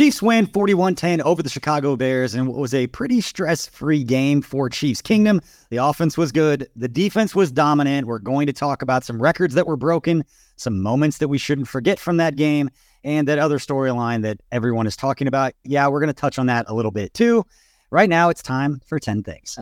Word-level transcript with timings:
Chiefs 0.00 0.22
win 0.22 0.46
41 0.46 0.94
10 0.94 1.20
over 1.20 1.42
the 1.42 1.50
Chicago 1.50 1.94
Bears 1.94 2.34
and 2.34 2.48
what 2.48 2.56
was 2.56 2.72
a 2.72 2.86
pretty 2.86 3.20
stress 3.20 3.66
free 3.66 4.02
game 4.02 4.40
for 4.40 4.70
Chiefs 4.70 5.02
Kingdom. 5.02 5.42
The 5.68 5.76
offense 5.76 6.16
was 6.16 6.32
good, 6.32 6.66
the 6.74 6.88
defense 6.88 7.34
was 7.34 7.52
dominant. 7.52 8.06
We're 8.06 8.18
going 8.18 8.46
to 8.46 8.54
talk 8.54 8.80
about 8.80 9.04
some 9.04 9.20
records 9.20 9.52
that 9.56 9.66
were 9.66 9.76
broken, 9.76 10.24
some 10.56 10.80
moments 10.80 11.18
that 11.18 11.28
we 11.28 11.36
shouldn't 11.36 11.68
forget 11.68 11.98
from 11.98 12.16
that 12.16 12.36
game, 12.36 12.70
and 13.04 13.28
that 13.28 13.38
other 13.38 13.58
storyline 13.58 14.22
that 14.22 14.40
everyone 14.50 14.86
is 14.86 14.96
talking 14.96 15.26
about. 15.26 15.52
Yeah, 15.64 15.86
we're 15.88 16.00
going 16.00 16.08
to 16.08 16.14
touch 16.14 16.38
on 16.38 16.46
that 16.46 16.64
a 16.68 16.72
little 16.72 16.92
bit 16.92 17.12
too. 17.12 17.44
Right 17.90 18.08
now, 18.08 18.30
it's 18.30 18.42
time 18.42 18.80
for 18.86 18.98
10 18.98 19.22
things. 19.22 19.58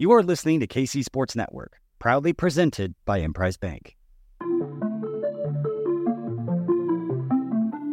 You 0.00 0.10
are 0.10 0.24
listening 0.24 0.58
to 0.58 0.66
KC 0.66 1.04
Sports 1.04 1.36
Network, 1.36 1.76
proudly 2.00 2.32
presented 2.32 2.96
by 3.04 3.20
Emprise 3.20 3.56
Bank. 3.56 3.94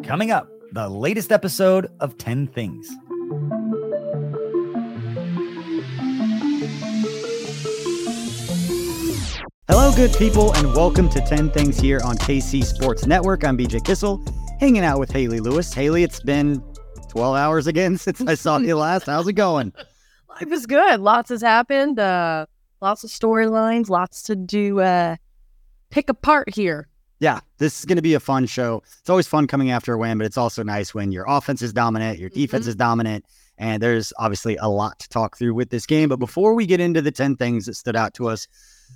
Coming 0.06 0.30
up, 0.30 0.48
the 0.72 0.88
latest 0.88 1.32
episode 1.32 1.90
of 2.00 2.16
10 2.20 2.46
Things. 2.46 2.88
Hello, 9.68 9.92
good 9.96 10.14
people, 10.14 10.54
and 10.54 10.68
welcome 10.76 11.10
to 11.10 11.20
10 11.22 11.50
Things 11.50 11.80
here 11.80 12.00
on 12.06 12.18
KC 12.18 12.64
Sports 12.64 13.08
Network. 13.08 13.44
I'm 13.44 13.58
BJ 13.58 13.84
Kissel, 13.84 14.24
hanging 14.60 14.84
out 14.84 15.00
with 15.00 15.12
Hayley 15.12 15.40
Lewis. 15.40 15.74
Hayley, 15.74 16.04
it's 16.04 16.20
been 16.20 16.64
12 17.10 17.36
hours 17.36 17.66
again 17.66 17.98
since 17.98 18.22
I 18.22 18.36
saw 18.36 18.60
you 18.60 18.78
last. 18.78 19.08
How's 19.08 19.28
it 19.28 19.34
going? 19.34 19.74
Life 20.30 20.52
is 20.52 20.68
good. 20.68 21.00
Lots 21.00 21.30
has 21.30 21.42
happened. 21.42 21.98
Uh, 21.98 22.46
lots 22.80 23.04
of 23.04 23.10
storylines. 23.10 23.90
Lots 23.90 24.22
to 24.24 24.36
do. 24.36 24.82
Uh, 24.82 25.16
pick 25.90 26.10
apart 26.10 26.54
here. 26.54 26.88
Yeah, 27.26 27.40
this 27.58 27.80
is 27.80 27.86
going 27.86 27.96
to 27.96 28.04
be 28.04 28.14
a 28.14 28.20
fun 28.20 28.46
show. 28.46 28.84
It's 29.00 29.10
always 29.10 29.26
fun 29.26 29.48
coming 29.48 29.72
after 29.72 29.92
a 29.96 29.98
win, 29.98 30.20
but 30.20 30.28
it's 30.28 30.38
also 30.38 30.62
nice 30.62 30.94
when 30.94 31.12
your 31.12 31.26
offense 31.28 31.64
is 31.64 31.74
dominant, 31.74 32.20
your 32.20 32.30
defense 32.30 32.66
Mhm. 32.66 32.70
is 32.70 32.76
dominant, 32.76 33.26
and 33.58 33.82
there's 33.82 34.14
obviously 34.20 34.58
a 34.58 34.68
lot 34.68 35.00
to 35.00 35.10
talk 35.10 35.36
through 35.36 35.56
with 35.56 35.72
this 35.72 35.88
game. 35.88 36.08
But 36.08 36.20
before 36.20 36.54
we 36.54 36.68
get 36.68 36.80
into 36.80 37.02
the 37.02 37.10
10 37.10 37.36
things 37.36 37.66
that 37.66 37.74
stood 37.78 37.96
out 37.96 38.14
to 38.14 38.28
us 38.28 38.48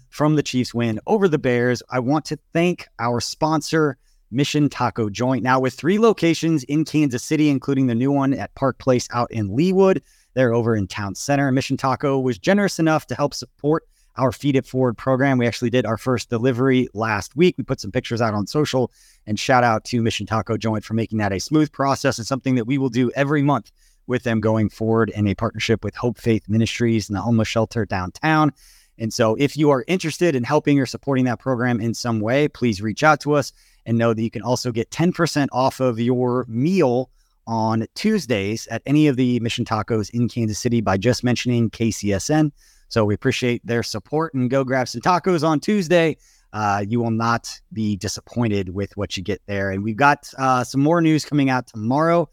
from 0.09 0.35
the 0.35 0.43
Chiefs 0.43 0.75
win 0.75 0.99
over 1.07 1.27
the 1.27 1.39
Bears, 1.39 1.81
I 1.89 1.97
want 2.01 2.23
to 2.25 2.37
thank 2.53 2.87
our 2.99 3.19
sponsor, 3.19 3.97
Mission 4.29 4.69
Taco 4.69 5.09
Joint. 5.09 5.41
Now, 5.41 5.59
with 5.59 5.73
three 5.73 5.97
locations 5.97 6.63
in 6.65 6.85
Kansas 6.85 7.23
City, 7.23 7.49
including 7.49 7.87
the 7.87 7.95
new 7.95 8.11
one 8.11 8.35
at 8.35 8.53
Park 8.53 8.77
Place 8.77 9.07
out 9.11 9.31
in 9.31 9.49
Leawood, 9.49 10.01
they're 10.35 10.53
over 10.53 10.75
in 10.75 10.85
Town 10.85 11.15
Center. 11.15 11.51
Mission 11.51 11.77
Taco 11.77 12.19
was 12.19 12.37
generous 12.37 12.77
enough 12.77 13.07
to 13.07 13.15
help 13.15 13.33
support 13.33 13.85
our 14.17 14.31
Feed 14.31 14.55
It 14.55 14.65
Forward 14.65 14.97
program. 14.97 15.37
We 15.37 15.47
actually 15.47 15.69
did 15.69 15.85
our 15.85 15.97
first 15.97 16.29
delivery 16.29 16.87
last 16.93 17.35
week. 17.35 17.55
We 17.57 17.63
put 17.63 17.79
some 17.79 17.91
pictures 17.91 18.21
out 18.21 18.33
on 18.33 18.47
social 18.47 18.91
and 19.25 19.39
shout 19.39 19.63
out 19.63 19.83
to 19.85 20.01
Mission 20.01 20.25
Taco 20.25 20.57
Joint 20.57 20.83
for 20.83 20.93
making 20.93 21.17
that 21.19 21.31
a 21.31 21.39
smooth 21.39 21.71
process 21.71 22.17
and 22.17 22.27
something 22.27 22.55
that 22.55 22.65
we 22.65 22.77
will 22.77 22.89
do 22.89 23.11
every 23.11 23.41
month 23.41 23.71
with 24.07 24.23
them 24.23 24.41
going 24.41 24.69
forward 24.69 25.09
in 25.11 25.27
a 25.27 25.35
partnership 25.35 25.83
with 25.83 25.95
Hope 25.95 26.17
Faith 26.17 26.49
Ministries 26.49 27.09
and 27.09 27.15
the 27.15 27.21
homeless 27.21 27.47
shelter 27.47 27.85
downtown. 27.85 28.51
And 28.97 29.13
so 29.13 29.35
if 29.35 29.55
you 29.55 29.69
are 29.69 29.85
interested 29.87 30.35
in 30.35 30.43
helping 30.43 30.79
or 30.79 30.85
supporting 30.85 31.25
that 31.25 31.39
program 31.39 31.79
in 31.79 31.93
some 31.93 32.19
way, 32.19 32.47
please 32.47 32.81
reach 32.81 33.03
out 33.03 33.21
to 33.21 33.33
us 33.33 33.53
and 33.85 33.97
know 33.97 34.13
that 34.13 34.21
you 34.21 34.29
can 34.29 34.41
also 34.41 34.71
get 34.71 34.89
10% 34.91 35.47
off 35.51 35.79
of 35.79 35.99
your 35.99 36.45
meal 36.49 37.09
on 37.47 37.87
Tuesdays 37.95 38.67
at 38.67 38.81
any 38.85 39.07
of 39.07 39.15
the 39.15 39.39
Mission 39.39 39.65
Tacos 39.65 40.09
in 40.11 40.27
Kansas 40.27 40.59
City 40.59 40.81
by 40.81 40.97
just 40.97 41.23
mentioning 41.23 41.69
KCSN. 41.69 42.51
So 42.89 43.05
we 43.05 43.13
appreciate 43.13 43.65
their 43.65 43.83
support 43.83 44.33
and 44.33 44.49
go 44.49 44.63
grab 44.63 44.87
some 44.87 45.01
tacos 45.01 45.43
on 45.43 45.59
Tuesday. 45.59 46.17
Uh, 46.51 46.83
you 46.87 46.99
will 46.99 47.11
not 47.11 47.59
be 47.71 47.95
disappointed 47.95 48.69
with 48.69 48.97
what 48.97 49.15
you 49.15 49.23
get 49.23 49.41
there. 49.45 49.69
And 49.69 49.83
we've 49.83 49.95
got 49.95 50.31
uh, 50.37 50.63
some 50.63 50.81
more 50.81 50.99
news 50.99 51.23
coming 51.23 51.49
out 51.49 51.67
tomorrow. 51.67 52.27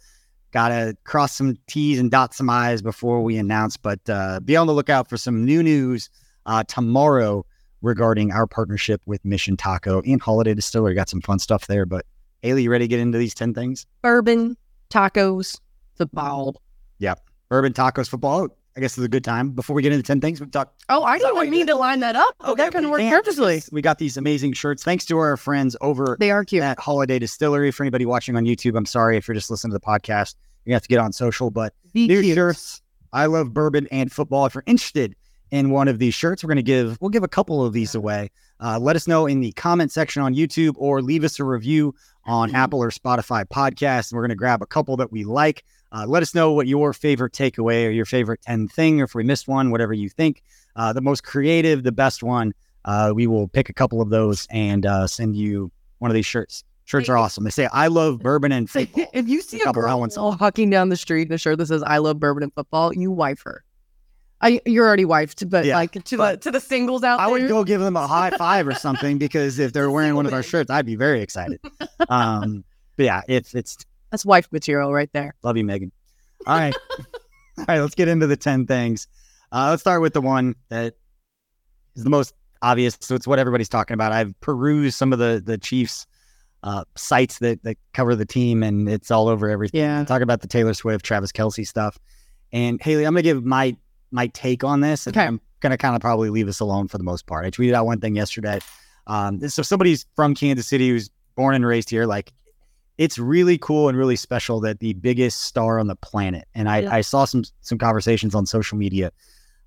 Got 0.52 0.68
to 0.68 0.96
cross 1.04 1.36
some 1.36 1.58
T's 1.66 1.98
and 2.00 2.10
dot 2.10 2.34
some 2.34 2.48
I's 2.48 2.81
before 2.81 3.22
we 3.22 3.36
announce, 3.36 3.76
but 3.76 4.00
uh, 4.08 4.41
be 4.41 4.56
on 4.56 4.66
the 4.66 4.72
lookout 4.72 5.08
for 5.08 5.19
some 5.19 5.44
new 5.44 5.62
news 5.62 6.08
uh, 6.47 6.64
tomorrow 6.64 7.44
regarding 7.82 8.32
our 8.32 8.47
partnership 8.47 9.02
with 9.04 9.22
Mission 9.25 9.56
Taco 9.56 10.00
and 10.02 10.22
Holladay 10.22 10.56
Distillery. 10.56 10.94
Got 10.94 11.10
some 11.10 11.20
fun 11.20 11.38
stuff 11.38 11.66
there. 11.66 11.84
But 11.84 12.06
Hayley, 12.41 12.62
you 12.62 12.70
ready 12.70 12.84
to 12.84 12.88
get 12.88 13.00
into 13.00 13.19
these 13.19 13.34
10 13.34 13.52
things? 13.52 13.86
Bourbon, 14.00 14.56
tacos, 14.88 15.60
football. 15.97 16.62
Yep. 16.98 17.20
Urban 17.50 17.72
Tacos 17.72 18.08
Football. 18.08 18.48
I 18.76 18.81
guess 18.81 18.98
it's 18.98 19.04
a 19.04 19.09
good 19.09 19.25
time. 19.25 19.53
Before 19.53 19.75
we 19.75 19.82
get 19.82 19.92
into 19.92 20.03
10 20.03 20.20
things, 20.20 20.38
we 20.41 20.47
talk 20.48 20.75
Oh, 20.91 21.03
I 21.03 21.19
didn't 21.19 21.37
wait, 21.37 21.48
mean 21.50 21.66
to 21.69 21.75
line 21.75 22.00
that 22.00 22.14
up. 22.14 22.34
Oh, 22.41 22.54
that 22.56 22.72
can 22.72 22.91
work 22.91 23.00
perfectly. 23.00 23.62
We 23.72 23.81
got 23.81 23.98
these 23.98 24.19
amazing 24.19 24.53
shirts. 24.53 24.82
Thanks 24.82 25.06
to 25.06 25.16
our 25.16 25.37
friends 25.38 25.76
over 25.81 26.16
They 26.20 26.31
are 26.31 26.44
cute. 26.44 26.62
at 26.62 26.76
Holladay 26.78 27.19
Distillery. 27.19 27.70
For 27.70 27.84
anybody 27.84 28.04
watching 28.04 28.37
on 28.37 28.44
YouTube, 28.44 28.76
I'm 28.76 28.84
sorry 28.84 29.16
if 29.16 29.26
you're 29.26 29.34
just 29.34 29.50
listening 29.50 29.70
to 29.72 29.78
the 29.78 29.81
podcast. 29.84 30.34
You 30.66 30.75
have 30.75 30.82
to 30.82 30.88
get 30.88 30.98
on 30.98 31.12
social, 31.12 31.50
but 31.50 31.72
Be 31.94 32.06
new 32.06 32.20
cute. 32.20 32.34
shirts. 32.34 32.82
I 33.14 33.26
love 33.26 33.54
bourbon 33.54 33.87
and 33.91 34.12
football. 34.12 34.44
If 34.44 34.54
you're 34.54 34.64
interested 34.66 35.16
in 35.50 35.70
one 35.70 35.88
of 35.88 35.98
these 35.98 36.12
shirts, 36.12 36.44
we're 36.44 36.48
going 36.48 36.56
to 36.56 36.62
give 36.62 36.98
we'll 37.00 37.08
give 37.08 37.22
a 37.22 37.28
couple 37.28 37.64
of 37.64 37.72
these 37.72 37.94
away. 37.94 38.31
Uh, 38.60 38.78
let 38.78 38.94
us 38.97 39.06
know 39.06 39.26
in 39.26 39.41
the 39.41 39.53
comment 39.53 39.91
section 39.93 40.20
on 40.22 40.34
YouTube 40.34 40.75
or 40.76 41.00
leave 41.00 41.25
us 41.25 41.38
a 41.41 41.44
review 41.44 41.94
on 42.25 42.54
Apple 42.54 42.82
or 42.82 42.91
Spotify 42.91 43.44
podcasts. 43.47 44.10
And 44.10 44.16
we're 44.16 44.22
going 44.22 44.31
to 44.31 44.34
grab 44.34 44.60
a 44.60 44.66
couple 44.66 44.97
that 44.98 45.12
we 45.12 45.25
like. 45.25 45.64
Uh, 45.92 46.04
let 46.06 46.22
us 46.22 46.34
know 46.34 46.52
what 46.52 46.66
your 46.66 46.92
favorite 46.92 47.32
takeaway 47.32 47.86
or 47.86 47.91
your 47.91 48.04
favorite 48.04 48.41
10 48.42 48.69
thing, 48.69 49.00
or 49.00 49.04
if 49.04 49.14
we 49.14 49.22
missed 49.24 49.48
one, 49.48 49.70
whatever 49.70 49.92
you 49.92 50.08
think. 50.08 50.42
Uh, 50.74 50.92
the 50.92 51.00
most 51.00 51.22
creative, 51.24 51.82
the 51.82 51.92
best 51.92 52.22
one. 52.22 52.52
Uh, 52.84 53.12
we 53.14 53.26
will 53.26 53.48
pick 53.48 53.69
a 53.69 53.72
couple 53.72 54.00
of 54.00 54.10
those 54.10 54.46
and 54.50 54.84
uh, 54.86 55.06
send 55.06 55.34
you 55.36 55.70
one 55.98 56.10
of 56.10 56.14
these 56.14 56.26
shirts. 56.26 56.64
Shirts 56.84 57.08
are 57.08 57.16
awesome. 57.16 57.42
They 57.44 57.50
say, 57.50 57.69
I 57.72 57.88
love 57.88 58.19
bourbon 58.22 58.52
and 58.52 58.69
football. 58.70 59.06
if 59.12 59.26
you 59.28 59.41
see 59.41 59.60
a 59.60 59.64
couple 59.64 59.82
girl 59.82 60.06
walking 60.41 60.70
down 60.70 60.88
the 60.88 60.96
street 60.96 61.26
in 61.28 61.34
a 61.34 61.38
shirt 61.38 61.58
that 61.58 61.66
says 61.66 61.82
"I 61.82 61.98
love 61.98 62.20
bourbon 62.20 62.44
and 62.44 62.54
football," 62.54 62.92
you 62.94 63.10
wife 63.10 63.42
her. 63.42 63.64
I, 64.41 64.60
you're 64.66 64.86
already 64.86 65.04
wifed, 65.06 65.48
but 65.48 65.64
Yeah, 65.64 65.76
like 65.76 65.92
to 66.04 66.16
but 66.16 66.42
the 66.42 66.44
to 66.44 66.50
the 66.52 66.60
singles 66.60 67.02
out 67.02 67.19
I 67.19 67.25
there. 67.25 67.32
would 67.32 67.48
go 67.48 67.64
give 67.64 67.80
them 67.80 67.96
a 67.96 68.06
high 68.06 68.30
five 68.30 68.69
or 68.69 68.75
something 68.75 69.16
because 69.19 69.58
if 69.58 69.72
they're 69.72 69.91
wearing 69.91 70.14
one 70.14 70.26
of 70.26 70.32
our 70.34 70.42
shirts, 70.42 70.70
I'd 70.70 70.84
be 70.86 70.94
very 70.94 71.22
excited. 71.22 71.58
Um, 72.08 72.62
but 72.96 73.04
yeah, 73.06 73.22
it's 73.28 73.54
it's 73.54 73.78
That's 74.11 74.25
wife 74.25 74.49
material 74.53 74.93
right 74.93 75.11
there. 75.12 75.34
love 75.43 75.56
you, 75.56 75.65
Megan. 75.65 75.93
All 76.47 76.56
right, 76.59 76.75
all 77.59 77.65
right. 77.69 77.81
Let's 77.81 77.94
get 77.94 78.09
into 78.09 78.27
the 78.27 78.37
ten 78.37 78.67
things. 78.67 79.09
Uh, 79.53 79.69
let's 79.71 79.83
start 79.83 80.00
with 80.03 80.12
the 80.12 80.21
one 80.21 80.55
that 80.69 80.94
is 81.94 82.05
the 82.05 82.11
most 82.11 82.34
obvious. 82.62 82.97
So 83.00 83.15
it's 83.15 83.27
what 83.27 83.39
everybody's 83.39 83.69
talking 83.69 83.94
about. 83.94 84.12
I've 84.12 84.39
perused 84.41 84.97
some 84.97 85.12
of 85.12 85.19
the 85.19 85.43
the 85.44 85.59
Chiefs 85.59 86.06
uh, 86.62 86.84
sites 86.97 87.39
that 87.41 87.62
that 87.65 87.77
cover 87.94 88.15
the 88.15 88.27
team, 88.27 88.62
and 88.62 88.89
it's 88.89 89.11
all 89.11 89.28
over 89.28 89.49
everything. 89.50 89.81
Yeah. 89.81 90.05
Talk 90.05 90.23
about 90.23 90.41
the 90.41 90.49
Taylor 90.49 90.75
Swift, 90.75 91.05
Travis 91.05 91.33
Kelce 91.33 91.67
stuff. 91.67 91.99
And 92.53 92.81
Hayley, 92.81 93.05
I'm 93.05 93.12
gonna 93.15 93.23
give 93.23 93.44
my 93.44 93.77
my 94.12 94.28
take 94.28 94.62
on 94.65 94.81
this. 94.81 95.06
And 95.06 95.17
Okay. 95.17 95.27
I'm 95.27 95.41
gonna 95.61 95.77
kind 95.78 95.94
of 95.97 96.00
probably 96.00 96.31
leave 96.31 96.49
us 96.49 96.61
alone 96.61 96.87
for 96.88 96.99
the 96.99 97.05
most 97.05 97.27
part. 97.27 97.44
I 97.44 97.50
tweeted 97.50 97.73
out 97.75 97.87
one 97.87 98.00
thing 98.00 98.15
yesterday. 98.15 98.61
Um, 99.09 99.49
so 99.49 99.62
somebody's 99.62 100.06
from 100.17 100.34
Kansas 100.34 100.67
City 100.67 100.88
who's 100.91 101.11
born 101.37 101.55
and 101.55 101.65
raised 101.67 101.91
here, 101.91 102.06
like 102.06 102.33
it's 102.98 103.18
really 103.18 103.58
cool 103.58 103.88
and 103.88 103.98
really 103.98 104.16
special 104.16 104.60
that 104.60 104.80
the 104.80 104.94
biggest 104.94 105.42
star 105.42 105.78
on 105.78 105.86
the 105.86 105.96
planet. 105.96 106.46
And 106.54 106.68
I, 106.68 106.80
Yeah. 106.80 106.94
I 106.94 107.00
saw 107.02 107.24
some 107.24 107.44
some 107.60 107.78
conversations 107.78 108.34
on 108.34 108.46
social 108.46 108.78
media 108.78 109.12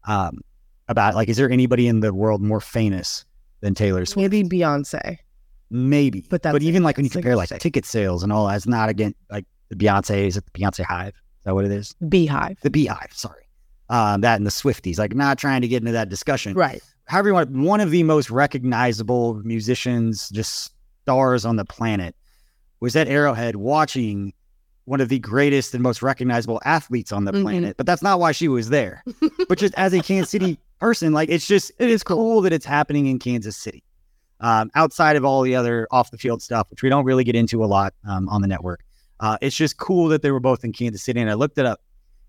um, 0.08 0.40
about 0.88 1.16
like, 1.16 1.30
is 1.30 1.38
there 1.38 1.50
anybody 1.50 1.88
in 1.88 2.00
the 2.00 2.14
world 2.14 2.42
more 2.42 2.62
famous 2.62 3.26
than 3.62 3.76
Taylor 3.76 4.06
Swift? 4.06 4.32
Maybe 4.32 4.48
Beyonce. 4.48 5.18
Maybe, 5.72 6.26
But 6.28 6.42
that's 6.42 6.64
even 6.64 6.82
like 6.82 6.98
when 6.98 7.06
you 7.06 7.12
compare 7.12 7.36
like 7.36 7.50
ticket 7.60 7.86
sales 7.86 8.24
and 8.24 8.34
all, 8.34 8.48
that's 8.48 8.66
not 8.66 8.90
again 8.90 9.14
like 9.30 9.46
the 9.70 9.76
Beyonce. 9.76 10.26
Is 10.26 10.36
it 10.36 10.44
the 10.52 10.60
Beyonce 10.60 10.84
Hive? 10.84 11.10
Is 11.10 11.44
that 11.44 11.54
what 11.54 11.64
it 11.66 11.72
is? 11.72 11.94
Beehive. 12.10 12.58
The 12.62 12.72
Beehive. 12.72 13.12
Sorry, 13.14 13.48
um, 13.90 14.22
that 14.22 14.38
and 14.38 14.48
the 14.48 14.52
Swifties. 14.52 14.98
Like, 14.98 15.14
not 15.14 15.38
trying 15.38 15.62
to 15.62 15.68
get 15.68 15.84
into 15.84 15.92
that 15.92 16.10
discussion. 16.10 16.56
Right. 16.56 16.82
However, 17.06 17.30
you 17.30 17.34
want 17.36 17.52
one 17.52 17.82
of 17.82 17.92
the 17.92 18.02
most 18.02 18.32
recognizable 18.32 19.36
musicians, 19.44 20.30
just 20.30 20.74
stars 21.04 21.46
on 21.46 21.56
the 21.56 21.66
planet, 21.66 22.16
was 22.80 22.96
at 22.96 23.08
Arrowhead 23.08 23.56
watching 23.56 24.34
one 24.86 25.02
of 25.02 25.10
the 25.10 25.20
greatest 25.20 25.74
and 25.74 25.84
most 25.84 26.02
recognizable 26.02 26.60
athletes 26.66 27.12
on 27.12 27.26
the 27.26 27.32
Mhm. 27.32 27.42
planet. 27.44 27.78
But 27.78 27.86
that's 27.86 28.02
not 28.02 28.20
why 28.20 28.32
she 28.32 28.48
was 28.48 28.70
there. 28.70 29.04
but 29.48 29.58
just 29.60 29.74
as 29.76 29.94
a 29.94 30.02
Kansas 30.02 30.32
City 30.32 30.58
person, 30.80 31.14
like 31.14 31.30
it's 31.30 31.46
just 31.48 31.72
it 31.78 31.90
is 31.90 32.02
cool 32.04 32.42
that 32.42 32.54
it's 32.54 32.66
happening 32.66 33.06
in 33.08 33.20
Kansas 33.20 33.56
City. 33.56 33.84
Um, 34.42 34.72
outside 34.74 35.16
of 35.18 35.26
all 35.26 35.42
the 35.42 35.56
other 35.56 35.88
off 35.92 36.12
the 36.12 36.18
field 36.18 36.42
stuff, 36.42 36.70
which 36.72 36.82
we 36.82 36.90
don't 36.90 37.04
really 37.06 37.24
get 37.26 37.36
into 37.36 37.64
a 37.64 37.68
lot 37.68 37.94
um, 38.08 38.28
on 38.30 38.42
the 38.42 38.48
network, 38.48 38.80
uh, 39.20 39.38
it's 39.42 39.56
just 39.56 39.78
cool 39.78 40.08
that 40.08 40.22
they 40.22 40.32
were 40.32 40.40
both 40.40 40.64
in 40.64 40.72
Kansas 40.72 41.04
City. 41.04 41.20
And 41.20 41.30
I 41.30 41.34
looked 41.34 41.58
it 41.58 41.66
up. 41.66 41.82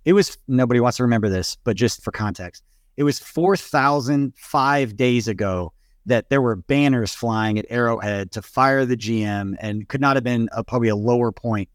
It 0.04 0.12
was 0.14 0.36
nobody 0.48 0.80
wants 0.80 0.96
to 0.96 1.04
remember 1.04 1.28
this, 1.28 1.56
but 1.64 1.76
just 1.76 2.02
for 2.02 2.10
context, 2.10 2.62
it 2.96 3.04
was 3.04 3.18
four 3.20 3.56
thousand 3.56 4.34
five 4.36 4.96
days 4.96 5.28
ago 5.28 5.72
that 6.06 6.30
there 6.30 6.40
were 6.42 6.56
banners 6.56 7.14
flying 7.14 7.58
at 7.58 7.66
Arrowhead 7.68 8.32
to 8.32 8.42
fire 8.42 8.84
the 8.86 8.96
GM, 8.96 9.54
and 9.60 9.86
could 9.88 10.00
not 10.00 10.16
have 10.16 10.24
been 10.24 10.48
a, 10.52 10.64
probably 10.64 10.88
a 10.88 10.96
lower 10.96 11.30
point 11.32 11.68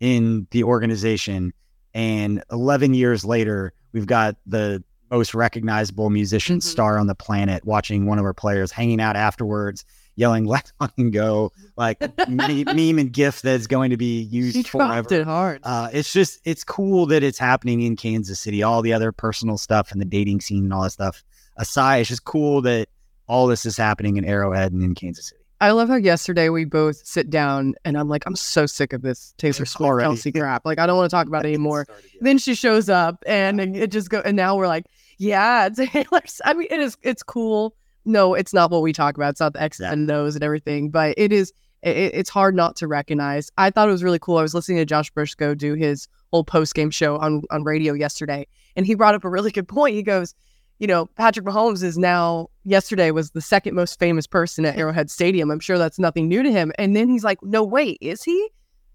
in 0.00 0.46
the 0.50 0.64
organization. 0.64 1.52
And 1.94 2.42
11 2.50 2.94
years 2.94 3.24
later, 3.24 3.72
we've 3.92 4.06
got 4.06 4.36
the 4.46 4.82
most 5.10 5.34
recognizable 5.34 6.08
musician 6.10 6.58
Mhm. 6.58 6.62
star 6.62 6.98
on 6.98 7.06
the 7.06 7.14
planet 7.14 7.64
watching 7.66 8.06
one 8.06 8.18
of 8.18 8.24
our 8.24 8.32
players 8.32 8.70
hanging 8.72 9.00
out 9.00 9.14
afterwards. 9.16 9.84
yelling 10.14 10.44
"Let's 10.54 10.72
fucking 10.78 11.10
go!" 11.10 11.52
like 11.76 11.98
me- 12.28 12.64
meme 12.92 12.98
and 12.98 13.10
gif 13.12 13.40
that's 13.40 13.66
going 13.66 13.90
to 13.90 13.96
be 13.96 14.20
used 14.20 14.56
She 14.56 14.62
forever. 14.62 15.14
it 15.14 15.24
hard. 15.24 15.60
Uh, 15.62 15.88
it's 15.92 16.12
just 16.12 16.38
it's 16.44 16.64
cool 16.64 17.06
that 17.06 17.22
it's 17.22 17.38
happening 17.38 17.80
in 17.80 17.96
Kansas 17.96 18.38
City. 18.38 18.62
All 18.62 18.82
the 18.82 18.92
other 18.92 19.10
personal 19.10 19.56
stuff 19.56 19.90
and 19.90 20.00
the 20.00 20.04
dating 20.04 20.40
scene 20.42 20.64
and 20.64 20.72
all 20.74 20.82
that 20.82 20.90
stuff 20.90 21.24
aside, 21.56 21.98
it's 22.00 22.08
just 22.10 22.24
cool 22.24 22.60
that 22.62 22.88
all 23.28 23.46
this 23.46 23.64
is 23.66 23.76
happening 23.76 24.16
in 24.16 24.24
Arrowhead 24.24 24.72
and 24.72 24.82
in 24.82 24.94
Kansas 24.94 25.28
City. 25.28 25.38
I 25.60 25.70
love 25.70 25.88
how 25.88 25.94
yesterday 25.94 26.48
we 26.48 26.64
both 26.64 26.96
sit 27.06 27.30
down 27.30 27.74
and 27.84 27.96
I'm 27.96 28.08
like, 28.08 28.24
I'm 28.26 28.34
so 28.34 28.66
sick 28.66 28.92
of 28.92 29.02
this 29.02 29.32
Taylor 29.38 29.64
Swift. 29.64 29.78
Kelce 29.78 30.34
crap. 30.36 30.66
Like, 30.66 30.80
I 30.80 30.86
don't 30.86 30.96
want 30.96 31.08
to 31.08 31.14
talk 31.14 31.28
about 31.28 31.44
it 31.44 31.50
anymore. 31.50 31.86
Then 32.20 32.38
she 32.38 32.54
shows 32.56 32.88
up 32.88 33.22
and 33.26 33.60
it 33.60 33.92
just 33.92 34.10
go 34.10 34.20
and 34.24 34.36
now 34.36 34.56
we're 34.56 34.66
like, 34.66 34.86
yeah, 35.18 35.68
Taylor's. 35.76 36.40
I 36.44 36.54
mean, 36.54 36.66
it 36.68 36.80
is. 36.80 36.96
It's 37.02 37.22
cool. 37.22 37.76
No, 38.04 38.34
it's 38.34 38.52
not 38.52 38.72
what 38.72 38.82
we 38.82 38.92
talk 38.92 39.16
about. 39.16 39.30
It's 39.30 39.40
not 39.40 39.52
the 39.52 39.62
X 39.62 39.78
Yeah. 39.78 39.92
and 39.92 40.10
O's 40.10 40.34
and 40.34 40.42
everything, 40.42 40.90
but 40.90 41.14
it 41.16 41.32
is. 41.32 41.52
It, 41.84 41.96
it's 42.14 42.30
hard 42.30 42.56
not 42.56 42.74
to 42.76 42.88
recognize. 42.88 43.48
I 43.56 43.70
thought 43.70 43.88
it 43.88 43.92
was 43.92 44.02
really 44.02 44.18
cool. 44.18 44.38
I 44.38 44.42
was 44.42 44.54
listening 44.54 44.78
to 44.78 44.84
Josh 44.84 45.10
Briscoe 45.10 45.54
do 45.54 45.74
his 45.74 46.08
whole 46.32 46.42
post 46.42 46.74
game 46.74 46.90
show 46.90 47.18
on 47.18 47.42
on 47.52 47.62
radio 47.62 47.92
yesterday, 47.92 48.48
and 48.74 48.84
he 48.84 48.96
brought 48.96 49.14
up 49.14 49.22
a 49.24 49.28
really 49.30 49.52
good 49.52 49.68
point. 49.68 49.94
He 49.94 50.02
goes, 50.02 50.34
you 50.82 50.88
know, 50.88 51.06
Patrick 51.06 51.46
Mahomes 51.46 51.84
is 51.84 51.96
now 51.96 52.50
yesterday 52.64 53.12
was 53.12 53.30
the 53.30 53.40
second 53.40 53.76
most 53.76 54.00
famous 54.00 54.26
person 54.26 54.64
at 54.64 54.76
Arrowhead 54.76 55.12
Stadium. 55.12 55.48
I'm 55.48 55.60
sure 55.60 55.78
that's 55.78 56.00
nothing 56.00 56.26
new 56.26 56.42
to 56.42 56.50
him. 56.50 56.72
And 56.76 56.96
then 56.96 57.08
he's 57.08 57.22
like, 57.22 57.40
no, 57.40 57.62
wait, 57.62 57.98
is 58.00 58.24
he? 58.24 58.50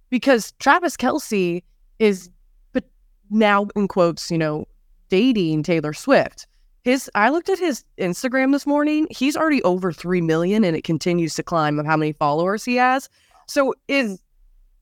Because 0.09 0.51
Travis 0.59 0.97
Kelce 0.97 1.63
is, 1.97 2.29
but 2.73 2.83
now 3.29 3.67
in 3.77 3.87
quotes, 3.87 4.29
you 4.29 4.37
know, 4.37 4.67
dating 5.07 5.63
Taylor 5.63 5.93
Swift. 5.93 6.45
His 6.83 7.09
I 7.15 7.29
looked 7.29 7.47
at 7.47 7.57
his 7.57 7.85
Instagram 7.97 8.51
this 8.51 8.67
morning. 8.67 9.07
He's 9.09 9.37
already 9.37 9.63
over 9.63 9.93
3 9.93 10.19
million 10.19 10.65
and 10.65 10.75
it 10.75 10.83
continues 10.83 11.35
to 11.35 11.43
climb 11.43 11.79
of 11.79 11.85
how 11.85 11.95
many 11.95 12.11
followers 12.11 12.65
he 12.65 12.75
has. 12.75 13.07
So 13.47 13.73
is 13.87 14.21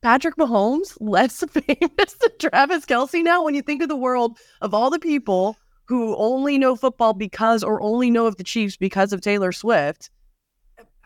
Patrick 0.01 0.37
Mahomes 0.37 0.97
less 0.99 1.43
famous 1.51 2.13
than 2.13 2.31
Travis 2.39 2.83
Kelce 2.83 3.23
now 3.23 3.43
when 3.43 3.53
you 3.53 3.61
think 3.61 3.83
of 3.83 3.89
the 3.89 3.95
world 3.95 4.39
of 4.61 4.73
all 4.73 4.89
the 4.89 4.97
people 4.97 5.55
who 5.85 6.15
only 6.17 6.57
know 6.57 6.75
football 6.75 7.13
because 7.13 7.63
or 7.63 7.81
only 7.81 8.11
know 8.11 8.25
of 8.25 8.37
the 8.37 8.43
Chiefs 8.43 8.77
because 8.77 9.13
of 9.13 9.21
Taylor 9.21 9.51
Swift? 9.51 10.09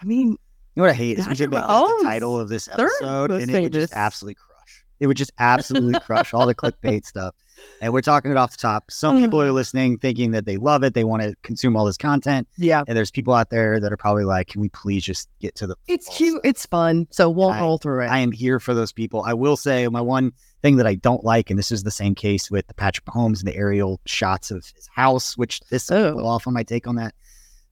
I 0.01 0.05
mean, 0.05 0.29
You 0.29 0.37
know 0.77 0.83
what 0.83 0.91
I 0.91 0.93
hate 0.93 1.19
is 1.19 1.27
we 1.27 1.35
should 1.35 1.51
make 1.51 1.59
the 1.61 1.65
oh, 1.67 2.03
title 2.03 2.39
of 2.39 2.49
this 2.49 2.67
episode, 2.69 3.31
and 3.31 3.51
it 3.51 3.61
would 3.61 3.73
just 3.73 3.93
absolutely 3.93 4.35
crush. 4.35 4.85
It 4.99 5.07
would 5.07 5.17
just 5.17 5.31
absolutely 5.37 5.99
crush 6.05 6.33
all 6.33 6.47
the 6.47 6.55
clickbait 6.55 7.05
stuff. 7.05 7.35
And 7.81 7.91
we're 7.91 8.01
talking 8.01 8.31
it 8.31 8.37
off 8.37 8.51
the 8.51 8.57
top. 8.57 8.89
Some 8.89 9.17
mm. 9.17 9.21
people 9.21 9.41
are 9.41 9.51
listening, 9.51 9.97
thinking 9.97 10.31
that 10.31 10.45
they 10.45 10.55
love 10.55 10.81
it, 10.83 10.93
they 10.93 11.03
want 11.03 11.23
to 11.23 11.35
consume 11.43 11.75
all 11.75 11.83
this 11.83 11.97
content, 11.97 12.47
yeah, 12.57 12.83
and 12.87 12.97
there's 12.97 13.11
people 13.11 13.33
out 13.33 13.49
there 13.49 13.81
that 13.81 13.91
are 13.91 13.97
probably 13.97 14.23
like, 14.23 14.47
"Can 14.47 14.61
we 14.61 14.69
please 14.69 15.03
just 15.03 15.27
get 15.41 15.55
to 15.55 15.67
the?" 15.67 15.75
it's 15.87 16.07
cute, 16.15 16.35
stuff?" 16.35 16.41
it's 16.45 16.65
fun. 16.65 17.07
So 17.11 17.29
we'll 17.29 17.49
I- 17.49 17.59
roll 17.59 17.77
through 17.77 18.03
it. 18.03 18.07
I 18.07 18.19
am 18.19 18.31
here 18.31 18.61
for 18.61 18.73
those 18.73 18.93
people. 18.93 19.23
I 19.23 19.33
will 19.33 19.57
say 19.57 19.87
my 19.89 20.01
one 20.01 20.31
thing 20.61 20.75
that 20.77 20.87
I 20.87 20.95
don't 20.95 21.23
like, 21.23 21.49
and 21.49 21.57
this 21.57 21.71
is 21.71 21.83
the 21.83 21.91
same 21.91 22.15
case 22.15 22.51
with 22.51 22.67
the 22.67 22.73
Patrick 22.73 23.05
Mahomes 23.05 23.39
and 23.39 23.47
the 23.47 23.55
aerial 23.55 23.99
shots 24.05 24.51
of 24.51 24.57
his 24.75 24.89
house, 24.93 25.37
which 25.37 25.61
this 25.71 25.89
Oh. 25.91 26.15
will 26.15 26.27
off 26.27 26.47
on 26.47 26.53
my 26.53 26.63
take 26.63 26.87
on 26.87 26.95
that. 26.95 27.13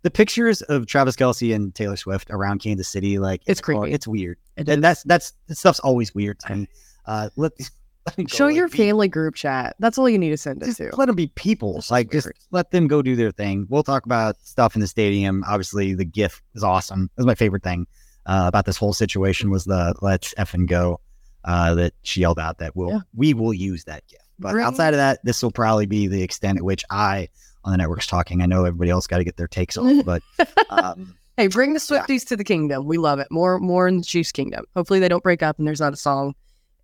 The 0.04 0.12
pictures 0.12 0.62
of 0.64 0.86
Travis 0.86 1.16
Kelce 1.16 1.54
and 1.54 1.74
Taylor 1.76 1.98
Swift 1.98 2.30
around 2.30 2.60
Kansas 2.60 2.88
City, 2.88 3.20
like 3.20 3.42
It's 3.46 3.60
the 3.60 3.74
car. 3.74 3.88
It's 3.88 4.08
weird. 4.08 4.38
It 4.56 4.70
And 4.70 4.84
that's 4.84 5.04
that's 5.04 5.34
that 5.48 5.56
stuff's 5.58 5.80
always 5.80 6.14
weird 6.16 6.40
to 6.42 6.56
me. 6.56 6.68
Uh, 7.06 7.30
let, 7.36 7.52
let 8.18 8.30
Show 8.30 8.48
your 8.48 8.70
family 8.70 9.08
group 9.10 9.36
chat. 9.36 9.76
That's 9.80 9.98
all 9.98 10.08
you 10.08 10.18
need 10.18 10.30
to 10.30 10.38
send 10.38 10.62
it 10.62 10.68
Just 10.68 10.78
to. 10.78 10.96
let 10.96 11.08
them 11.08 11.16
be 11.16 11.28
people. 11.36 11.74
That's 11.74 11.92
Like 11.92 12.12
just 12.12 12.30
let 12.52 12.72
them 12.72 12.88
go 12.88 13.02
do 13.02 13.16
their 13.18 13.32
thing. 13.32 13.66
We'll 13.70 13.84
talk 13.84 14.06
about 14.06 14.38
stuff 14.44 14.76
in 14.76 14.82
the 14.82 14.88
stadium. 14.88 15.44
Obviously, 15.48 15.94
the 15.94 16.06
GIF 16.06 16.42
is 16.54 16.64
awesome. 16.64 17.10
That 17.16 17.24
was 17.24 17.26
my 17.26 17.36
favorite 17.36 17.64
thing 17.64 17.86
uh, 18.28 18.46
about 18.48 18.66
this 18.66 18.78
whole 18.78 18.94
situation 18.94 19.50
was 19.50 19.66
the 19.66 19.94
"Let's 20.02 20.34
effing 20.36 20.68
go" 20.68 21.02
uh, 21.48 21.74
that 21.74 21.94
she 22.04 22.22
yelled 22.22 22.38
out. 22.38 22.60
That 22.60 22.76
we'll 22.76 22.92
Yeah. 22.92 23.00
we 23.16 23.34
will 23.34 23.54
use 23.54 23.86
that 23.86 24.06
GIF. 24.08 24.20
But 24.38 24.52
Bring- 24.52 24.66
outside 24.66 24.94
of 24.94 24.98
that, 25.00 25.20
this 25.24 25.42
will 25.42 25.52
probably 25.52 25.88
be 25.88 26.06
the 26.06 26.22
extent 26.22 26.60
at 26.60 26.64
which 26.64 26.84
I 26.92 27.28
on 27.64 27.72
the 27.72 27.78
network's 27.78 28.06
talking. 28.06 28.42
I 28.42 28.46
know 28.46 28.66
everybody 28.66 28.92
else 28.92 29.08
got 29.08 29.18
to 29.18 29.24
get 29.24 29.36
their 29.38 29.48
takes 29.48 29.76
off, 29.78 30.06
but 30.06 30.22
um, 30.70 31.16
Hey, 31.38 31.48
bring 31.48 31.74
the 31.74 31.80
Swifties 31.80 32.26
to 32.28 32.36
the 32.38 32.44
kingdom. 32.44 32.86
We 32.86 32.98
love 32.98 33.20
it. 33.20 33.28
More, 33.30 33.60
more 33.60 33.88
in 33.88 33.98
the 33.98 34.04
Chiefs' 34.04 34.32
kingdom. 34.32 34.66
Hopefully, 34.76 35.00
they 35.00 35.08
don't 35.10 35.22
break 35.24 35.42
up 35.44 35.58
and 35.60 35.68
there's 35.68 35.80
not 35.80 35.94
a 35.94 35.98
song. 35.98 36.34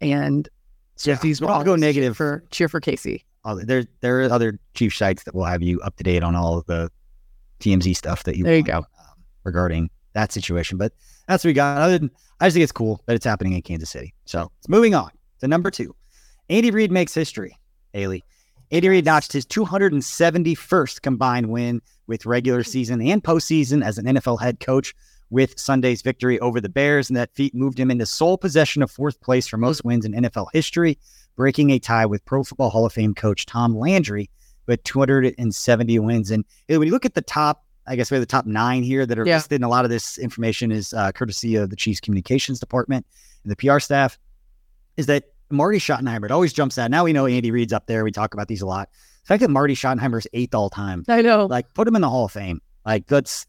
And 0.01 0.48
Yeah, 1.04 1.15
Swifties 1.15 1.42
will 1.42 1.50
I'll 1.50 1.63
go 1.63 1.71
always 1.71 1.81
cheer 1.81 1.88
negative. 1.89 2.18
for 2.18 2.44
cheer 2.51 2.68
for 2.69 2.80
Casey. 2.80 3.25
there 3.63 3.86
there 4.01 4.21
are 4.21 4.31
other 4.31 4.60
chief 4.74 4.95
sites 4.95 5.24
that 5.24 5.33
will 5.36 5.45
have 5.45 5.62
you 5.62 5.80
up 5.81 5.95
to 5.98 6.04
date 6.04 6.24
on 6.24 6.36
all 6.36 6.57
of 6.57 6.65
the 6.65 6.92
TMZ 7.60 7.95
stuff 7.95 8.24
that 8.24 8.36
you 8.36 8.44
There 8.44 8.56
you 8.57 8.63
go. 8.63 8.77
um, 8.80 8.86
regarding 9.44 9.89
that 10.13 10.31
situation. 10.31 10.77
But 10.77 10.94
that's 11.28 11.44
what 11.44 11.50
we 11.50 11.54
got. 11.54 11.78
Other 11.78 12.00
than 12.00 12.12
I 12.40 12.48
just 12.48 12.56
think 12.56 12.64
it's 12.64 12.72
cool 12.72 13.02
that 13.06 13.16
it's 13.16 13.25
happening 13.25 13.54
in 13.54 13.62
Kansas 13.62 13.90
City. 13.90 14.14
So 14.25 14.52
it's 14.60 14.70
moving 14.70 14.96
on 14.96 15.12
to 15.40 15.48
number 15.48 15.72
two. 15.72 15.96
Andy 16.50 16.72
Reid 16.72 16.92
makes 16.92 17.14
history. 17.14 17.58
Hayley. 17.94 18.24
Andy 18.72 18.90
Reid 18.90 19.06
notched 19.06 19.31
his 19.31 19.46
271st 19.46 21.02
combined 21.02 21.50
win 21.50 21.81
with 22.08 22.25
regular 22.25 22.64
season 22.64 23.02
and 23.02 23.24
postseason 23.24 23.84
as 23.84 23.98
an 23.98 24.06
NFL 24.06 24.42
head 24.42 24.60
coach 24.60 24.94
with 25.30 25.60
Sunday's 25.60 26.02
victory 26.02 26.40
over 26.40 26.60
the 26.60 26.70
Bears, 26.70 27.10
and 27.10 27.18
that 27.18 27.34
feat 27.34 27.56
moved 27.56 27.80
him 27.80 27.90
into 27.90 28.06
sole 28.06 28.38
possession 28.38 28.84
of 28.84 28.92
fourth 28.92 29.20
place 29.22 29.48
for 29.48 29.58
most 29.58 29.84
wins 29.84 30.06
in 30.06 30.14
NFL 30.14 30.48
history, 30.54 30.98
breaking 31.36 31.72
a 31.72 31.80
tie 31.80 32.06
with 32.06 32.24
Pro 32.25 32.44
Football 32.44 32.70
Hall 32.70 32.86
of 32.86 32.94
Fame 32.94 33.16
coach 33.16 33.46
Tom 33.46 33.75
Landry 33.75 34.30
with 34.68 34.84
270 34.84 36.00
wins. 36.00 36.31
And 36.31 36.46
when 36.68 36.84
you 36.84 36.92
look 36.92 37.06
at 37.06 37.16
the 37.16 37.22
top, 37.22 37.62
I 37.88 37.96
guess 37.96 38.10
we 38.12 38.16
have 38.16 38.22
the 38.22 38.26
top 38.28 38.46
nine 38.46 38.84
here 38.84 39.06
that 39.06 39.18
are 39.20 39.26
Yeah. 39.26 39.36
listed, 39.38 39.56
and 39.56 39.66
a 39.66 39.70
lot 39.70 39.84
of 39.86 39.92
this 39.92 40.18
information 40.18 40.72
is 40.72 40.94
uh, 40.94 41.12
courtesy 41.12 41.56
of 41.56 41.70
the 41.70 41.76
Chiefs 41.76 42.00
communications 42.00 42.60
department 42.60 43.06
and 43.44 43.52
the 43.52 43.56
PR 43.56 43.80
staff, 43.80 44.18
is 44.98 45.06
that 45.08 45.26
Marty 45.50 45.78
Schottenheimer, 45.80 46.26
it 46.26 46.32
always 46.32 46.54
jumps 46.54 46.78
out. 46.78 46.90
Now 46.90 47.04
we 47.04 47.14
know 47.14 47.26
Andy 47.26 47.52
Reid's 47.52 47.74
up 47.74 47.86
there. 47.88 48.04
We 48.04 48.12
talk 48.12 48.34
about 48.34 48.48
these 48.48 48.62
a 48.62 48.66
lot. 48.66 48.90
The 49.24 49.28
fact 49.28 49.42
that 49.42 49.50
Marty 49.50 49.76
Schottenheimer's 49.76 50.28
eighth 50.34 50.56
all 50.56 50.70
time, 50.70 51.04
I 51.08 51.22
know. 51.22 51.46
like 51.46 51.74
put 51.74 51.88
him 51.88 51.96
in 51.96 52.02
the 52.02 52.10
Hall 52.10 52.26
of 52.26 52.32
Fame. 52.32 52.62
Like 52.86 53.10
let's, 53.12 53.46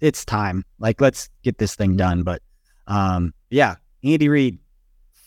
it's 0.00 0.24
time. 0.24 0.64
Like 0.78 1.00
let's 1.00 1.28
get 1.42 1.58
this 1.58 1.74
thing 1.74 1.96
done. 1.96 2.22
But 2.22 2.42
um, 2.86 3.32
yeah, 3.50 3.76
Andy 4.02 4.28
Reid, 4.28 4.58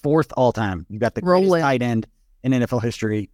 fourth 0.03 0.31
all 0.37 0.51
time. 0.51 0.85
You 0.89 0.99
got 0.99 1.15
the 1.15 1.21
greatest 1.21 1.45
Rolling. 1.47 1.61
tight 1.61 1.81
end 1.81 2.07
in 2.43 2.51
NFL 2.51 2.83
history. 2.83 3.29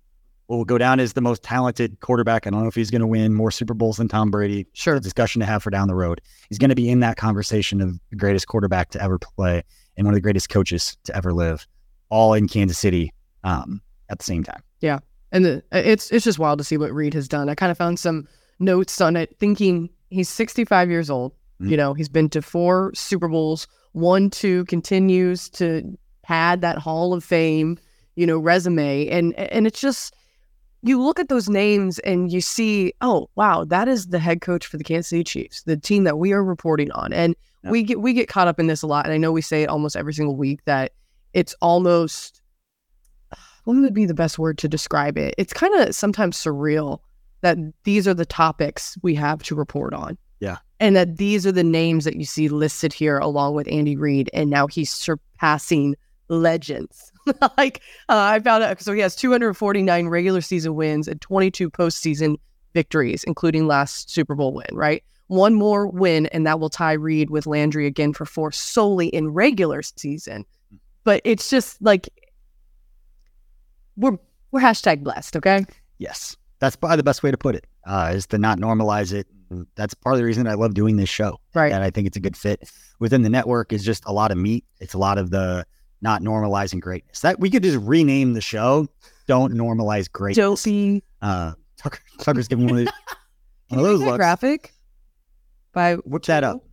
Will 0.48 0.66
go 0.66 0.78
down 0.78 1.00
as 1.00 1.14
the 1.14 1.22
most 1.22 1.42
talented 1.42 2.00
quarterback. 2.02 2.46
I 2.46 2.50
don't 2.50 2.62
know 2.62 2.68
if 2.68 2.76
he's 2.76 2.92
going 2.92 3.02
to 3.02 3.08
win 3.08 3.34
more 3.34 3.50
Super 3.50 3.74
Bowls 3.74 3.98
than 3.98 4.08
Tom 4.08 4.30
Brady. 4.30 4.68
sure. 4.74 5.00
Discussion 5.00 5.40
to 5.40 5.46
have 5.46 5.64
for 5.64 5.70
down 5.70 5.88
the 5.88 5.96
road. 5.96 6.22
He's 6.50 6.58
going 6.60 6.70
to 6.70 6.76
be 6.76 6.90
in 6.90 7.00
that 7.00 7.18
conversation 7.18 7.80
of 7.82 7.98
the 8.10 8.16
greatest 8.18 8.48
quarterback 8.48 8.90
to 8.92 9.02
ever 9.02 9.18
play 9.18 9.64
and 9.98 10.06
one 10.06 10.14
of 10.14 10.18
the 10.18 10.22
greatest 10.22 10.50
coaches 10.50 10.98
to 11.06 11.16
ever 11.16 11.32
live, 11.34 11.66
all 12.10 12.34
in 12.34 12.48
Kansas 12.48 12.78
City 12.78 13.14
um, 13.44 13.82
at 14.10 14.18
the 14.20 14.24
same 14.26 14.44
time. 14.44 14.62
Yeah, 14.82 15.00
and 15.32 15.46
the, 15.46 15.64
it's 15.72 16.12
it's 16.12 16.26
just 16.26 16.40
wild 16.40 16.58
to 16.60 16.64
see 16.66 16.78
what 16.78 16.92
Reid 16.94 17.14
has 17.14 17.28
done. 17.28 17.48
I 17.48 17.56
kind 17.56 17.72
of 17.72 17.78
found 17.78 17.98
some 18.00 18.28
notes 18.60 19.00
on 19.02 19.16
it, 19.16 19.36
thinking 19.40 19.90
he's 20.10 20.30
65 20.30 20.90
years 20.90 21.10
old. 21.10 21.34
Mhm. 21.62 21.70
You 21.70 21.78
know, 21.78 21.94
he's 21.94 22.10
been 22.10 22.30
to 22.30 22.42
four 22.42 22.92
Super 22.96 23.28
Bowls, 23.30 23.68
one, 23.94 24.30
two, 24.30 24.66
continues 24.66 25.50
to 25.52 25.98
pad 26.24 26.62
that 26.62 26.78
Hall 26.80 27.14
of 27.14 27.24
Fame, 27.24 27.78
you 28.16 28.28
know, 28.28 28.38
resume, 28.38 29.08
and 29.08 29.34
and 29.36 29.66
it's 29.66 29.80
just 29.80 30.14
you 30.84 31.02
look 31.02 31.20
at 31.20 31.30
those 31.30 31.50
names 31.50 31.98
and 32.00 32.32
you 32.32 32.42
see, 32.42 32.94
oh 33.02 33.30
wow, 33.36 33.64
that 33.64 33.88
is 33.88 34.08
the 34.08 34.20
head 34.20 34.42
coach 34.42 34.68
for 34.68 34.78
the 34.78 34.84
Kansas 34.84 35.08
City 35.10 35.24
Chiefs, 35.24 35.64
the 35.64 35.78
team 35.78 36.04
that 36.04 36.20
we 36.20 36.34
are 36.34 36.44
reporting 36.44 36.92
on, 36.92 37.14
and 37.14 37.36
we 37.64 37.84
get 37.84 38.02
we 38.02 38.14
get 38.14 38.28
caught 38.28 38.50
up 38.50 38.60
in 38.60 38.68
this 38.68 38.82
a 38.82 38.88
lot. 38.88 39.06
And 39.06 39.14
I 39.14 39.18
know 39.18 39.32
we 39.32 39.42
say 39.42 39.64
it 39.64 39.70
almost 39.70 39.96
every 39.96 40.14
single 40.14 40.36
week 40.36 40.64
that 40.66 40.92
it's 41.34 41.56
almost 41.62 42.42
what 43.64 43.78
would 43.78 43.94
be 43.94 44.06
the 44.06 44.14
best 44.14 44.38
word 44.38 44.58
to 44.60 44.68
describe 44.68 45.18
it? 45.18 45.34
It's 45.38 45.54
kind 45.54 45.74
of 45.76 45.96
sometimes 45.96 46.38
surreal 46.38 47.00
that 47.42 47.58
these 47.84 48.08
are 48.08 48.14
the 48.14 48.26
topics 48.26 48.98
we 49.02 49.16
have 49.16 49.42
to 49.44 49.56
report 49.56 49.94
on. 49.94 50.18
Yeah. 50.40 50.58
And 50.80 50.96
that 50.98 51.16
these 51.18 51.48
are 51.48 51.52
the 51.52 51.64
names 51.64 52.04
that 52.04 52.18
you 52.18 52.26
see 52.26 52.50
listed 52.50 52.92
here 52.92 53.18
along 53.18 53.56
with 53.56 53.68
Andy 53.72 53.96
Reid. 53.96 54.30
And 54.34 54.50
now 54.50 54.68
he's 54.68 54.92
surpassing 54.92 55.96
legends. 56.30 57.12
like 57.58 57.82
uh, 58.10 58.18
I 58.18 58.40
found 58.40 58.64
out, 58.64 58.82
so 58.82 58.94
he 58.94 59.02
has 59.02 59.16
249 59.16 60.08
regular 60.08 60.42
season 60.42 60.76
wins 60.76 61.08
and 61.08 61.20
22 61.22 61.70
postseason 61.70 62.38
victories, 62.74 63.24
including 63.24 63.68
last 63.68 64.10
Super 64.10 64.36
Bowl 64.36 64.54
win, 64.54 64.68
right? 64.74 65.04
One 65.28 65.54
more 65.54 65.88
win, 65.88 66.28
and 66.28 66.46
that 66.46 66.60
will 66.60 66.70
tie 66.70 66.94
Reid 66.94 67.30
with 67.30 67.48
Landry 67.48 67.88
again 67.88 68.14
for 68.14 68.26
four 68.26 68.52
solely 68.52 69.08
in 69.08 69.30
regular 69.30 69.82
season. 69.82 70.46
But 71.04 71.22
it's 71.24 71.50
just 71.50 71.82
like 71.82 72.10
we're 73.96 74.18
we're 74.52 74.62
hashtag 74.62 75.04
blessed, 75.04 75.36
okay? 75.38 75.66
Yes, 75.98 76.36
that's 76.60 76.76
probably 76.76 76.98
the 76.98 77.04
best 77.04 77.24
way 77.24 77.32
to 77.32 77.38
put 77.38 77.56
it. 77.56 77.66
Uh, 77.86 78.14
is 78.16 78.28
to 78.28 78.38
not 78.38 78.60
normalize 78.60 79.14
it. 79.14 79.28
That's 79.76 79.94
part 79.94 80.14
of 80.14 80.20
the 80.20 80.26
reason 80.26 80.48
I 80.48 80.54
love 80.54 80.74
doing 80.74 80.98
this 80.98 81.10
show. 81.10 81.40
Right. 81.54 81.72
And 81.72 81.84
I 81.84 81.90
think 81.90 82.08
it's 82.08 82.18
a 82.18 82.20
good 82.20 82.38
fit 82.38 82.70
within 83.00 83.22
the 83.22 83.30
network. 83.30 83.74
Is 83.74 83.84
just 83.84 84.04
a 84.06 84.14
lot 84.14 84.32
of 84.32 84.38
meat. 84.38 84.66
It's 84.80 84.94
a 84.94 84.98
lot 84.98 85.18
of 85.18 85.30
the 85.30 85.66
not 86.04 86.22
normalizing 86.22 86.80
greatness. 86.82 87.22
That 87.22 87.40
we 87.40 87.50
could 87.50 87.64
just 87.64 87.80
rename 87.80 88.34
the 88.34 88.42
show. 88.42 88.88
Don't 89.28 89.54
normalize 89.54 90.12
greatness. 90.12 90.64
Dopey. 90.64 91.04
Uh, 91.22 91.54
Tucker, 91.78 92.00
Tucker's 92.20 92.48
giving 92.48 92.66
one 92.66 92.74
of, 92.80 92.86
these, 92.86 92.94
one 93.70 93.80
of 93.80 93.86
those 93.86 94.02
looks. 94.02 94.18
graphic? 94.18 94.74
By 95.72 95.96
Whip 95.96 96.24
that 96.26 96.44
up. 96.44 96.64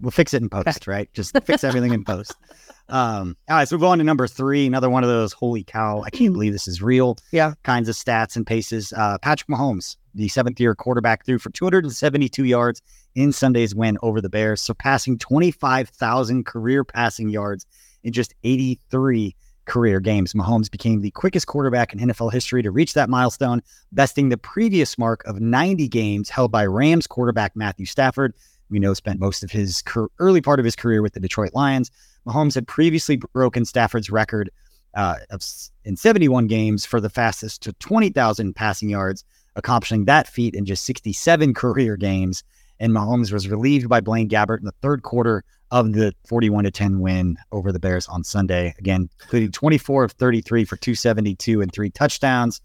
we'll 0.00 0.10
fix 0.10 0.34
it 0.34 0.42
in 0.42 0.50
post, 0.50 0.86
right? 0.86 1.08
Just 1.14 1.32
fix 1.44 1.64
everything 1.64 1.94
in 1.94 2.04
post. 2.04 2.34
Um, 2.88 3.36
all 3.48 3.56
right, 3.56 3.66
so 3.66 3.76
move 3.76 3.84
on 3.84 3.98
to 3.98 4.04
number 4.04 4.26
three. 4.26 4.66
Another 4.66 4.90
one 4.90 5.02
of 5.02 5.08
those 5.08 5.32
holy 5.32 5.64
cow, 5.64 6.02
I 6.02 6.10
can't 6.10 6.32
believe 6.34 6.52
this 6.52 6.68
is 6.68 6.82
real. 6.82 7.16
Yeah. 7.30 7.54
kinds 7.62 7.88
of 7.88 7.94
stats 7.94 8.36
and 8.36 8.46
paces. 8.46 8.92
Uh, 8.92 9.16
Patrick 9.18 9.48
Mahomes, 9.48 9.96
the 10.14 10.28
seventh 10.28 10.60
year 10.60 10.74
quarterback, 10.74 11.24
threw 11.24 11.38
for 11.38 11.48
272 11.50 12.44
yards 12.44 12.82
in 13.14 13.32
Sunday's 13.32 13.74
win 13.74 13.96
over 14.02 14.20
the 14.20 14.28
Bears, 14.28 14.60
surpassing 14.60 15.16
25,000 15.16 16.44
career 16.44 16.84
passing 16.84 17.30
yards 17.30 17.64
in 18.04 18.12
just 18.12 18.34
83 18.44 19.34
career 19.64 20.00
games. 20.00 20.32
Mahomes 20.32 20.70
became 20.70 21.00
the 21.00 21.10
quickest 21.12 21.46
quarterback 21.46 21.92
in 21.92 22.00
NFL 22.00 22.32
history 22.32 22.62
to 22.62 22.70
reach 22.70 22.94
that 22.94 23.08
milestone, 23.08 23.62
besting 23.92 24.28
the 24.28 24.36
previous 24.36 24.98
mark 24.98 25.24
of 25.24 25.40
90 25.40 25.88
games 25.88 26.28
held 26.28 26.50
by 26.50 26.66
Rams 26.66 27.06
quarterback 27.06 27.54
Matthew 27.54 27.86
Stafford. 27.86 28.34
We 28.70 28.78
know 28.78 28.94
spent 28.94 29.20
most 29.20 29.44
of 29.44 29.50
his 29.50 29.82
early 30.18 30.40
part 30.40 30.58
of 30.58 30.64
his 30.64 30.76
career 30.76 31.02
with 31.02 31.12
the 31.12 31.20
Detroit 31.20 31.54
Lions. 31.54 31.90
Mahomes 32.26 32.54
had 32.54 32.66
previously 32.66 33.16
broken 33.16 33.64
Stafford's 33.64 34.10
record 34.10 34.50
uh, 34.94 35.16
of 35.30 35.42
in 35.84 35.96
71 35.96 36.46
games 36.46 36.84
for 36.84 37.00
the 37.00 37.10
fastest 37.10 37.62
to 37.62 37.72
20,000 37.74 38.54
passing 38.54 38.88
yards, 38.88 39.24
accomplishing 39.56 40.04
that 40.04 40.26
feat 40.26 40.54
in 40.54 40.64
just 40.64 40.84
67 40.84 41.54
career 41.54 41.96
games. 41.96 42.42
And 42.80 42.92
Mahomes 42.92 43.32
was 43.32 43.48
relieved 43.48 43.88
by 43.88 44.00
Blaine 44.00 44.28
Gabbert 44.28 44.58
in 44.58 44.64
the 44.64 44.74
third 44.82 45.02
quarter 45.02 45.44
of 45.72 45.94
the 45.94 46.14
41 46.28 46.64
to 46.64 46.70
10 46.70 47.00
win 47.00 47.36
over 47.50 47.72
the 47.72 47.80
Bears 47.80 48.06
on 48.06 48.22
Sunday. 48.22 48.74
Again, 48.78 49.08
including 49.22 49.50
24 49.50 50.04
of 50.04 50.12
33 50.12 50.64
for 50.66 50.76
272 50.76 51.60
and 51.62 51.72
three 51.72 51.90
touchdowns. 51.90 52.60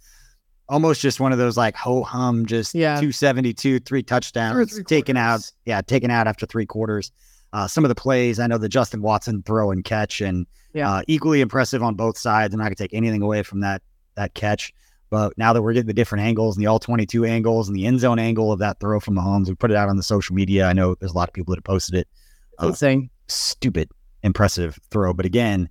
Almost 0.69 0.99
just 1.01 1.21
one 1.21 1.31
of 1.31 1.37
those 1.37 1.55
like 1.55 1.75
ho 1.77 2.03
hum, 2.03 2.45
just 2.45 2.75
Yeah. 2.75 2.95
272, 2.95 3.79
three 3.79 4.03
touchdowns, 4.03 4.73
three 4.73 4.83
taken 4.83 5.15
out. 5.15 5.49
Yeah, 5.65 5.81
taken 5.81 6.11
out 6.11 6.27
after 6.27 6.45
three 6.45 6.65
quarters. 6.65 7.11
Uh, 7.53 7.65
some 7.65 7.85
of 7.85 7.89
the 7.89 7.95
plays, 7.95 8.37
I 8.39 8.47
know 8.47 8.57
the 8.57 8.67
Justin 8.67 9.01
Watson 9.01 9.41
throw 9.43 9.71
and 9.71 9.85
catch, 9.85 10.19
and 10.19 10.45
Yeah. 10.73 10.91
uh, 10.91 11.01
equally 11.07 11.39
impressive 11.39 11.81
on 11.81 11.95
both 11.95 12.17
sides. 12.17 12.53
I'm 12.53 12.57
not 12.57 12.65
gonna 12.65 12.75
take 12.75 12.93
anything 12.93 13.21
away 13.21 13.41
from 13.43 13.61
that 13.61 13.81
that 14.15 14.33
catch. 14.33 14.73
But 15.09 15.31
now 15.37 15.53
that 15.53 15.61
we're 15.61 15.71
getting 15.71 15.87
the 15.87 15.93
different 15.93 16.25
angles 16.25 16.57
and 16.57 16.61
the 16.63 16.67
all 16.67 16.79
22 16.79 17.23
angles 17.23 17.69
and 17.69 17.77
the 17.77 17.85
end 17.85 18.01
zone 18.01 18.19
angle 18.19 18.51
of 18.51 18.59
that 18.59 18.81
throw 18.81 18.99
from 18.99 19.15
Mahomes, 19.15 19.47
we 19.47 19.55
put 19.55 19.71
it 19.71 19.77
out 19.77 19.87
on 19.87 19.95
the 19.95 20.03
social 20.03 20.35
media. 20.35 20.65
I 20.67 20.73
know 20.73 20.95
there's 20.95 21.13
a 21.13 21.15
lot 21.15 21.29
of 21.29 21.33
people 21.33 21.53
that 21.53 21.59
have 21.59 21.63
posted 21.63 21.95
it. 21.95 22.09
Uh, 22.59 22.73
saying 22.73 23.09
stupid 23.27 23.89
impressive 24.23 24.79
throw. 24.89 25.13
But 25.13 25.25
again, 25.25 25.69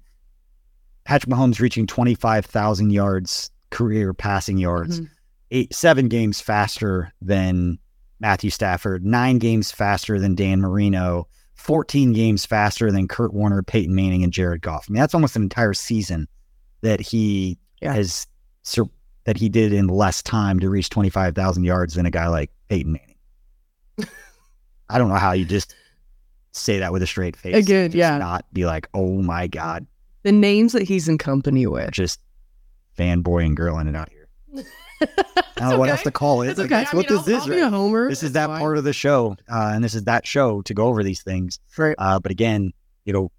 Patrick 1.05 1.33
Mahomes 1.33 1.61
reaching 1.61 1.87
25,000 1.87 2.91
yards 2.91 3.51
career 3.71 4.13
passing 4.15 4.59
yards, 4.59 5.01
Mhm. 5.01 5.09
eight, 5.51 5.75
seven 5.75 6.09
games 6.09 6.41
faster 6.41 7.13
than 7.21 7.79
Matthew 8.21 8.51
Stafford, 8.51 9.05
nine 9.05 9.39
games 9.39 9.71
faster 9.71 10.19
than 10.19 10.35
Dan 10.35 10.61
Marino, 10.61 11.27
14 11.55 12.13
games 12.13 12.47
faster 12.47 12.91
than 12.93 13.09
Kurt 13.09 13.35
Warner, 13.35 13.63
Peyton 13.63 13.95
Manning, 13.95 14.23
and 14.23 14.33
Jared 14.33 14.63
Goff. 14.63 14.87
I 14.89 14.93
mean, 14.93 15.01
that's 15.01 15.15
almost 15.15 15.37
an 15.37 15.43
entire 15.43 15.75
season 15.75 16.29
that 16.83 17.01
he 17.01 17.59
Yeah. 17.83 17.95
has 17.95 18.27
sur- 18.63 18.85
that 19.25 19.37
he 19.37 19.49
did 19.49 19.73
in 19.73 19.89
less 19.89 20.23
time 20.23 20.61
to 20.61 20.71
reach 20.71 20.89
25,000 20.89 21.65
yards 21.65 21.95
than 21.95 22.07
a 22.07 22.11
guy 22.11 22.29
like 22.29 22.51
Peyton 22.69 22.93
Manning. 22.93 23.17
I 24.89 24.99
don't 24.99 25.09
know 25.09 25.17
how 25.17 25.33
you 25.33 25.45
just 25.45 25.75
say 26.59 26.79
that 26.79 26.93
with 26.93 27.03
a 27.03 27.07
straight 27.07 27.37
face. 27.37 27.55
Again, 27.55 27.91
Just 27.91 27.97
yeah. 27.99 28.19
Not 28.19 28.45
be 28.53 28.67
like, 28.67 28.89
oh 28.95 29.23
my 29.23 29.47
God, 29.47 29.87
The 30.23 30.33
names 30.33 30.73
that 30.73 30.83
he's 30.83 31.09
in 31.09 31.19
company 31.19 31.67
with. 31.67 31.91
just 31.93 32.21
fanboy 32.99 33.45
and 33.47 33.57
girling 33.57 33.89
it 33.89 33.95
out 33.97 34.09
here. 34.11 34.29
I 35.03 35.61
don't 35.61 35.69
know 35.71 35.79
what 35.79 35.89
else 35.91 36.03
to 36.05 36.11
call 36.11 36.43
it. 36.43 36.49
It's 36.51 36.59
Like, 36.59 36.67
okay. 36.67 36.75
That's 36.77 36.95
I 36.95 36.97
what 36.97 37.11
mean, 37.11 37.19
this 37.25 37.29
I'll- 37.29 37.53
is. 37.53 37.59
I'll 37.59 37.63
right? 37.65 37.71
homer. 37.73 38.09
This 38.09 38.23
is 38.23 38.33
That's 38.33 38.47
that 38.47 38.53
fine. 38.55 38.61
part 38.61 38.79
of 38.79 38.85
the 38.85 38.93
show, 38.93 39.37
uh, 39.51 39.73
and 39.75 39.85
this 39.85 39.95
is 39.95 40.05
that 40.05 40.27
show 40.27 40.63
to 40.63 40.75
go 40.75 40.87
over 40.87 41.03
these 41.03 41.23
things. 41.23 41.59
Right. 41.77 41.95
Uh, 41.99 42.19
but 42.19 42.31
again, 42.33 42.73
you 43.05 43.13
know, 43.13 43.31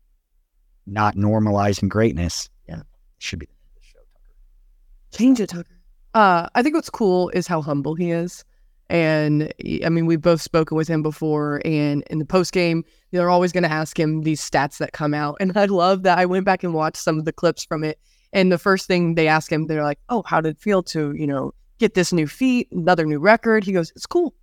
not 0.85 1.15
normalizing 1.15 1.89
greatness. 1.89 2.49
Yeah. 2.69 2.81
should 3.17 3.39
be. 3.39 3.47
The 3.47 3.81
show, 3.81 3.97
Tucker. 4.13 5.17
Change 5.17 5.39
it, 5.41 5.49
Tucker. 5.49 5.79
Uh, 6.13 6.47
I 6.55 6.61
think 6.63 6.75
what's 6.75 6.89
cool 6.89 7.29
is 7.29 7.47
how 7.47 7.61
humble 7.61 7.95
he 7.95 8.11
is. 8.11 8.45
And 8.89 9.53
I 9.83 9.89
mean, 9.89 10.05
we've 10.05 10.21
both 10.21 10.41
spoken 10.41 10.77
with 10.77 10.87
him 10.87 11.03
before, 11.03 11.61
and 11.65 12.03
in 12.09 12.19
the 12.19 12.25
post 12.25 12.53
game, 12.53 12.85
they're 13.11 13.29
always 13.29 13.51
going 13.51 13.63
to 13.63 13.71
ask 13.71 13.99
him 13.99 14.21
these 14.21 14.41
stats 14.41 14.77
that 14.77 14.93
come 14.93 15.13
out. 15.13 15.37
And 15.39 15.55
I 15.57 15.65
love 15.65 16.03
that 16.03 16.17
I 16.17 16.25
went 16.25 16.45
back 16.45 16.63
and 16.63 16.73
watched 16.73 16.97
some 16.97 17.19
of 17.19 17.25
the 17.25 17.33
clips 17.33 17.65
from 17.65 17.83
it. 17.83 17.99
And 18.33 18.51
the 18.51 18.57
first 18.57 18.87
thing 18.87 19.15
they 19.15 19.27
ask 19.27 19.51
him, 19.51 19.67
they're 19.67 19.83
like, 19.83 19.99
"Oh, 20.09 20.23
how 20.25 20.39
did 20.41 20.55
it 20.55 20.59
feel 20.59 20.83
to 20.83 21.13
you 21.15 21.27
know 21.27 21.53
get 21.79 21.93
this 21.95 22.13
new 22.13 22.27
feat, 22.27 22.69
another 22.71 23.05
new 23.05 23.19
record?" 23.19 23.63
He 23.63 23.71
goes, 23.73 23.91
"It's 23.95 24.05
cool." 24.05 24.33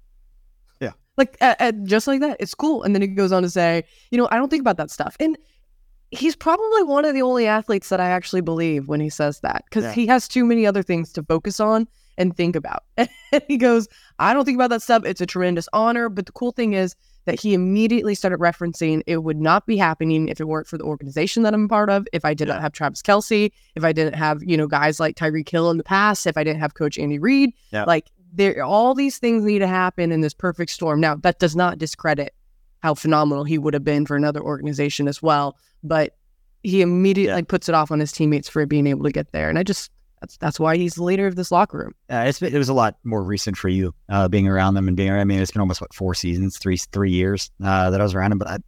Yeah. 0.80 0.92
like 1.16 1.36
uh, 1.40 1.54
uh, 1.60 1.72
just 1.84 2.06
like 2.06 2.20
that, 2.20 2.36
it's 2.40 2.54
cool. 2.54 2.82
And 2.82 2.94
then 2.94 3.00
he 3.02 3.08
goes 3.08 3.32
on 3.32 3.42
to 3.44 3.50
say, 3.50 3.84
"You 4.10 4.18
know, 4.18 4.28
I 4.30 4.36
don't 4.36 4.48
think 4.50 4.60
about 4.62 4.76
that 4.76 4.90
stuff." 4.90 5.16
And 5.20 5.38
he's 6.10 6.36
probably 6.36 6.82
one 6.84 7.04
of 7.04 7.14
the 7.14 7.22
only 7.22 7.46
athletes 7.46 7.88
that 7.88 8.00
I 8.00 8.08
actually 8.08 8.40
believe 8.42 8.88
when 8.88 9.00
he 9.00 9.08
says 9.10 9.40
that 9.40 9.64
because 9.68 9.84
Yeah. 9.84 9.92
he 9.92 10.06
has 10.06 10.28
too 10.28 10.44
many 10.44 10.66
other 10.66 10.82
things 10.82 11.12
to 11.14 11.22
focus 11.22 11.58
on 11.60 11.88
and 12.18 12.36
think 12.36 12.56
about. 12.56 12.84
and 12.96 13.08
he 13.48 13.56
goes, 13.56 13.88
I 14.18 14.34
don't 14.34 14.44
think 14.44 14.56
about 14.56 14.70
that 14.70 14.82
stuff. 14.82 15.04
It's 15.04 15.20
a 15.20 15.26
tremendous 15.26 15.68
honor. 15.72 16.08
But 16.08 16.26
the 16.26 16.32
cool 16.32 16.52
thing 16.52 16.74
is 16.74 16.94
that 17.24 17.40
he 17.40 17.54
immediately 17.54 18.14
started 18.14 18.38
referencing 18.38 19.02
it 19.06 19.18
would 19.18 19.40
not 19.40 19.66
be 19.66 19.76
happening 19.76 20.28
if 20.28 20.40
it 20.40 20.48
weren't 20.48 20.66
for 20.66 20.78
the 20.78 20.84
organization 20.84 21.42
that 21.42 21.54
I'm 21.54 21.64
a 21.64 21.68
part 21.68 21.90
of, 21.90 22.06
if 22.12 22.24
I 22.24 22.34
did 22.34 22.48
not 22.48 22.60
have 22.60 22.72
Travis 22.72 23.02
Kelce, 23.02 23.50
if 23.74 23.84
I 23.84 23.92
didn't 23.92 24.14
have, 24.14 24.42
you 24.42 24.56
know, 24.56 24.66
guys 24.66 25.00
like 25.00 25.16
Tyreek 25.16 25.48
Hill 25.48 25.70
in 25.70 25.78
the 25.78 25.84
past, 25.84 26.26
if 26.26 26.36
I 26.36 26.44
didn't 26.44 26.60
have 26.60 26.74
Coach 26.74 26.98
Andy 26.98 27.18
Reid. 27.18 27.52
Yeah. 27.70 27.84
Like 27.84 28.10
there 28.32 28.62
all 28.64 28.94
these 28.94 29.18
things 29.18 29.44
need 29.44 29.60
to 29.60 29.66
happen 29.66 30.12
in 30.12 30.20
this 30.20 30.34
perfect 30.34 30.70
storm. 30.70 31.00
Now 31.00 31.16
that 31.16 31.38
does 31.38 31.56
not 31.56 31.78
discredit 31.78 32.34
how 32.82 32.94
phenomenal 32.94 33.44
he 33.44 33.56
would 33.56 33.72
have 33.72 33.84
been 33.84 34.04
for 34.04 34.16
another 34.16 34.42
organization 34.42 35.08
as 35.08 35.22
well. 35.22 35.56
But 35.82 36.16
he 36.62 36.82
immediately 36.82 37.42
puts 37.42 37.68
it 37.68 37.74
off 37.74 37.90
on 37.90 38.00
his 38.00 38.12
teammates 38.12 38.48
for 38.48 38.64
being 38.66 38.86
able 38.86 39.04
to 39.04 39.12
get 39.12 39.32
there. 39.32 39.48
And 39.48 39.58
I 39.58 39.62
just 39.62 39.90
that's 40.24 40.36
that's 40.38 40.58
why 40.60 40.76
he's 40.76 40.94
the 40.94 41.04
leader 41.04 41.26
of 41.26 41.36
this 41.36 41.52
locker 41.52 41.78
room. 41.78 41.94
Uh, 42.10 42.24
it's 42.26 42.40
it 42.42 42.54
was 42.54 42.68
a 42.68 42.74
lot 42.74 42.96
more 43.04 43.22
recent 43.22 43.56
for 43.56 43.68
you 43.68 43.94
uh, 44.08 44.28
being 44.28 44.48
around 44.48 44.74
them 44.74 44.88
and 44.88 44.96
being. 44.96 45.12
I 45.12 45.24
mean, 45.24 45.40
it's 45.40 45.50
been 45.50 45.60
almost 45.60 45.80
what 45.80 45.94
four 45.94 46.14
seasons, 46.14 46.58
three 46.58 46.76
three 46.76 47.10
years 47.10 47.50
uh, 47.62 47.90
that 47.90 48.00
I 48.00 48.04
was 48.04 48.14
around 48.14 48.32
him. 48.32 48.38
But 48.38 48.48
I 48.48 48.58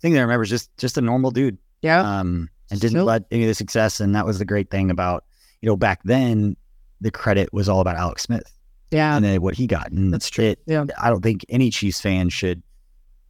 think 0.00 0.14
that 0.14 0.20
I 0.20 0.22
remember 0.22 0.44
is 0.44 0.50
just 0.50 0.76
just 0.78 0.98
a 0.98 1.00
normal 1.00 1.30
dude. 1.30 1.58
Yeah. 1.82 2.00
um, 2.00 2.48
and 2.70 2.80
didn't 2.80 3.04
let 3.04 3.24
any 3.30 3.44
of 3.44 3.48
the 3.48 3.54
success. 3.54 4.00
And 4.00 4.14
that 4.14 4.26
was 4.26 4.38
the 4.38 4.44
great 4.44 4.70
thing 4.70 4.90
about, 4.90 5.24
you 5.60 5.68
know, 5.68 5.76
back 5.76 6.00
then, 6.04 6.56
the 7.00 7.10
credit 7.10 7.52
was 7.52 7.68
all 7.68 7.80
about 7.80 7.96
Alex 7.96 8.22
Smith 8.22 8.50
yeah. 8.90 9.16
and 9.16 9.24
then 9.24 9.40
what 9.42 9.54
he 9.54 9.66
got. 9.66 9.90
And 9.90 10.12
That's 10.12 10.30
true. 10.30 10.46
It, 10.46 10.60
Yeah. 10.66 10.86
I 10.98 11.10
don't 11.10 11.22
think 11.22 11.44
any 11.48 11.70
Chiefs 11.70 12.00
fan 12.00 12.28
should 12.28 12.62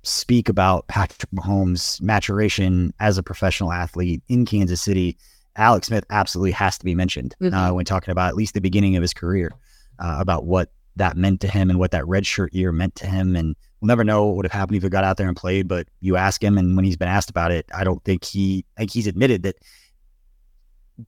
speak 0.03 0.49
about 0.49 0.87
Patrick 0.87 1.31
Mahomes' 1.33 2.01
maturation 2.01 2.95
as 3.01 3.19
a 3.19 3.23
professional 3.23 3.73
athlete 3.73 4.23
in 4.29 4.47
Kansas 4.47 4.81
City. 4.81 5.19
Alex 5.57 5.87
Smith 5.89 6.05
absolutely 6.11 6.53
has 6.53 6.79
to 6.79 6.85
be 6.85 6.95
mentioned 6.95 7.35
uh, 7.41 7.45
Mhm. 7.47 7.75
when 7.75 7.85
talking 7.85 8.13
about 8.13 8.29
at 8.29 8.37
least 8.37 8.55
the 8.55 8.61
beginning 8.61 8.97
of 8.97 9.03
his 9.03 9.15
career, 9.15 9.53
uh, 9.99 10.17
about 10.21 10.45
what 10.45 10.71
that 10.97 11.17
meant 11.17 11.41
to 11.43 11.49
him 11.49 11.69
and 11.71 11.79
what 11.79 11.91
that 11.91 12.05
redshirt 12.05 12.49
year 12.53 12.73
meant 12.73 12.95
to 12.97 13.07
him. 13.07 13.37
And 13.37 13.55
we'll 13.81 13.89
never 13.89 14.05
know 14.05 14.27
what 14.27 14.37
would 14.37 14.45
have 14.47 14.53
happened 14.53 14.77
if 14.77 14.83
he 14.83 14.89
got 14.89 15.05
out 15.05 15.17
there 15.19 15.29
and 15.29 15.37
played. 15.37 15.69
But 15.69 15.89
you 16.01 16.17
ask 16.17 16.43
him, 16.43 16.57
and 16.59 16.75
when 16.77 16.85
he's 16.85 16.97
been 16.97 17.09
asked 17.09 17.29
about 17.31 17.51
it, 17.53 17.67
I 17.75 17.85
don't 17.85 18.03
think 18.05 18.25
he, 18.25 18.65
I 18.77 18.81
think 18.81 18.93
he's 18.93 19.07
admitted 19.07 19.43
that 19.43 19.57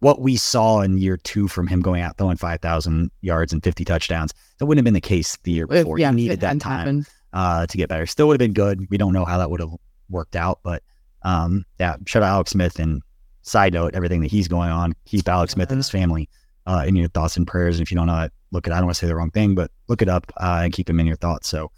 what 0.00 0.20
we 0.20 0.36
saw 0.36 0.80
in 0.82 0.98
year 0.98 1.16
two 1.16 1.48
from 1.48 1.66
him 1.66 1.80
going 1.80 2.02
out 2.02 2.18
throwing 2.18 2.36
5,000 2.36 3.10
yards 3.22 3.52
and 3.54 3.62
50 3.64 3.84
touchdowns, 3.86 4.34
that 4.58 4.66
wouldn't 4.66 4.80
have 4.80 4.84
been 4.84 4.94
the 4.94 5.00
case 5.00 5.38
the 5.44 5.52
year 5.52 5.66
before. 5.66 5.98
yeah, 5.98 6.10
he 6.10 6.16
needed 6.16 6.40
that 6.40 6.60
time 6.60 7.06
uh, 7.32 7.66
to 7.66 7.76
get 7.76 7.88
better. 7.88 8.04
Still 8.04 8.28
would 8.28 8.34
have 8.34 8.38
been 8.46 8.52
good. 8.52 8.86
We 8.90 8.98
don't 8.98 9.14
know 9.14 9.24
how 9.24 9.38
that 9.38 9.50
would 9.50 9.60
have 9.60 9.72
worked 10.10 10.36
out, 10.36 10.60
but 10.62 10.82
um, 11.22 11.64
yeah, 11.80 11.96
shout 12.06 12.22
out 12.22 12.34
Alex 12.34 12.50
Smith. 12.50 12.78
And 12.78 13.00
side 13.48 13.72
note, 13.72 13.94
everything 13.94 14.20
that 14.20 14.30
he's 14.30 14.48
going 14.48 14.70
on, 14.70 14.94
keep 15.04 15.28
Alex 15.28 15.54
Smith 15.54 15.70
and 15.70 15.78
his 15.78 15.90
family 15.90 16.28
uh, 16.66 16.84
in 16.86 16.96
your 16.96 17.08
thoughts 17.08 17.36
and 17.36 17.46
prayers. 17.46 17.76
And 17.78 17.86
if 17.86 17.90
you 17.90 17.96
don't 17.96 18.06
know 18.06 18.20
it, 18.22 18.32
look 18.52 18.66
it. 18.66 18.72
I 18.72 18.76
don't 18.76 18.86
want 18.86 18.96
to 18.96 19.00
say 19.00 19.06
the 19.06 19.16
wrong 19.16 19.30
thing, 19.30 19.54
but 19.54 19.70
look 19.88 20.02
it 20.02 20.08
up 20.08 20.30
uh, 20.36 20.60
and 20.64 20.72
keep 20.72 20.88
him 20.88 21.00
in 21.00 21.06
your 21.06 21.16
thoughts. 21.16 21.48
So 21.48 21.70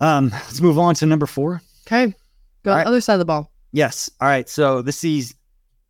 um, 0.00 0.30
let's 0.30 0.60
move 0.60 0.78
on 0.78 0.94
to 0.96 1.06
number 1.06 1.26
four. 1.26 1.62
Okay. 1.86 2.14
Go 2.62 2.70
All 2.70 2.74
on 2.74 2.78
right. 2.78 2.86
other 2.86 3.00
side 3.00 3.14
of 3.14 3.18
the 3.20 3.24
ball. 3.24 3.50
Yes. 3.72 4.10
All 4.20 4.28
right. 4.28 4.48
So 4.48 4.82
this 4.82 5.04
is 5.04 5.34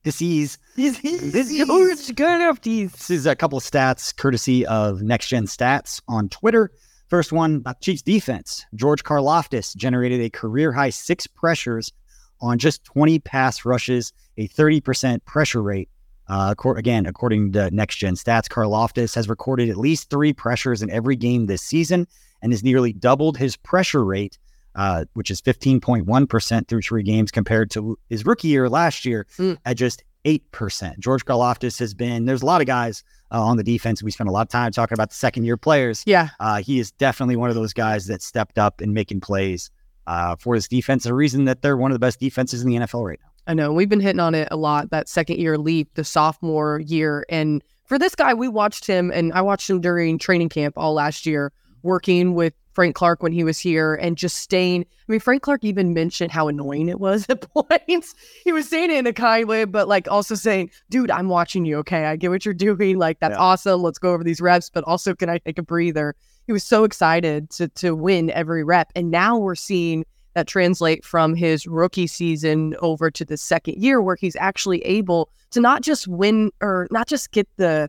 this 0.05 0.21
is 0.21 0.59
This 0.77 1.03
is 1.03 2.11
good 2.13 2.41
enough. 2.41 2.61
This 2.61 3.11
is 3.11 3.27
a 3.27 3.35
couple 3.35 3.57
of 3.57 3.65
stats 3.65 4.15
courtesy 4.15 4.67
of 4.67 5.01
Next 5.03 5.29
Gen 5.29 5.47
Stats 5.47 6.03
on 6.09 6.29
Twitter. 6.29 6.71
First 7.09 7.33
one 7.33 7.57
about 7.57 7.81
Chiefs 7.81 8.03
defense. 8.03 8.67
George 8.75 9.03
Karlaftis 9.05 9.75
generated 9.77 10.21
a 10.21 10.31
career 10.31 10.73
high 10.73 10.91
six 10.91 11.27
pressures 11.27 11.93
on 12.41 12.59
just 12.59 12.85
20 12.85 13.19
pass 13.21 13.65
rushes, 13.65 14.13
a 14.37 14.49
30% 14.49 15.25
pressure 15.25 15.63
rate. 15.63 15.89
Uh, 16.29 16.55
again, 16.77 17.05
according 17.07 17.53
to 17.53 17.71
Next 17.71 17.97
Gen 17.97 18.15
Stats, 18.15 18.49
Karlaftis 18.49 19.15
has 19.15 19.29
recorded 19.29 19.69
at 19.69 19.77
least 19.77 20.09
three 20.09 20.33
pressures 20.33 20.81
in 20.83 20.89
every 20.91 21.17
game 21.17 21.47
this 21.47 21.61
season 21.63 22.07
and 22.43 22.53
has 22.53 22.63
nearly 22.65 22.93
doubled 22.95 23.37
his 23.37 23.57
pressure 23.57 24.03
rate, 24.05 24.39
uh, 24.75 25.05
which 25.13 25.31
is 25.31 25.43
15.1% 25.43 26.69
through 26.69 26.83
three 26.83 27.03
games 27.03 27.31
compared 27.31 27.71
to 27.73 27.99
his 28.09 28.25
rookie 28.25 28.49
year 28.49 28.69
last 28.69 29.05
year 29.05 29.27
Mm. 29.39 29.59
at 29.65 29.77
just 29.77 30.03
8%. 30.25 30.99
George 30.99 31.25
Karlaftis 31.27 31.79
has 31.79 31.93
been, 31.93 32.25
there's 32.25 32.41
a 32.43 32.47
lot 32.47 32.63
of 32.63 32.67
guys 32.67 33.05
uh, 33.31 33.43
on 33.43 33.59
the 33.59 33.63
defense. 33.63 34.03
We 34.03 34.11
spent 34.11 34.29
a 34.29 34.33
lot 34.33 34.43
of 34.43 34.49
time 34.49 34.73
talking 34.73 34.95
about 34.97 35.11
the 35.11 35.17
second 35.17 35.45
year 35.45 35.59
players. 35.59 36.03
Yeah. 36.07 36.31
Uh, 36.41 36.63
he 36.63 36.79
is 36.79 36.91
definitely 36.93 37.37
one 37.37 37.51
of 37.51 37.55
those 37.57 37.75
guys 37.75 38.07
that 38.07 38.23
stepped 38.23 38.59
up 38.59 38.81
in 38.81 38.95
making 38.95 39.21
plays 39.21 39.71
uh, 40.07 40.37
for 40.37 40.57
this 40.57 40.69
defense. 40.69 41.05
The 41.05 41.13
reason 41.15 41.45
that 41.45 41.61
they're 41.61 41.77
one 41.77 41.91
of 41.91 41.95
the 41.95 41.99
best 41.99 42.19
defenses 42.21 42.63
in 42.63 42.69
the 42.71 42.77
NFL 42.77 43.05
right 43.07 43.19
now. 43.23 43.29
I 43.47 43.55
know 43.55 43.73
we've 43.73 43.89
been 43.89 44.01
hitting 44.01 44.21
on 44.21 44.35
it 44.35 44.49
a 44.51 44.57
lot. 44.57 44.91
That 44.91 45.09
second 45.09 45.39
year 45.39 45.59
leap, 45.59 45.95
the 45.95 46.05
sophomore 46.05 46.81
year, 46.81 47.25
and 47.29 47.63
for 47.85 47.99
this 47.99 48.15
guy, 48.15 48.33
we 48.33 48.49
watched 48.49 48.87
him, 48.87 49.11
and 49.13 49.33
I 49.35 49.43
watched 49.43 49.69
him 49.69 49.81
during 49.81 50.19
training 50.19 50.49
camp 50.49 50.75
all 50.79 50.95
last 50.95 51.27
year, 51.27 51.53
working 51.83 52.35
with 52.35 52.55
Frank 52.73 52.97
Clark 52.97 53.23
when 53.23 53.33
he 53.33 53.45
was 53.45 53.59
here, 53.59 53.95
and 53.97 54.17
just 54.17 54.37
staying. 54.39 54.83
I 54.83 55.13
mean, 55.13 55.21
Frank 55.21 55.43
Clark 55.43 55.63
even 55.65 55.93
mentioned 55.93 56.33
how 56.33 56.49
annoying 56.49 56.89
it 56.89 56.99
was 56.99 57.27
at 57.29 57.43
points. 57.53 58.15
he 58.43 58.53
was 58.53 58.69
saying 58.69 58.91
it 58.91 58.97
in 58.97 59.07
a 59.07 59.13
kind 59.13 59.47
way, 59.47 59.65
but 59.67 59.87
like 59.89 60.09
also 60.11 60.35
saying, 60.35 60.71
"Dude, 60.91 61.11
I'm 61.11 61.29
watching 61.29 61.67
you. 61.67 61.77
Okay, 61.79 62.07
I 62.07 62.17
get 62.17 62.31
what 62.31 62.45
you're 62.47 62.55
doing. 62.55 62.99
Like 62.99 63.21
that's 63.21 63.33
Yeah. 63.35 63.39
awesome. 63.39 63.83
Let's 63.83 63.99
go 63.99 64.15
over 64.15 64.25
these 64.25 64.41
reps, 64.41 64.71
but 64.71 64.83
also 64.85 65.15
can 65.15 65.29
I 65.29 65.39
take 65.39 65.59
a 65.59 65.63
breather?" 65.63 66.15
He 66.47 66.53
was 66.53 66.65
so 66.65 66.85
excited 66.85 67.51
to 67.51 67.69
to 67.69 67.95
win 67.95 68.31
every 68.31 68.65
rep, 68.65 68.91
and 68.97 69.11
now 69.11 69.37
we're 69.37 69.55
seeing 69.55 70.05
that 70.35 70.47
translate 70.47 71.05
from 71.05 71.35
his 71.35 71.67
rookie 71.67 72.07
season 72.07 72.75
over 72.81 73.11
to 73.11 73.25
the 73.25 73.37
second 73.37 73.83
year 73.83 74.03
where 74.03 74.17
he's 74.17 74.37
actually 74.37 74.81
able 74.83 75.31
to 75.51 75.61
not 75.61 75.83
just 75.83 76.07
win 76.09 76.51
or 76.61 76.89
not 76.91 77.07
just 77.07 77.31
get 77.31 77.49
the 77.57 77.89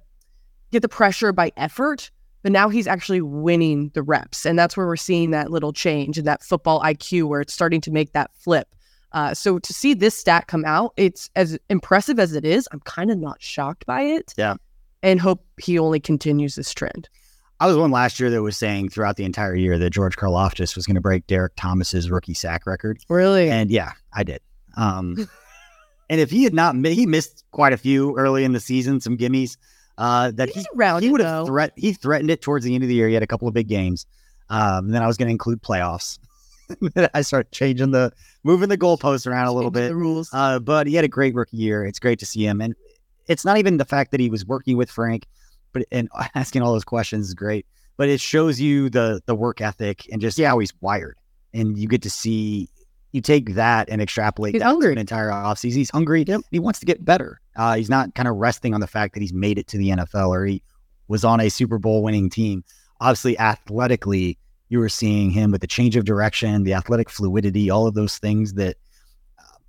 get 0.72 0.82
the 0.82 0.90
pressure 0.90 1.32
by 1.32 1.52
effort 1.58 2.12
but 2.46 2.52
now 2.52 2.70
he's 2.70 2.86
actually 2.86 3.22
winning 3.22 3.90
the 3.96 4.04
reps. 4.04 4.46
And 4.46 4.60
that's 4.60 4.78
where 4.78 4.86
we're 4.86 4.98
seeing 4.98 5.32
that 5.32 5.50
little 5.50 5.74
change 5.74 6.20
and 6.20 6.28
that 6.28 6.44
football 6.44 6.80
IQ 6.82 7.24
where 7.24 7.42
it's 7.42 7.52
starting 7.52 7.82
to 7.82 7.90
make 7.90 8.14
that 8.14 8.30
flip. 8.36 8.68
Uh, 9.14 9.34
so 9.34 9.58
to 9.58 9.74
see 9.74 9.96
this 9.96 10.16
stat 10.16 10.46
come 10.46 10.64
out 10.64 10.94
it's 10.96 11.28
as 11.36 11.58
impressive 11.70 12.20
as 12.20 12.36
it 12.36 12.46
is 12.46 12.68
I'm 12.72 12.82
kind 12.82 13.10
of 13.10 13.18
not 13.18 13.42
shocked 13.42 13.88
by 13.88 14.02
it. 14.02 14.36
Yeah. 14.38 14.58
and 15.02 15.20
hope 15.20 15.44
he 15.58 15.80
only 15.80 16.00
continues 16.00 16.54
this 16.54 16.72
trend 16.72 17.10
I 17.60 17.68
was 17.68 17.78
one 17.78 17.92
last 17.92 18.20
year 18.20 18.30
that 18.30 18.42
was 18.42 18.58
saying 18.58 18.90
throughout 18.90 19.16
the 19.16 19.24
entire 19.24 19.56
year 19.56 19.78
that 19.78 19.90
George 19.92 20.18
Karlaftis 20.18 20.76
was 20.76 20.86
going 20.86 20.96
to 20.96 21.02
break 21.02 21.26
Derrick 21.28 21.54
Thomas's 21.56 22.12
rookie 22.12 22.34
sack 22.34 22.66
record. 22.66 23.00
really 23.08 23.50
And 23.50 23.72
yeah, 23.72 23.92
I 24.14 24.24
did. 24.24 24.42
Um, 24.76 25.16
and 26.10 26.20
if 26.20 26.30
he 26.30 26.44
had 26.44 26.54
not, 26.54 26.76
he 26.76 27.06
missed 27.06 27.46
quite 27.52 27.72
a 27.72 27.78
few 27.78 28.16
early 28.18 28.44
in 28.44 28.52
the 28.52 28.60
season, 28.60 29.00
some 29.00 29.18
gimmies 29.18 29.58
uh, 29.98 30.32
that 30.32 30.50
he 30.50 30.56
he's 30.56 30.68
around 30.76 31.04
he 31.04 31.10
would 31.10 31.22
have 31.22 31.48
threat 31.48 31.72
he 31.76 31.94
threatened 31.94 32.30
it 32.30 32.42
towards 32.42 32.66
the 32.66 32.76
end 32.76 32.84
of 32.84 32.90
the 32.90 32.96
year. 32.96 33.08
He 33.08 33.14
had 33.14 33.24
a 33.24 33.28
couple 33.28 33.48
of 33.48 33.54
big 33.54 33.68
games. 33.68 34.06
Um, 34.50 34.90
then 34.90 35.02
I 35.02 35.08
was 35.08 35.18
going 35.18 35.28
to 35.28 35.32
include 35.32 35.62
playoffs. 35.62 36.20
I 37.14 37.22
started 37.22 37.52
changing 37.52 37.92
the 37.92 38.12
moving 38.44 38.70
the 38.70 38.78
goalposts 38.78 39.28
around 39.28 39.48
a 39.48 39.54
little 39.54 39.72
Change 39.72 39.86
bit. 39.86 39.88
the 39.90 39.96
rules 39.96 40.30
Uh, 40.34 40.60
but 40.60 40.88
he 40.88 40.96
had 40.96 41.06
a 41.06 41.10
great 41.10 41.36
rookie 41.36 41.58
year. 41.58 41.86
It's 41.86 42.00
great 42.00 42.20
to 42.20 42.26
see 42.26 42.46
him, 42.46 42.62
and 42.62 42.76
it's 43.28 43.46
not 43.46 43.58
even 43.58 43.78
the 43.78 43.86
fact 43.86 44.12
that 44.12 44.20
he 44.20 44.30
was 44.30 44.46
working 44.46 44.78
with 44.78 44.90
Frank, 44.90 45.26
but 45.76 45.86
and 45.92 46.10
asking 46.36 46.64
all 46.64 46.72
those 46.74 46.84
questions 46.84 47.28
is 47.28 47.34
great. 47.36 47.68
But 47.98 48.10
it 48.10 48.20
shows 48.20 48.60
you 48.60 48.90
the 48.90 49.22
the 49.28 49.36
work 49.36 49.62
ethic 49.62 50.08
and 50.12 50.20
just 50.20 50.40
yeah, 50.40 50.50
how 50.50 50.60
he's 50.60 50.74
wired, 50.82 51.18
and 51.54 51.78
you 51.78 51.88
get 51.88 52.02
to 52.02 52.10
see. 52.10 52.70
You 53.12 53.22
take 53.22 53.54
that 53.54 53.88
and 53.90 54.02
extrapolate 54.02 54.56
He's 54.56 54.62
that 54.62 54.66
hungry. 54.68 54.92
an 54.92 54.98
entire 54.98 55.30
offseason. 55.30 55.76
He's 55.76 55.90
hungry. 55.90 56.26
He 56.52 56.60
wants 56.60 56.80
to 56.80 56.86
get 56.86 57.06
better. 57.06 57.40
Uh, 57.56 57.76
he's 57.76 57.90
not 57.90 58.14
kind 58.14 58.28
of 58.28 58.36
resting 58.36 58.74
on 58.74 58.82
the 58.82 58.88
fact 58.88 59.14
that 59.14 59.22
he's 59.22 59.32
made 59.32 59.58
it 59.58 59.68
to 59.68 59.78
the 59.78 59.92
NFL 59.92 60.28
or 60.32 60.46
he 60.46 60.62
was 61.08 61.24
on 61.24 61.40
a 61.40 61.48
Super 61.48 61.78
Bowl 61.78 62.04
winning 62.04 62.30
team. 62.30 62.66
Obviously, 63.00 63.40
athletically, 63.40 64.38
you 64.68 64.80
were 64.80 64.90
seeing 64.90 65.30
him 65.30 65.52
with 65.52 65.62
the 65.62 65.68
change 65.68 65.96
of 65.96 66.04
direction, 66.04 66.64
the 66.64 66.74
athletic 66.74 67.10
fluidity, 67.10 67.70
all 67.70 67.88
of 67.88 67.94
those 67.94 68.18
things 68.18 68.56
that 68.56 68.76
uh, 69.40 69.60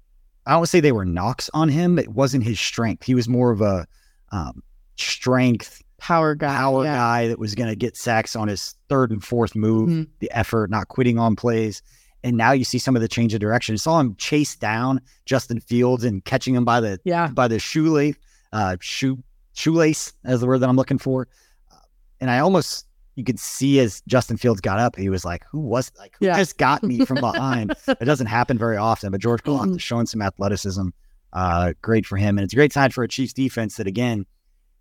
I 0.47 0.55
don't 0.55 0.67
say 0.67 0.81
they 0.81 0.91
were 0.91 1.05
knocks 1.05 1.49
on 1.55 1.69
him. 1.69 2.01
It 2.01 2.09
wasn't 2.09 2.43
his 2.43 2.59
strength. 2.59 3.05
He 3.05 3.15
was 3.15 3.29
more 3.29 3.53
of 3.53 3.61
a 3.61 3.87
um, 4.33 4.61
strength 4.97 5.85
power 5.99 6.35
guy 6.35 6.57
power 6.57 6.85
yeah. 6.85 6.95
guy 6.95 7.29
that 7.29 7.39
was 7.39 7.55
going 7.55 7.69
to 7.69 7.77
get 7.77 7.97
sacks 7.97 8.37
on 8.37 8.49
his 8.49 8.75
third 8.89 9.11
and 9.11 9.25
fourth 9.25 9.55
move, 9.55 9.89
Mhm. 9.89 10.09
the 10.21 10.31
effort, 10.33 10.71
not 10.71 10.89
quitting 10.89 11.19
on 11.19 11.37
plays. 11.37 11.83
And 12.25 12.37
now 12.37 12.53
you 12.53 12.65
see 12.65 12.79
some 12.79 12.97
of 12.97 13.03
the 13.03 13.09
change 13.09 13.35
of 13.35 13.41
direction. 13.41 13.73
You 13.75 13.79
saw 13.79 14.01
him 14.01 14.15
chase 14.17 14.57
down 14.57 15.01
Justin 15.27 15.61
Fields 15.61 16.03
and 16.05 16.25
catching 16.25 16.55
him 16.55 16.65
by 16.65 16.81
the 16.81 16.99
yeah 17.05 17.29
by 17.29 17.47
the 17.49 17.59
shoelace, 17.59 18.17
uh, 18.53 18.77
shoe 18.81 19.23
shoelace 19.55 20.13
is 20.25 20.41
the 20.41 20.47
word 20.47 20.59
that 20.59 20.69
I'm 20.69 20.77
looking 20.77 20.99
for. 20.99 21.29
Uh, 21.73 21.77
and 22.21 22.31
I 22.31 22.41
almost 22.41 22.87
you 23.15 23.25
could 23.25 23.41
see 23.41 23.79
as 23.81 24.03
Justin 24.07 24.37
Fields 24.37 24.61
got 24.61 24.79
up, 24.79 24.95
he 24.97 25.09
was 25.09 25.25
like, 25.25 25.45
"Who 25.51 25.61
was 25.61 25.91
like 25.99 26.15
who 26.19 26.27
Yeah. 26.27 26.37
just 26.37 26.59
got 26.59 26.83
me 26.83 27.05
from 27.07 27.21
behind?" 27.21 27.73
it 27.89 28.05
doesn't 28.05 28.27
happen 28.27 28.59
very 28.59 28.77
often, 28.77 29.11
but 29.13 29.21
George 29.23 29.43
Kalaf 29.43 29.67
Mhm. 29.67 29.77
is 29.77 29.83
showing 29.83 30.05
some 30.07 30.21
athleticism. 30.21 30.89
Uh, 31.33 31.73
great 31.81 32.05
for 32.07 32.17
him, 32.17 32.37
and 32.39 32.45
it's 32.45 32.53
a 32.53 32.57
great 32.57 32.73
sign 32.73 32.91
for 32.91 33.05
a 33.05 33.09
Chiefs 33.09 33.33
defense 33.33 33.77
that 33.77 33.87
again 33.87 34.27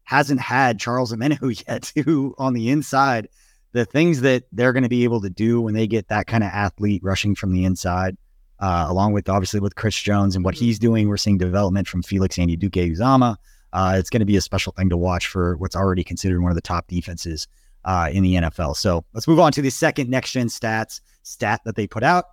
hasn't 0.05 0.39
had 0.39 0.79
Charles 0.79 1.11
Omenihu 1.13 1.61
yet, 1.67 1.91
who 2.05 2.33
on 2.37 2.53
the 2.53 2.69
inside, 2.69 3.27
the 3.73 3.85
things 3.85 4.21
that 4.21 4.45
they're 4.53 4.71
going 4.73 4.83
to 4.83 4.89
be 4.89 5.03
able 5.03 5.19
to 5.21 5.29
do 5.29 5.59
when 5.61 5.73
they 5.73 5.85
get 5.87 6.07
that 6.07 6.27
kind 6.27 6.43
of 6.43 6.49
athlete 6.49 7.01
rushing 7.03 7.35
from 7.35 7.51
the 7.51 7.65
inside, 7.65 8.15
uh, 8.59 8.85
along 8.87 9.11
with 9.13 9.27
obviously 9.27 9.59
with 9.59 9.75
Chris 9.75 9.95
Jones 9.99 10.35
and 10.35 10.45
what 10.45 10.55
Mhm. 10.55 10.59
he's 10.59 10.79
doing, 10.79 11.09
we're 11.09 11.17
seeing 11.17 11.37
development 11.37 11.87
from 11.87 12.01
Felix 12.01 12.37
Anudike-Uzomah. 12.37 13.35
Uh, 13.73 13.95
it's 13.97 14.09
going 14.09 14.21
to 14.21 14.25
be 14.25 14.37
a 14.37 14.41
special 14.41 14.71
thing 14.71 14.87
to 14.89 14.95
watch 14.97 15.27
for 15.27 15.57
what's 15.57 15.75
already 15.75 16.03
considered 16.03 16.41
one 16.41 16.51
of 16.51 16.55
the 16.55 16.61
top 16.61 16.87
defenses 16.87 17.47
uh, 17.83 18.09
in 18.11 18.23
the 18.23 18.35
NFL. 18.35 18.75
So 18.75 19.03
let's 19.13 19.27
move 19.27 19.39
on 19.39 19.51
to 19.51 19.61
the 19.61 19.69
second 19.69 20.09
next 20.09 20.31
gen 20.31 20.47
stats 20.47 21.01
stat 21.23 21.61
that 21.65 21.75
they 21.75 21.85
put 21.85 22.01
out. 22.03 22.25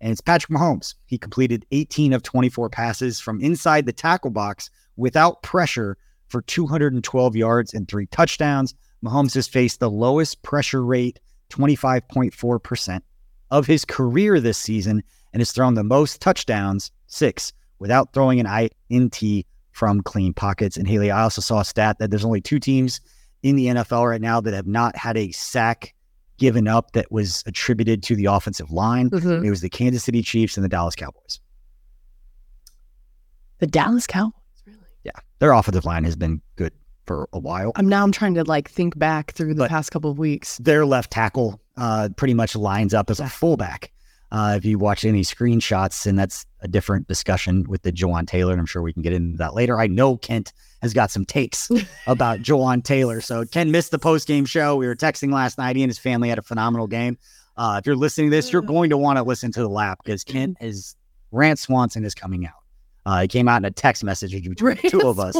And 0.00 0.10
it's 0.10 0.20
Patrick 0.20 0.50
Mahomes. 0.58 0.94
He 1.06 1.16
completed 1.18 1.64
18 1.70 2.12
of 2.12 2.22
24 2.22 2.70
passes 2.70 3.20
from 3.20 3.40
inside 3.40 3.86
the 3.86 3.92
tackle 3.92 4.30
box 4.30 4.68
without 4.96 5.42
pressure 5.42 5.96
for 6.28 6.42
212 6.42 7.36
yards 7.36 7.74
and 7.74 7.88
three 7.88 8.06
touchdowns. 8.06 8.74
Mahomes 9.04 9.34
has 9.34 9.46
faced 9.46 9.80
the 9.80 9.90
lowest 9.90 10.42
pressure 10.42 10.84
rate, 10.84 11.20
25.4% 11.50 13.00
of 13.50 13.66
his 13.66 13.84
career 13.84 14.40
this 14.40 14.58
season, 14.58 15.02
and 15.32 15.40
has 15.40 15.52
thrown 15.52 15.74
the 15.74 15.84
most 15.84 16.20
touchdowns, 16.20 16.90
six, 17.06 17.52
without 17.78 18.12
throwing 18.12 18.40
an 18.40 18.70
INT 18.90 19.46
from 19.72 20.00
clean 20.00 20.32
pockets. 20.32 20.76
And 20.76 20.88
Hayley, 20.88 21.10
I 21.10 21.22
also 21.22 21.42
saw 21.42 21.60
a 21.60 21.64
stat 21.64 21.98
that 21.98 22.10
there's 22.10 22.24
only 22.24 22.40
two 22.40 22.58
teams 22.58 23.00
in 23.42 23.54
the 23.56 23.66
NFL 23.66 24.08
right 24.08 24.20
now 24.20 24.40
that 24.40 24.54
have 24.54 24.66
not 24.66 24.96
had 24.96 25.16
a 25.16 25.30
sack 25.32 25.94
given 26.38 26.66
up 26.66 26.92
that 26.92 27.12
was 27.12 27.42
attributed 27.46 28.02
to 28.02 28.16
the 28.16 28.24
offensive 28.26 28.70
line. 28.70 29.10
Mhm. 29.10 29.44
It 29.44 29.50
was 29.50 29.60
the 29.60 29.68
Kansas 29.68 30.04
City 30.04 30.22
Chiefs 30.22 30.56
and 30.56 30.64
the 30.64 30.68
Dallas 30.68 30.94
Cowboys. 30.94 31.40
the 33.58 33.66
Dallas 33.66 34.06
Cowboys 34.06 34.34
really 35.14 35.24
Their 35.38 35.52
offensive 35.52 35.84
line 35.84 36.04
has 36.04 36.16
been 36.16 36.40
good 36.56 36.72
for 37.06 37.28
a 37.32 37.38
while. 37.38 37.72
I'm 37.76 37.88
now 37.88 38.02
I'm 38.02 38.12
trying 38.12 38.34
to 38.34 38.44
like 38.44 38.68
think 38.70 38.98
back 38.98 39.32
through 39.32 39.54
the 39.54 39.62
But- 39.62 39.70
past 39.70 39.90
couple 39.92 40.10
of 40.10 40.18
weeks. 40.18 40.58
Their 40.58 40.84
left 40.86 41.10
tackle 41.12 41.60
uh, 41.76 42.08
pretty 42.16 42.34
much 42.34 42.56
lines 42.56 42.94
up 42.94 43.10
as 43.10 43.20
a 43.20 43.28
fullback. 43.28 43.92
Uh, 44.32 44.54
if 44.56 44.64
you 44.64 44.76
watch 44.76 45.04
any 45.04 45.22
screenshots, 45.22 46.04
and 46.04 46.18
that's 46.18 46.44
a 46.60 46.66
different 46.66 47.06
discussion 47.06 47.64
with 47.68 47.82
the 47.82 47.92
Jawaan 47.92 48.26
Taylor, 48.26 48.50
and 48.52 48.58
I'm 48.60 48.66
sure 48.66 48.82
we 48.82 48.92
can 48.92 49.02
get 49.02 49.12
into 49.12 49.38
that 49.38 49.54
later. 49.54 49.78
I 49.78 49.86
know 49.86 50.16
Kent 50.16 50.52
has 50.82 50.92
got 50.92 51.12
some 51.12 51.24
takes 51.24 51.70
about 52.08 52.40
Jawaan 52.40 52.82
Taylor. 52.82 53.20
So 53.20 53.44
Ken 53.44 53.70
missed 53.70 53.92
the 53.92 54.00
post 54.00 54.26
game 54.26 54.44
show. 54.44 54.74
We 54.74 54.88
were 54.88 54.96
texting 54.96 55.32
last 55.32 55.58
night. 55.58 55.76
He 55.76 55.82
and 55.84 55.90
his 55.90 55.98
family 55.98 56.28
had 56.28 56.38
a 56.38 56.42
phenomenal 56.42 56.88
game. 56.88 57.18
Uh, 57.56 57.76
if 57.78 57.86
you're 57.86 57.94
listening 57.96 58.30
to 58.30 58.36
this, 58.36 58.52
you're 58.52 58.62
going 58.62 58.90
to 58.90 58.96
want 58.98 59.16
to 59.18 59.22
listen 59.22 59.52
to 59.52 59.60
the 59.60 59.68
lap 59.68 60.00
because 60.04 60.24
Kent 60.24 60.56
is 60.60 60.96
Rant 61.30 61.60
Swanson 61.60 62.04
is 62.04 62.14
coming 62.14 62.46
out. 62.46 62.54
Uh, 63.06 63.20
it 63.24 63.28
came 63.28 63.46
out 63.48 63.58
in 63.58 63.64
a 63.64 63.70
text 63.70 64.02
message 64.04 64.32
between 64.32 64.56
the 64.82 64.90
two 64.90 65.00
of 65.08 65.18
us. 65.20 65.36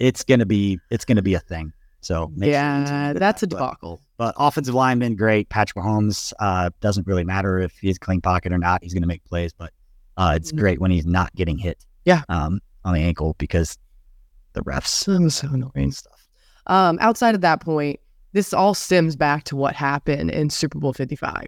It's 0.00 0.24
gonna 0.24 0.46
be 0.46 0.78
it's 0.90 1.04
gonna 1.04 1.22
be 1.22 1.34
a 1.34 1.40
thing. 1.40 1.72
So 2.00 2.32
make 2.34 2.52
sure 2.52 2.60
you 2.60 2.84
tune 2.84 2.94
yeah, 2.94 3.12
that's 3.12 3.42
a 3.44 3.46
that. 3.46 3.50
But- 3.56 3.58
debacle. 3.58 4.00
but 4.16 4.34
offensive 4.36 4.74
lineman, 4.74 5.14
great. 5.14 5.48
Patrick 5.50 5.82
Mahomes 5.84 6.32
uh, 6.40 6.70
doesn't 6.80 7.06
really 7.06 7.22
matter 7.24 7.58
if 7.60 7.72
he's 7.78 7.96
clean 7.98 8.20
pocket 8.20 8.52
or 8.52 8.58
not. 8.58 8.82
He's 8.82 8.92
going 8.92 9.02
to 9.04 9.08
make 9.08 9.22
plays, 9.24 9.52
but 9.52 9.72
uh, 10.16 10.32
it's 10.36 10.50
Mhm. 10.50 10.58
great 10.58 10.80
when 10.80 10.90
he's 10.90 11.06
not 11.06 11.32
getting 11.36 11.56
hit. 11.58 11.84
Yeah. 12.04 12.22
Um, 12.28 12.60
on 12.84 12.94
the 12.94 13.00
ankle 13.00 13.36
because 13.38 13.78
the 14.54 14.62
refs 14.64 15.04
That 15.04 15.20
was 15.20 15.36
so 15.36 15.48
annoying. 15.52 15.92
stuff. 15.92 16.26
Um, 16.66 16.98
outside 17.00 17.36
of 17.36 17.40
that 17.42 17.60
point, 17.60 18.00
this 18.32 18.52
all 18.52 18.74
stems 18.74 19.14
back 19.14 19.44
to 19.44 19.54
what 19.56 19.76
happened 19.76 20.32
in 20.32 20.50
Super 20.50 20.80
Bowl 20.80 20.92
55. 20.92 21.46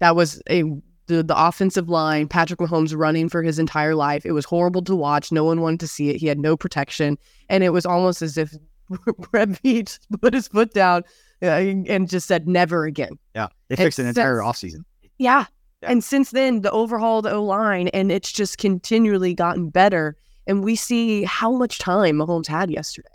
That 0.00 0.14
was 0.14 0.42
a 0.50 0.64
the, 1.10 1.22
the 1.22 1.46
offensive 1.46 1.88
line, 1.88 2.28
Patrick 2.28 2.60
Mahomes 2.60 2.96
running 2.96 3.28
for 3.28 3.42
his 3.42 3.58
entire 3.58 3.94
life. 3.94 4.24
It 4.24 4.32
was 4.32 4.44
horrible 4.44 4.82
to 4.82 4.94
watch. 4.96 5.32
No 5.32 5.44
one 5.44 5.60
wanted 5.60 5.80
to 5.80 5.88
see 5.88 6.10
it. 6.10 6.16
He 6.16 6.26
had 6.26 6.38
no 6.38 6.56
protection. 6.56 7.18
And 7.48 7.64
it 7.64 7.70
was 7.70 7.84
almost 7.84 8.22
as 8.22 8.38
if 8.38 8.52
Brett 9.30 9.48
Veach 9.48 9.98
put 10.20 10.34
his 10.34 10.48
foot 10.48 10.72
down 10.72 11.02
uh, 11.42 11.46
and 11.46 12.08
just 12.08 12.26
said, 12.28 12.46
never 12.48 12.84
again. 12.84 13.18
Yeah, 13.34 13.48
they 13.68 13.74
It 13.74 13.78
fixed 13.78 13.98
an 13.98 14.06
entire 14.06 14.42
sets- 14.42 14.62
offseason. 14.62 14.84
Yeah. 15.18 15.44
Yeah. 15.82 15.90
And 15.90 16.04
since 16.04 16.30
then, 16.30 16.60
the 16.60 16.70
overhauled 16.72 17.26
O 17.26 17.42
line, 17.42 17.88
and 17.88 18.12
it's 18.12 18.30
just 18.30 18.58
continually 18.58 19.32
gotten 19.34 19.70
better. 19.70 20.14
And 20.46 20.62
we 20.62 20.76
see 20.76 21.24
how 21.24 21.52
much 21.52 21.78
time 21.78 22.16
Mahomes 22.16 22.46
had 22.46 22.70
yesterday. 22.70 23.08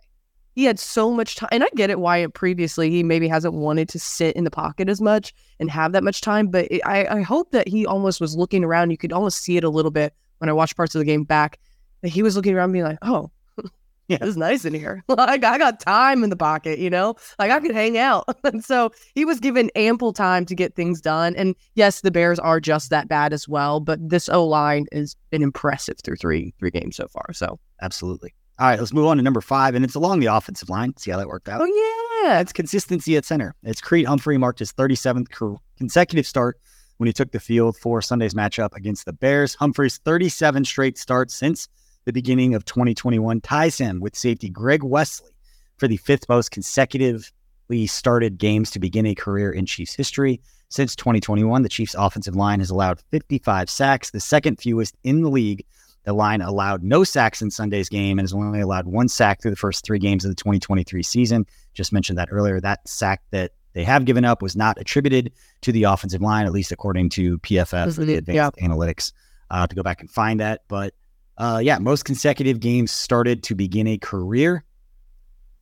He 0.56 0.64
had 0.64 0.80
so 0.80 1.12
much 1.12 1.36
time. 1.36 1.50
And 1.52 1.64
I 1.64 1.68
get 1.76 1.90
it 1.90 2.00
why 2.00 2.26
previously 2.28 2.90
he 2.90 3.04
maybe 3.04 3.28
hasn't 3.28 3.54
wanted 3.54 3.90
to 3.90 4.00
sit 4.00 4.36
in 4.36 4.46
the 4.46 4.52
pocket 4.52 4.90
as 4.90 5.02
much 5.02 5.34
and 5.60 5.70
have 5.70 5.92
that 5.92 6.04
much 6.04 6.22
time. 6.22 6.48
But 6.48 6.68
it, 6.72 6.82
I, 6.86 7.06
I 7.18 7.22
hope 7.22 7.52
that 7.52 7.68
he 7.68 7.86
almost 7.86 8.22
was 8.22 8.36
looking 8.36 8.64
around. 8.64 8.92
You 8.92 8.98
could 8.98 9.14
almost 9.14 9.40
see 9.40 9.58
it 9.58 9.64
a 9.64 9.70
little 9.70 9.92
bit 9.92 10.14
when 10.40 10.50
I 10.50 10.54
watched 10.54 10.78
parts 10.78 10.96
of 10.96 11.00
the 11.00 11.06
game 11.06 11.24
back, 11.24 11.60
that 12.02 12.10
he 12.10 12.24
was 12.24 12.36
looking 12.36 12.56
around 12.56 12.72
being 12.72 12.86
like, 12.86 13.00
oh, 13.02 13.32
Yeah. 14.08 14.18
it's 14.22 14.38
nice 14.38 14.66
in 14.66 14.74
here. 14.74 15.04
Like 15.10 15.44
I 15.44 15.58
got 15.58 15.80
time 15.80 16.24
in 16.24 16.30
the 16.30 16.36
pocket, 16.36 16.78
you 16.78 16.90
know, 16.90 17.16
like 17.40 17.52
I 17.52 17.60
could 17.60 17.74
hang 17.74 17.98
out. 17.98 18.26
and 18.44 18.64
so 18.64 18.92
he 19.14 19.26
was 19.26 19.40
given 19.40 19.72
ample 19.76 20.14
time 20.14 20.46
to 20.46 20.56
get 20.56 20.76
things 20.76 21.02
done. 21.02 21.36
And 21.36 21.56
yes, 21.74 22.02
the 22.02 22.12
Bears 22.12 22.38
are 22.40 22.60
just 22.60 22.92
that 22.92 23.08
bad 23.08 23.34
as 23.34 23.48
well. 23.48 23.80
But 23.80 24.08
this 24.08 24.30
O 24.30 24.46
line 24.46 24.86
has 24.92 25.16
been 25.32 25.42
impressive 25.42 25.98
through 26.04 26.18
three 26.18 26.54
three 26.60 26.72
games 26.72 26.96
so 26.96 27.08
far. 27.08 27.34
So 27.34 27.60
Absolutely. 27.82 28.34
All 28.58 28.68
right, 28.68 28.80
let's 28.80 28.94
move 28.94 29.08
on 29.08 29.18
to 29.18 29.24
number 29.24 29.42
five, 29.42 29.76
and 29.76 29.84
it's 29.84 29.96
along 29.96 30.22
the 30.22 30.28
offensive 30.28 30.70
line. 30.70 30.96
See 30.96 31.12
how 31.12 31.18
that 31.18 31.28
worked 31.28 31.50
out. 31.50 31.62
oh 31.62 32.24
yeah, 32.24 32.40
it's 32.40 32.54
consistency 32.54 33.18
at 33.18 33.26
center. 33.26 33.54
It's 33.64 33.82
Creed 33.82 34.06
Humphrey 34.06 34.38
marked 34.38 34.60
his 34.60 34.72
37th 34.72 35.60
consecutive 35.78 36.26
start 36.26 36.58
when 36.98 37.08
he 37.08 37.14
took 37.14 37.32
the 37.32 37.40
field 37.42 37.76
for 37.76 38.02
Sunday's 38.02 38.34
matchup 38.34 38.74
against 38.74 39.06
the 39.06 39.12
Bears. 39.12 39.56
Humphrey's 39.56 39.98
37 39.98 40.64
straight 40.64 40.98
starts 40.98 41.36
since 41.36 41.68
the 42.06 42.14
beginning 42.14 42.56
of 42.56 42.64
2021 42.64 43.42
ties 43.42 43.78
him 43.78 44.00
with 44.00 44.16
safety 44.16 44.50
Greg 44.50 44.84
Wesley 44.84 45.36
for 45.78 45.90
the 45.90 45.98
fifth 45.98 46.30
most 46.30 46.52
consecutively 46.52 47.88
started 47.88 48.38
games 48.38 48.72
to 48.72 48.80
begin 48.80 49.06
a 49.06 49.16
career 49.16 49.52
in 49.52 49.66
Chiefs 49.66 49.96
history. 49.96 50.40
Since 50.70 50.96
2021, 50.96 51.62
the 51.62 51.70
Chiefs' 51.70 51.96
offensive 51.98 52.36
line 52.36 52.60
has 52.60 52.70
allowed 52.70 53.02
55 53.12 53.70
sacks, 53.70 54.12
the 54.12 54.20
second 54.20 54.60
fewest 54.60 54.96
in 55.04 55.22
the 55.22 55.30
league. 55.30 55.66
The 56.06 56.14
line 56.14 56.42
allowed 56.42 56.84
no 56.84 57.04
sacks 57.04 57.42
in 57.42 57.52
Sunday's 57.52 57.90
game 57.90 58.20
and 58.20 58.24
has 58.24 58.34
only 58.34 58.62
allowed 58.62 58.86
one 58.86 59.08
sack 59.08 59.42
through 59.42 59.52
the 59.52 59.58
first 59.58 59.84
three 59.84 60.00
games 60.00 60.24
of 60.24 60.30
the 60.30 60.36
2023 60.36 61.04
season. 61.04 61.46
Just 61.74 61.92
mentioned 61.92 62.18
that 62.18 62.30
earlier. 62.32 62.62
That 62.62 62.88
sack 62.88 63.24
that 63.32 63.52
they 63.74 63.84
have 63.84 64.06
given 64.06 64.24
up 64.24 64.42
was 64.42 64.56
not 64.56 64.80
attributed 64.80 65.34
to 65.62 65.72
the 65.72 65.84
offensive 65.84 66.22
line, 66.22 66.46
at 66.46 66.52
least 66.52 66.72
according 66.72 67.10
to 67.10 67.40
PFF, 67.40 68.06
the 68.06 68.16
advanced 68.16 68.58
analytics. 68.58 69.12
Uh, 69.52 69.68
to 69.68 69.76
go 69.76 69.84
back 69.84 70.02
and 70.02 70.10
find 70.10 70.40
that, 70.40 70.64
but 70.68 70.96
uh, 71.38 71.60
yeah, 71.62 71.78
most 71.78 72.04
consecutive 72.04 72.60
games 72.60 72.92
started 72.92 73.44
to 73.44 73.54
begin 73.54 73.86
a 73.86 73.98
career, 73.98 74.64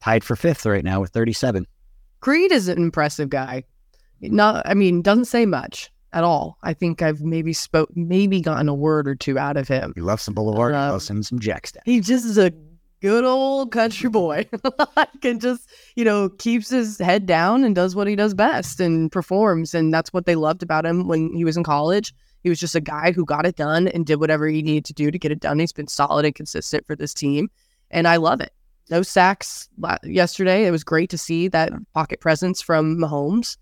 tied 0.01 0.23
for 0.23 0.37
fifth 0.37 0.65
right 0.65 0.85
now 0.85 1.01
with 1.01 1.11
37. 1.11 1.67
Creed 2.21 2.53
is 2.53 2.69
an 2.69 2.77
impressive 2.77 3.29
guy. 3.29 3.63
Not, 4.21 4.63
I 4.65 4.73
mean, 4.73 5.01
doesn't 5.01 5.25
say 5.25 5.45
much 5.45 5.91
at 6.13 6.23
all. 6.23 6.57
I 6.63 6.73
think 6.73 7.01
I've 7.01 7.21
maybe 7.21 7.53
spoke, 7.53 7.89
maybe 7.95 8.39
gotten 8.41 8.69
a 8.69 8.73
word 8.73 9.07
or 9.07 9.15
two 9.15 9.37
out 9.37 9.57
of 9.57 9.67
him. 9.67 9.93
He 9.95 10.01
loves 10.01 10.23
some 10.23 10.33
Boulevard, 10.33 10.73
he 10.73 10.77
Uh, 10.77 10.91
loves 10.91 11.09
him 11.09 11.23
some 11.23 11.39
Jack 11.39 11.67
Stack. 11.67 11.83
He 11.85 11.99
just 11.99 12.25
is 12.25 12.37
a 12.37 12.53
good 13.01 13.25
old 13.25 13.71
country 13.71 14.09
boy. 14.09 14.47
Can 15.21 15.39
just, 15.39 15.67
you 15.95 16.05
know, 16.05 16.29
keeps 16.29 16.69
his 16.69 16.97
head 16.99 17.25
down 17.25 17.63
and 17.63 17.75
does 17.75 17.95
what 17.95 18.07
he 18.07 18.15
does 18.15 18.33
best 18.33 18.79
and 18.79 19.11
performs. 19.11 19.73
And 19.73 19.93
that's 19.93 20.13
what 20.13 20.25
they 20.25 20.35
loved 20.35 20.63
about 20.63 20.85
him 20.85 21.07
when 21.07 21.33
he 21.33 21.43
was 21.43 21.57
in 21.57 21.63
college. 21.63 22.13
He 22.43 22.49
was 22.49 22.59
just 22.59 22.75
a 22.75 22.81
guy 22.81 23.11
who 23.11 23.25
got 23.25 23.45
it 23.45 23.55
done 23.55 23.87
and 23.89 24.05
did 24.05 24.19
whatever 24.19 24.47
he 24.47 24.61
needed 24.61 24.85
to 24.85 24.93
do 24.93 25.11
to 25.11 25.19
get 25.19 25.31
it 25.31 25.39
done. 25.39 25.59
He's 25.59 25.73
been 25.73 25.87
solid 25.87 26.25
and 26.25 26.35
consistent 26.35 26.85
for 26.87 26.95
this 26.95 27.13
team. 27.13 27.49
And 27.91 28.07
I 28.07 28.17
love 28.17 28.41
it. 28.41 28.51
No 28.89 29.01
sacks 29.01 29.69
yesterday. 30.03 30.65
It 30.65 30.71
was 30.71 30.83
great 30.83 31.09
to 31.11 31.17
see 31.17 31.47
that 31.49 31.71
pocket 31.93 32.19
presence 32.19 32.61
from 32.61 32.97
Mahomes. 32.97 33.57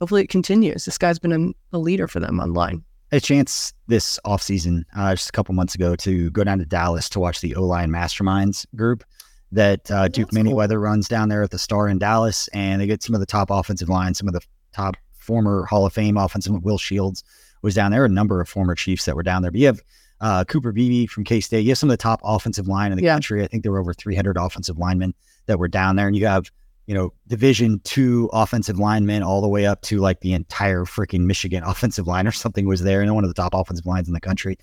Hopefully 0.00 0.22
it 0.22 0.28
continues. 0.28 0.84
This 0.84 0.98
guy's 0.98 1.18
been 1.18 1.54
a, 1.72 1.78
leader 1.78 2.06
for 2.08 2.20
them 2.20 2.40
online. 2.40 2.84
a 3.12 3.20
chance 3.20 3.72
this 3.86 4.18
offseason, 4.26 4.82
uh, 4.96 5.14
just 5.14 5.28
a 5.28 5.32
couple 5.32 5.54
months 5.54 5.74
ago, 5.74 5.94
to 5.96 6.30
go 6.30 6.42
down 6.44 6.58
to 6.58 6.64
Dallas 6.66 7.08
to 7.10 7.20
watch 7.20 7.40
the 7.40 7.54
O 7.54 7.62
line 7.64 7.90
masterminds 7.90 8.66
group 8.76 9.04
that 9.52 9.88
uh, 9.90 10.08
Duke 10.08 10.30
that's 10.30 10.36
cool. 10.42 10.52
Manyweather 10.52 10.80
runs 10.82 11.06
down 11.08 11.28
there 11.28 11.42
at 11.44 11.50
the 11.50 11.58
Star 11.58 11.88
in 11.88 11.98
Dallas. 11.98 12.48
And 12.48 12.80
they 12.80 12.86
get 12.86 13.02
some 13.02 13.14
of 13.14 13.20
the 13.20 13.26
top 13.26 13.50
offensive 13.50 13.88
line, 13.88 14.14
some 14.14 14.26
of 14.26 14.34
the 14.34 14.40
top 14.72 14.96
former 15.12 15.64
Hall 15.66 15.86
of 15.86 15.92
Fame 15.92 16.16
offensive. 16.16 16.52
Will 16.64 16.76
Shields 16.78 17.22
was 17.62 17.74
down 17.74 17.92
there, 17.92 18.04
a 18.04 18.08
number 18.08 18.40
of 18.40 18.48
former 18.48 18.74
Chiefs 18.74 19.04
that 19.04 19.14
were 19.14 19.22
down 19.22 19.42
there. 19.42 19.50
But 19.52 19.60
you 19.60 19.66
have 19.66 19.80
uh, 20.20 20.44
Cooper 20.44 20.72
Beebe 20.72 21.06
from 21.06 21.22
K 21.24 21.40
State. 21.40 21.60
You 21.60 21.70
have 21.70 21.78
some 21.78 21.88
of 21.88 21.92
the 21.92 22.02
top 22.02 22.20
offensive 22.24 22.66
line 22.66 22.90
in 22.92 22.98
the 22.98 23.04
Yeah. 23.04 23.14
country. 23.14 23.44
I 23.44 23.46
think 23.46 23.62
there 23.62 23.72
were 23.72 23.80
over 23.80 23.94
300 23.94 24.36
offensive 24.36 24.76
linemen 24.78 25.14
that 25.46 25.58
were 25.58 25.68
down 25.68 25.96
there. 25.96 26.08
And 26.08 26.16
you 26.16 26.26
have 26.26 26.50
you 26.86 26.94
know, 26.94 27.12
Division 27.26 27.80
two 27.84 28.28
offensive 28.32 28.78
linemen 28.78 29.22
all 29.22 29.40
the 29.40 29.48
way 29.48 29.66
up 29.66 29.80
to 29.82 29.98
like 29.98 30.20
the 30.20 30.32
entire 30.32 30.84
freaking 30.84 31.20
Michigan 31.20 31.62
offensive 31.66 32.06
line 32.06 32.26
or 32.26 32.32
something 32.32 32.66
was 32.66 32.82
there, 32.82 33.00
and 33.00 33.14
one 33.14 33.24
of 33.24 33.30
the 33.30 33.34
top 33.34 33.54
offensive 33.54 33.86
lines 33.86 34.08
in 34.08 34.14
the 34.14 34.20
country. 34.20 34.56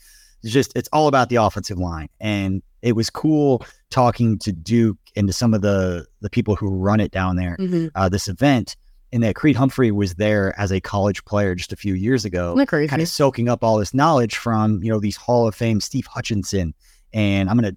It's 0.44 0.54
just 0.54 0.72
it's 0.76 0.90
all 0.92 1.08
about 1.08 1.30
the 1.30 1.36
offensive 1.36 1.78
line, 1.78 2.10
and 2.20 2.64
it 2.82 2.94
was 2.94 3.10
cool 3.10 3.64
talking 3.92 4.40
to 4.40 4.52
Duke 4.52 4.98
and 5.16 5.28
to 5.28 5.34
some 5.34 5.54
of 5.54 5.62
the 5.62 6.08
the 6.22 6.30
people 6.30 6.56
who 6.56 6.70
run 6.70 7.00
it 7.00 7.12
down 7.12 7.36
there. 7.36 7.56
Uh, 7.96 8.10
this 8.10 8.28
event, 8.28 8.76
and 9.14 9.22
that 9.24 9.36
Creed 9.36 9.56
Humphrey 9.56 9.92
was 9.92 10.16
there 10.16 10.60
as 10.60 10.72
a 10.72 10.80
college 10.82 11.24
player 11.26 11.54
just 11.54 11.74
a 11.74 11.76
few 11.76 11.94
years 11.94 12.26
ago 12.26 12.54
kind 12.90 13.02
of 13.02 13.08
soaking 13.08 13.50
up 13.50 13.64
all 13.64 13.78
this 13.78 13.94
knowledge 13.94 14.36
from 14.36 14.82
you 14.84 14.92
know 14.92 15.00
these 15.00 15.16
Hall 15.16 15.48
of 15.48 15.54
Fame 15.56 15.80
Steve 15.80 16.08
Hutchinson, 16.08 16.74
and 17.14 17.50
I'm 17.50 17.56
gonna 17.56 17.76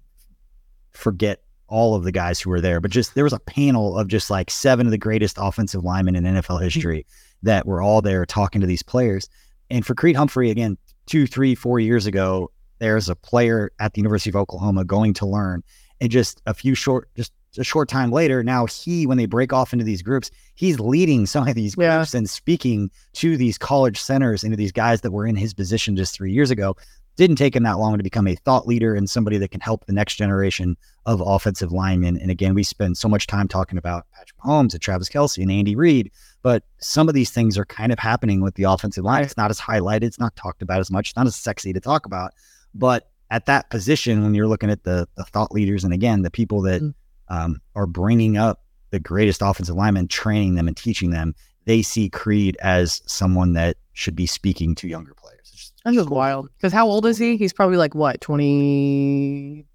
forget 0.93 1.41
all 1.67 1.95
of 1.95 2.03
the 2.03 2.11
guys 2.11 2.39
who 2.39 2.49
were 2.49 2.61
there, 2.61 2.79
but 2.79 2.91
just 2.91 3.15
there 3.15 3.23
was 3.23 3.33
a 3.33 3.39
panel 3.39 3.97
of 3.97 4.07
just 4.07 4.29
like 4.29 4.51
seven 4.51 4.85
of 4.87 4.91
the 4.91 4.97
greatest 4.97 5.37
offensive 5.39 5.83
linemen 5.83 6.15
in 6.15 6.23
NFL 6.23 6.61
history 6.63 7.05
that 7.43 7.65
were 7.65 7.81
all 7.81 8.01
there 8.01 8.25
talking 8.25 8.61
to 8.61 8.67
these 8.67 8.83
players. 8.83 9.27
And 9.69 9.85
for 9.85 9.95
Creed 9.95 10.15
Humphrey, 10.15 10.51
again, 10.51 10.77
two, 11.07 11.25
three, 11.27 11.55
four 11.55 11.79
years 11.79 12.05
ago, 12.05 12.51
there's 12.79 13.09
a 13.09 13.15
player 13.15 13.71
at 13.79 13.93
the 13.93 13.99
University 13.99 14.29
of 14.29 14.35
Oklahoma 14.35 14.83
going 14.85 15.13
to 15.15 15.25
learn, 15.25 15.63
and 16.01 16.11
just 16.11 16.41
a 16.45 16.53
few 16.53 16.75
short, 16.75 17.09
just 17.15 17.31
a 17.57 17.63
short 17.63 17.87
time 17.87 18.11
later, 18.11 18.43
now 18.43 18.65
he, 18.65 19.07
when 19.07 19.17
they 19.17 19.25
break 19.25 19.53
off 19.53 19.71
into 19.71 19.85
these 19.85 20.01
groups, 20.01 20.29
he's 20.55 20.77
leading 20.79 21.25
some 21.25 21.47
of 21.47 21.55
these 21.55 21.75
Yeah. 21.77 21.97
groups 21.97 22.13
and 22.13 22.29
speaking 22.29 22.91
to 23.13 23.37
these 23.37 23.57
college 23.57 23.97
centers 23.99 24.43
and 24.43 24.51
to 24.51 24.57
these 24.57 24.73
guys 24.73 25.01
that 25.01 25.11
were 25.11 25.25
in 25.25 25.37
his 25.37 25.53
position 25.53 25.95
just 25.95 26.13
three 26.13 26.33
years 26.33 26.51
ago. 26.51 26.75
Didn't 27.15 27.37
take 27.37 27.55
him 27.55 27.63
that 27.63 27.79
long 27.79 27.97
to 27.97 28.03
become 28.03 28.27
a 28.27 28.35
thought 28.35 28.67
leader 28.67 28.93
and 28.95 29.09
somebody 29.09 29.37
that 29.37 29.51
can 29.51 29.61
help 29.61 29.85
the 29.85 29.93
next 29.93 30.15
generation 30.15 30.75
of 31.05 31.21
offensive 31.25 31.71
linemen. 31.71 32.17
And 32.17 32.29
again, 32.29 32.53
we 32.53 32.63
spend 32.63 32.97
so 32.97 33.07
much 33.07 33.25
time 33.27 33.47
talking 33.47 33.77
about 33.77 34.05
Patrick 34.11 34.37
Mahomes 34.41 34.73
and 34.73 34.81
Travis 34.81 35.07
Kelce 35.09 35.41
and 35.41 35.51
Andy 35.51 35.75
Reid, 35.75 36.11
but 36.41 36.63
some 36.79 37.07
of 37.07 37.15
these 37.15 37.31
things 37.31 37.57
are 37.57 37.65
kind 37.65 37.93
of 37.93 37.99
happening 37.99 38.41
with 38.41 38.55
the 38.55 38.63
offensive 38.63 39.05
line. 39.05 39.23
It's 39.23 39.37
not 39.37 39.49
as 39.49 39.59
highlighted, 39.61 40.03
it's 40.03 40.19
not 40.19 40.35
talked 40.35 40.61
about 40.61 40.79
as 40.79 40.91
much, 40.91 41.09
it's 41.09 41.17
not 41.17 41.27
as 41.27 41.35
sexy 41.35 41.71
to 41.73 41.79
talk 41.79 42.05
about. 42.05 42.33
But 42.73 43.09
at 43.31 43.45
that 43.45 43.69
position, 43.69 44.21
when 44.21 44.33
you're 44.35 44.47
looking 44.47 44.69
at 44.69 44.83
the 44.83 45.07
the 45.15 45.23
thought 45.23 45.51
leaders 45.51 45.83
and 45.83 45.93
again 45.93 46.21
the 46.21 46.31
people 46.31 46.61
that 46.63 46.81
Mm. 46.81 46.93
um, 47.29 47.61
are 47.75 47.87
bringing 47.87 48.37
up 48.37 48.63
the 48.91 48.99
greatest 48.99 49.41
offensive 49.41 49.75
linemen, 49.75 50.07
training 50.07 50.55
them 50.55 50.67
and 50.67 50.77
teaching 50.77 51.09
them, 51.09 51.33
they 51.65 51.81
see 51.81 52.09
Creed 52.09 52.55
as 52.61 53.01
someone 53.07 53.53
that 53.53 53.77
should 53.93 54.15
be 54.15 54.27
speaking 54.27 54.75
to 54.75 54.87
younger 54.87 55.13
players. 55.15 55.24
It's 55.45 55.51
just- 55.51 55.73
That's 55.85 55.95
just 55.95 56.09
wild. 56.09 56.49
Because 56.57 56.73
how 56.73 56.87
old 56.87 57.05
is 57.05 57.17
he? 57.17 57.37
He's 57.37 57.53
probably 57.53 57.77
like 57.77 57.93
what, 57.95 58.19
twenty? 58.21 59.65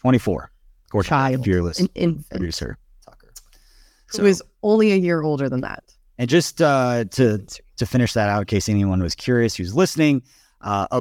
24. 0.00 0.50
Gordon, 0.90 1.08
Child. 1.08 1.44
fearless 1.44 1.80
An 1.80 1.88
infant. 1.94 2.28
producer 2.30 2.76
Tucker. 3.04 3.32
Who 4.16 4.26
is 4.26 4.42
only 4.62 4.92
a 4.92 4.96
year 4.96 5.22
older 5.22 5.48
than 5.48 5.60
that. 5.62 5.84
And 6.18 6.28
just 6.28 6.60
uh, 6.60 7.04
to 7.12 7.38
to 7.76 7.86
finish 7.86 8.12
that 8.12 8.28
out, 8.28 8.40
in 8.40 8.46
case 8.46 8.68
anyone 8.68 9.00
was 9.02 9.14
curious 9.14 9.54
who's 9.56 9.74
listening, 9.74 10.22
uh, 10.60 10.86
uh, 10.90 11.00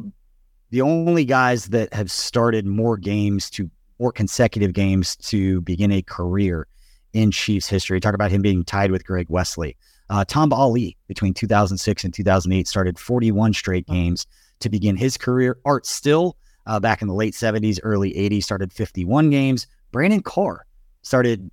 the 0.70 0.82
only 0.82 1.26
guys 1.26 1.66
that 1.68 1.94
have 1.94 2.10
started 2.10 2.66
more 2.66 2.96
games 2.98 3.50
to 3.52 3.70
more 4.00 4.12
consecutive 4.12 4.74
games 4.74 5.16
to 5.18 5.62
begin 5.62 5.92
a 5.92 6.02
career 6.02 6.68
in 7.14 7.30
Chiefs 7.32 7.68
history. 7.68 8.00
Talk 8.00 8.16
about 8.16 8.32
him 8.32 8.42
being 8.42 8.64
tied 8.64 8.90
with 8.92 9.06
Greg 9.06 9.26
Wesley. 9.30 9.76
Uh, 10.12 10.26
Tamba 10.26 10.58
Hali 10.58 10.97
between 11.08 11.34
2006 11.34 12.04
and 12.04 12.13
2008 12.13 12.67
started 12.67 13.00
41 13.00 13.54
straight 13.54 13.88
games 13.88 14.28
to 14.60 14.69
begin 14.69 14.97
his 14.97 15.15
career. 15.15 15.58
Art 15.63 15.86
Still 15.86 16.36
uh, 16.67 16.82
back 16.82 17.02
in 17.02 17.08
the 17.08 17.13
late 17.13 17.34
70s, 17.34 17.80
early 17.82 18.13
80s 18.13 18.43
started 18.43 18.74
51 18.74 19.30
games. 19.30 19.67
Brandon 19.91 20.21
Carr 20.21 20.65
started 21.02 21.50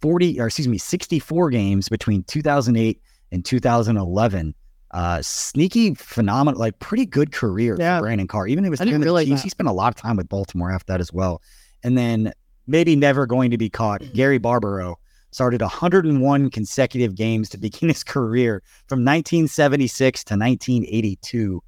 40 0.00 0.40
or 0.40 0.46
excuse 0.46 0.66
me 0.68 0.78
64 0.78 1.50
games 1.50 1.88
between 1.90 2.22
2008 2.24 3.00
and 3.30 3.44
2011 3.44 4.54
uh 4.92 5.20
sneaky 5.20 5.94
phenomenal 5.94 6.58
like 6.58 6.78
pretty 6.78 7.04
good 7.04 7.30
career 7.30 7.76
Yeah. 7.78 7.98
for 7.98 8.04
brandon 8.04 8.26
carr 8.26 8.46
even 8.46 8.64
if 8.64 8.68
it 8.68 8.70
was 8.70 8.80
during 8.80 9.00
the 9.00 9.24
Chiefs, 9.26 9.42
he 9.42 9.50
spent 9.50 9.68
a 9.68 9.72
lot 9.72 9.88
of 9.88 9.96
time 9.96 10.16
with 10.16 10.28
baltimore 10.30 10.70
after 10.72 10.92
that 10.92 11.00
as 11.00 11.12
well 11.12 11.42
and 11.84 11.98
then 11.98 12.32
maybe 12.66 12.96
never 12.96 13.26
going 13.26 13.50
to 13.50 13.58
be 13.58 13.68
caught 13.68 14.02
gary 14.14 14.38
barbaro 14.38 14.98
started 15.30 15.60
101 15.60 16.50
consecutive 16.50 17.14
games 17.14 17.48
to 17.50 17.58
begin 17.58 17.88
his 17.94 18.02
career 18.04 18.62
from 18.86 19.00
1976 19.04 20.24
to 20.24 20.34
1982 20.34 21.62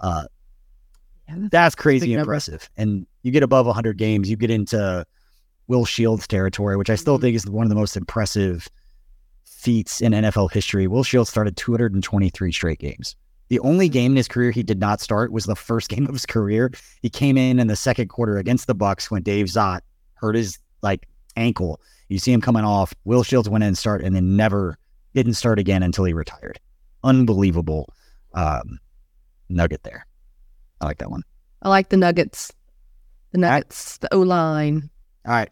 uh 0.00 0.24
Yeah, 1.28 1.34
that's- 1.34 1.50
that's 1.50 1.74
crazy 1.74 2.06
big 2.08 2.16
number. 2.16 2.32
impressive. 2.32 2.68
And 2.76 3.06
you 3.22 3.30
get 3.30 3.42
above 3.42 3.66
100 3.66 3.96
games, 3.96 4.28
you 4.28 4.36
get 4.36 4.50
into 4.50 5.06
Will 5.68 5.84
Shields 5.86 6.26
territory, 6.26 6.76
which 6.76 6.90
I 6.90 6.94
still 6.96 7.18
Mhm. 7.18 7.22
think 7.22 7.36
is 7.36 7.46
one 7.46 7.64
of 7.64 7.70
the 7.70 7.74
most 7.76 7.96
impressive 7.96 8.68
feats 9.44 10.00
in 10.02 10.12
NFL 10.12 10.48
history. 10.48 10.86
Will 10.86 11.04
Shields 11.04 11.30
started 11.30 11.56
223 11.56 12.52
straight 12.52 12.78
games. 12.78 13.16
The 13.48 13.58
only 13.60 13.88
game 13.88 14.12
in 14.12 14.16
his 14.16 14.28
career 14.28 14.50
he 14.50 14.62
did 14.62 14.78
not 14.80 15.00
start 15.00 15.32
was 15.32 15.44
the 15.44 15.56
first 15.56 15.88
game 15.94 16.06
of 16.06 16.12
his 16.14 16.26
career. 16.26 16.70
He 17.00 17.08
came 17.08 17.36
in 17.38 17.58
in 17.58 17.68
the 17.68 17.76
second 17.76 18.08
quarter 18.08 18.36
against 18.38 18.66
the 18.66 18.74
Bucks 18.74 19.10
when 19.10 19.22
Dave 19.22 19.46
Szott 19.46 19.80
hurt 20.14 20.34
his 20.34 20.58
like 20.82 21.06
ankle. 21.36 21.80
You 22.08 22.18
see 22.18 22.32
him 22.32 22.40
coming 22.40 22.64
off. 22.64 22.92
Will 23.04 23.22
Shields 23.22 23.48
went 23.48 23.64
in 23.64 23.68
and 23.68 23.78
start 23.78 24.02
and 24.02 24.14
then 24.14 24.36
never 24.36 24.78
didn't 25.14 25.34
start 25.34 25.58
again 25.58 25.82
until 25.82 26.04
he 26.04 26.12
retired. 26.12 26.60
Unbelievable 27.02 27.88
um, 28.34 28.78
nugget 29.48 29.82
there. 29.84 30.06
I 30.80 30.86
like 30.86 30.98
that 30.98 31.10
one. 31.10 31.22
I 31.62 31.68
like 31.68 31.88
the 31.88 31.96
Nuggets. 31.96 32.52
The 33.32 33.38
Nuggets, 33.38 33.98
the 33.98 34.12
O 34.14 34.20
line. 34.20 34.90
All 35.26 35.32
right. 35.32 35.50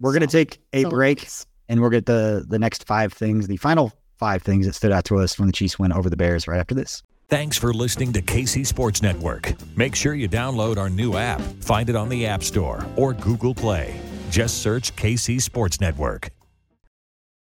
We're 0.00 0.12
going 0.12 0.20
to 0.20 0.26
take 0.26 0.58
a 0.72 0.82
So- 0.82 0.90
break 0.90 1.26
and 1.68 1.80
we'll 1.80 1.90
get 1.90 2.06
the 2.06 2.44
the 2.46 2.58
next 2.58 2.86
five 2.86 3.12
things, 3.12 3.46
the 3.46 3.56
final 3.56 3.92
five 4.18 4.42
things 4.42 4.66
that 4.66 4.74
stood 4.74 4.92
out 4.92 5.04
to 5.06 5.18
us 5.18 5.34
from 5.34 5.46
the 5.46 5.52
Chiefs 5.52 5.78
win 5.78 5.92
over 5.92 6.10
the 6.10 6.16
Bears 6.16 6.46
right 6.46 6.60
after 6.60 6.74
this. 6.74 7.02
Thanks 7.30 7.56
for 7.56 7.72
listening 7.72 8.12
to 8.12 8.22
KC 8.22 8.66
Sports 8.66 9.00
Network. 9.00 9.54
Make 9.76 9.94
sure 9.96 10.12
you 10.14 10.28
download 10.28 10.76
our 10.76 10.90
new 10.90 11.16
app. 11.16 11.40
Find 11.60 11.88
it 11.88 11.96
on 11.96 12.08
the 12.10 12.26
App 12.26 12.42
Store 12.44 12.84
or 12.96 13.14
Google 13.14 13.54
Play. 13.54 13.98
Just 14.34 14.62
search 14.62 14.96
KC 14.96 15.40
Sports 15.40 15.80
Network. 15.80 16.30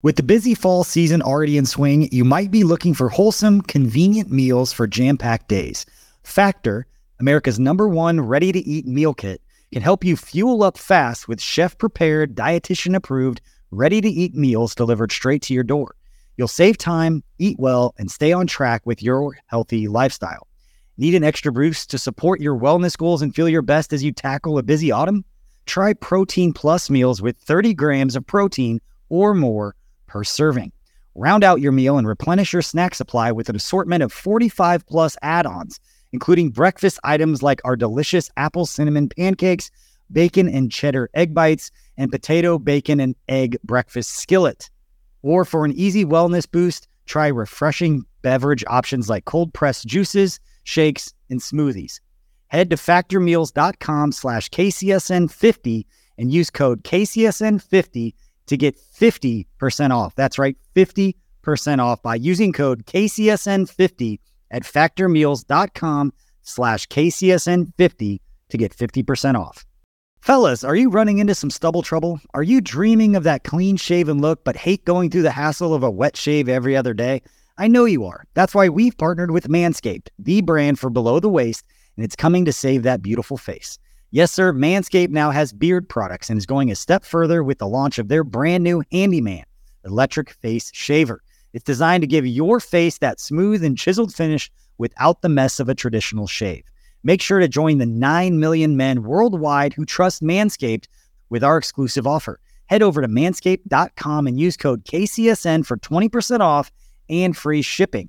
With 0.03 0.16
the 0.16 0.23
busy 0.23 0.55
fall 0.55 0.83
season 0.83 1.21
already 1.21 1.59
in 1.59 1.66
swing, 1.66 2.09
you 2.11 2.25
might 2.25 2.51
be 2.51 2.64
looking 2.64 2.95
for 2.95 3.11
wholesome, 3.11 3.61
convenient 3.61 4.31
meals 4.31 4.73
for 4.73 4.87
jam 4.87 5.19
packed 5.19 5.47
days. 5.47 5.85
Factor, 6.23 6.87
America's 7.19 7.61
number 7.61 7.87
one 7.87 8.19
ready 8.19 8.51
to 8.51 8.59
eat 8.61 8.87
meal 8.87 9.12
kit, 9.12 9.43
can 9.71 9.83
help 9.83 10.05
you 10.05 10.16
fuel 10.16 10.62
up 10.62 10.79
fast 10.79 11.29
with 11.29 11.38
chef 11.38 11.77
prepared, 11.77 12.35
dietitian 12.35 12.97
approved, 12.97 13.43
ready 13.71 14.01
to 14.01 14.09
eat 14.09 14.35
meals 14.35 14.75
delivered 14.75 15.12
straight 15.12 15.43
to 15.43 15.53
your 15.53 15.64
door. 15.64 15.95
You'll 16.38 16.49
save 16.49 16.79
time, 16.79 17.23
eat 17.38 17.59
well, 17.59 17.95
and 17.99 18.11
stay 18.11 18.33
on 18.33 18.47
track 18.47 18.87
with 18.87 19.03
your 19.03 19.37
healthy 19.49 19.87
lifestyle. 19.87 20.49
Need 20.97 21.14
an 21.14 21.25
extra 21.25 21.53
boost 21.53 21.90
to 21.90 21.99
support 21.99 22.40
your 22.40 22.59
wellness 22.59 22.97
goals 22.97 23.21
and 23.21 23.35
feel 23.35 23.51
your 23.51 23.61
best 23.61 23.93
as 23.93 24.03
you 24.03 24.12
tackle 24.12 24.57
a 24.57 24.62
busy 24.62 24.90
autumn? 24.90 25.27
Try 25.71 25.93
Protein 25.93 26.53
Plus 26.53 26.91
meals 26.91 27.23
with 27.23 27.37
30 27.37 27.75
grams 27.75 28.17
of 28.17 28.27
protein 28.27 28.81
or 29.09 29.35
more 29.35 29.77
per 30.09 30.25
serving. 30.25 30.73
Round 31.15 31.45
out 31.45 31.61
your 31.61 31.71
meal 31.71 31.97
and 31.97 32.09
replenish 32.09 32.53
your 32.53 32.61
snack 32.61 32.93
supply 32.93 33.31
with 33.31 33.49
an 33.49 33.55
assortment 33.55 34.03
of 34.03 34.13
45 34.13 34.85
plus 34.89 35.17
add 35.23 35.47
ons, 35.47 35.79
including 36.11 36.51
breakfast 36.51 36.99
items 37.05 37.41
like 37.41 37.61
our 37.65 37.77
delicious 37.77 38.29
apple 38.37 38.67
cinnamon 38.67 39.11
pancakes, 39.11 39.71
bacon 40.11 40.49
and 40.49 40.73
cheddar 40.73 41.09
egg 41.15 41.35
bites, 41.35 41.71
and 41.97 42.11
potato, 42.11 42.59
bacon, 42.59 42.99
and 42.99 43.15
egg 43.29 43.57
breakfast 43.63 44.17
skillet. 44.17 44.69
Or 45.23 45.45
for 45.45 45.65
an 45.65 45.71
easy 45.75 46.05
wellness 46.05 46.51
boost, 46.51 46.89
try 47.07 47.29
refreshing 47.29 48.03
beverage 48.23 48.65
options 48.67 49.09
like 49.09 49.25
cold 49.25 49.55
pressed 49.55 49.87
juices, 49.87 50.41
shakes, 50.65 51.15
and 51.31 51.41
smoothies. 51.41 52.01
Head 52.51 52.71
to 52.71 52.77
factormeals.com 52.77 54.13
slash 54.13 54.51
KCSN50 54.51 55.87
and 56.19 56.33
use 56.33 56.51
code 56.51 56.83
KCSN50 56.83 58.13
to 58.47 58.57
get 58.57 58.77
50% 58.77 59.91
off. 59.91 60.15
That's 60.17 60.39
right, 60.39 60.57
50% 60.75 61.15
off 61.79 62.03
by 62.03 62.17
using 62.17 62.53
code 62.53 62.87
KCSN50 62.87 64.19
at 64.51 64.65
factormeals.com 64.65 66.13
slash 66.43 66.89
KCSN50 66.89 68.21
to 68.49 68.59
get 68.59 68.77
50% 68.77 69.39
off. 69.39 69.65
Fellas, 70.21 70.65
are 70.65 70.75
you 70.75 70.91
running 70.91 71.19
into 71.19 71.37
some 71.37 71.51
stubble 71.51 71.83
trouble? 71.83 72.21
Are 72.35 72.43
you 72.43 72.61
dreaming 72.61 73.15
of 73.15 73.23
that 73.23 73.45
clean 73.45 73.77
shaven 73.77 74.21
look 74.21 74.45
but 74.45 74.57
hate 74.57 74.85
going 74.85 75.09
through 75.09 75.23
the 75.23 75.31
hassle 75.31 75.73
of 75.73 75.85
a 75.85 75.91
wet 75.91 76.17
shave 76.17 76.49
every 76.49 76.77
other 76.77 76.93
day? 76.93 77.23
I 77.57 77.69
know 77.69 77.85
you 77.85 78.05
are. 78.07 78.27
That's 78.35 78.55
why 78.55 78.69
we've 78.69 78.99
partnered 78.99 79.31
with 79.31 79.49
Manscaped, 79.49 80.09
the 80.19 80.41
brand 80.41 80.79
for 80.79 80.91
below 80.91 81.21
the 81.21 81.29
waist, 81.29 81.65
and 81.96 82.05
it's 82.05 82.16
coming 82.16 82.44
to 82.44 82.53
save 82.53 82.83
that 82.83 83.03
beautiful 83.03 83.37
face. 83.37 83.79
Yes, 84.12 84.33
sir, 84.33 84.53
Manscaped 84.53 85.11
now 85.11 85.31
has 85.31 85.53
beard 85.53 85.88
products 85.88 86.31
and 86.31 86.38
is 86.38 86.46
going 86.46 86.70
a 86.70 86.74
step 86.74 87.05
further 87.05 87.44
with 87.44 87.59
the 87.59 87.68
launch 87.68 87.98
of 87.98 88.09
their 88.09 88.24
brand 88.24 88.64
new 88.64 88.83
Handyman 88.90 89.44
electric 89.85 90.31
face 90.31 90.70
shaver. 90.74 91.22
It's 91.53 91.64
designed 91.64 92.03
to 92.03 92.07
give 92.07 92.26
your 92.26 92.61
face 92.61 92.98
that 92.98 93.20
smooth 93.20 93.64
and 93.64 93.79
chiseled 93.79 94.14
finish 94.14 94.50
without 94.79 95.22
the 95.22 95.29
mess 95.29 95.61
of 95.61 95.68
a 95.68 95.74
traditional 95.74 96.26
shave. 96.26 96.64
Make 97.03 97.22
sure 97.22 97.38
to 97.38 97.48
join 97.48 97.79
the 97.79 97.87
9 97.87 98.38
million 98.38 98.76
men 98.76 99.03
worldwide 99.05 99.72
who 99.72 99.85
trust 99.85 100.22
Manscaped 100.22 100.87
with 101.29 101.42
our 101.42 101.57
exclusive 101.57 102.07
offer. 102.07 102.40
Head 102.66 102.83
over 102.83 103.00
to 103.00 103.09
manscaped.com 103.09 104.26
and 104.26 104.38
use 104.38 104.57
code 104.57 104.85
KCSN 104.85 105.66
for 105.66 105.76
20% 105.79 106.40
off 106.40 106.70
and 107.09 107.37
free 107.37 107.62
shipping. 107.62 108.09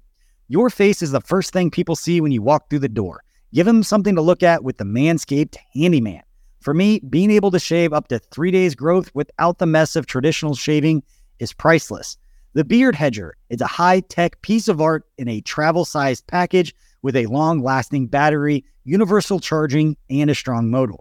Your 0.49 0.69
face 0.69 1.01
is 1.01 1.11
the 1.11 1.21
first 1.21 1.53
thing 1.53 1.71
people 1.71 1.95
see 1.95 2.21
when 2.21 2.31
you 2.31 2.41
walk 2.41 2.69
through 2.69 2.79
the 2.79 2.89
door. 2.89 3.23
Give 3.53 3.65
them 3.65 3.83
something 3.83 4.15
to 4.15 4.21
look 4.21 4.43
at 4.43 4.63
with 4.63 4.77
the 4.77 4.85
Manscaped 4.85 5.57
Handyman. 5.73 6.23
For 6.61 6.73
me, 6.73 6.99
being 7.09 7.31
able 7.31 7.51
to 7.51 7.59
shave 7.59 7.91
up 7.91 8.07
to 8.07 8.19
three 8.19 8.51
days' 8.51 8.75
growth 8.75 9.09
without 9.13 9.57
the 9.57 9.65
mess 9.65 9.95
of 9.95 10.05
traditional 10.05 10.55
shaving 10.55 11.03
is 11.39 11.53
priceless. 11.53 12.17
The 12.53 12.63
Beard 12.63 12.95
Hedger 12.95 13.35
is 13.49 13.61
a 13.61 13.67
high 13.67 14.01
tech 14.01 14.41
piece 14.41 14.67
of 14.67 14.79
art 14.79 15.05
in 15.17 15.27
a 15.27 15.41
travel 15.41 15.85
sized 15.85 16.27
package 16.27 16.75
with 17.01 17.15
a 17.15 17.25
long 17.25 17.61
lasting 17.61 18.07
battery, 18.07 18.63
universal 18.83 19.39
charging, 19.39 19.97
and 20.09 20.29
a 20.29 20.35
strong 20.35 20.69
motor. 20.69 20.95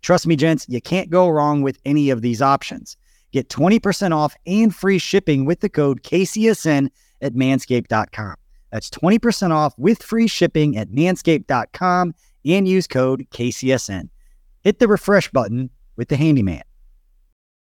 Trust 0.00 0.26
me, 0.26 0.34
gents, 0.34 0.66
you 0.68 0.80
can't 0.80 1.10
go 1.10 1.28
wrong 1.28 1.62
with 1.62 1.78
any 1.84 2.10
of 2.10 2.22
these 2.22 2.42
options. 2.42 2.96
Get 3.32 3.48
20% 3.48 4.14
off 4.14 4.34
and 4.46 4.74
free 4.74 4.98
shipping 4.98 5.44
with 5.44 5.60
the 5.60 5.68
code 5.68 6.02
KCSN 6.02 6.88
at 7.20 7.34
manscaped.com. 7.34 8.34
That's 8.72 8.90
20% 8.90 9.50
off 9.50 9.74
with 9.76 10.02
free 10.02 10.26
shipping 10.26 10.76
at 10.78 10.90
manscaped.com 10.90 12.14
and 12.44 12.66
use 12.66 12.86
code 12.86 13.26
KCSN. 13.30 14.08
Hit 14.62 14.78
the 14.78 14.88
refresh 14.88 15.30
button 15.30 15.70
with 15.96 16.08
the 16.08 16.16
handyman. 16.16 16.62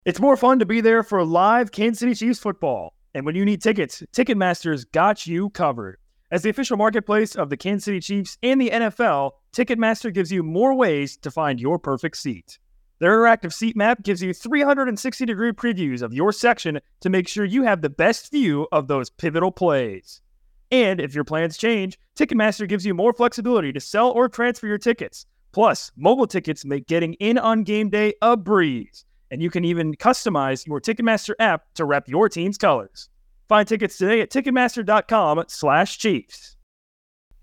It's 0.05 0.21
more 0.21 0.37
fun 0.37 0.59
to 0.59 0.67
be 0.67 0.81
there 0.81 1.03
for 1.03 1.25
live 1.25 1.73
Kansas 1.73 2.01
City 2.01 2.15
Chiefs 2.15 2.39
football. 2.39 2.95
And 3.15 3.25
when 3.25 3.37
you 3.37 3.45
need 3.45 3.63
tickets, 3.63 4.03
Ticketmaster's 4.13 4.85
got 4.87 5.27
you 5.27 5.51
covered. 5.51 5.99
As 6.31 6.43
the 6.43 6.51
official 6.51 6.77
marketplace 6.77 7.37
of 7.37 7.49
the 7.49 7.57
Kansas 7.57 7.85
City 7.85 8.01
Chiefs 8.01 8.39
and 8.43 8.61
the 8.61 8.71
NFL, 8.71 9.33
Ticketmaster 9.55 10.13
gives 10.13 10.33
you 10.33 10.43
more 10.43 10.75
ways 10.75 11.17
to 11.19 11.31
find 11.31 11.61
your 11.61 11.79
perfect 11.79 12.17
seat. 12.17 12.59
Their 12.99 13.19
interactive 13.19 13.53
seat 13.53 13.77
map 13.77 14.03
gives 14.03 14.23
you 14.23 14.33
360 14.33 15.27
degree 15.27 15.53
previews 15.53 16.01
of 16.03 16.15
your 16.15 16.33
section 16.33 16.81
to 17.01 17.11
make 17.11 17.29
sure 17.29 17.45
you 17.45 17.63
have 17.65 17.83
the 17.83 17.91
best 17.91 18.31
view 18.31 18.67
of 18.73 18.89
those 18.89 19.11
pivotal 19.11 19.53
plays. 19.53 20.23
And 20.75 21.01
if 21.01 21.15
your 21.15 21.23
plans 21.23 21.57
change, 21.57 22.01
Ticketmaster 22.19 22.69
gives 22.69 22.85
you 22.85 22.95
more 22.95 23.13
flexibility 23.13 23.73
to 23.73 23.79
sell 23.79 24.11
or 24.11 24.29
transfer 24.29 24.67
your 24.67 24.77
tickets. 24.77 25.25
Plus, 25.53 25.93
mobile 25.97 26.27
tickets 26.27 26.65
make 26.65 26.89
getting 26.89 27.15
in 27.15 27.39
on 27.39 27.63
game 27.63 27.91
day 27.91 28.15
a 28.21 28.37
breeze. 28.37 29.05
And 29.31 29.41
you 29.41 29.51
can 29.51 29.65
even 29.65 29.95
customize 29.95 30.67
your 30.67 30.81
Ticketmaster 30.81 31.35
app 31.39 31.63
to 31.75 31.85
rep 31.85 32.09
your 32.09 32.29
team's 32.29 32.59
colors. 32.59 33.09
Find 33.49 33.69
tickets 33.69 33.99
today 33.99 34.21
at 34.21 34.33
Ticketmaster.com 34.33 35.45
slash 35.47 35.97
Chiefs. 35.99 36.57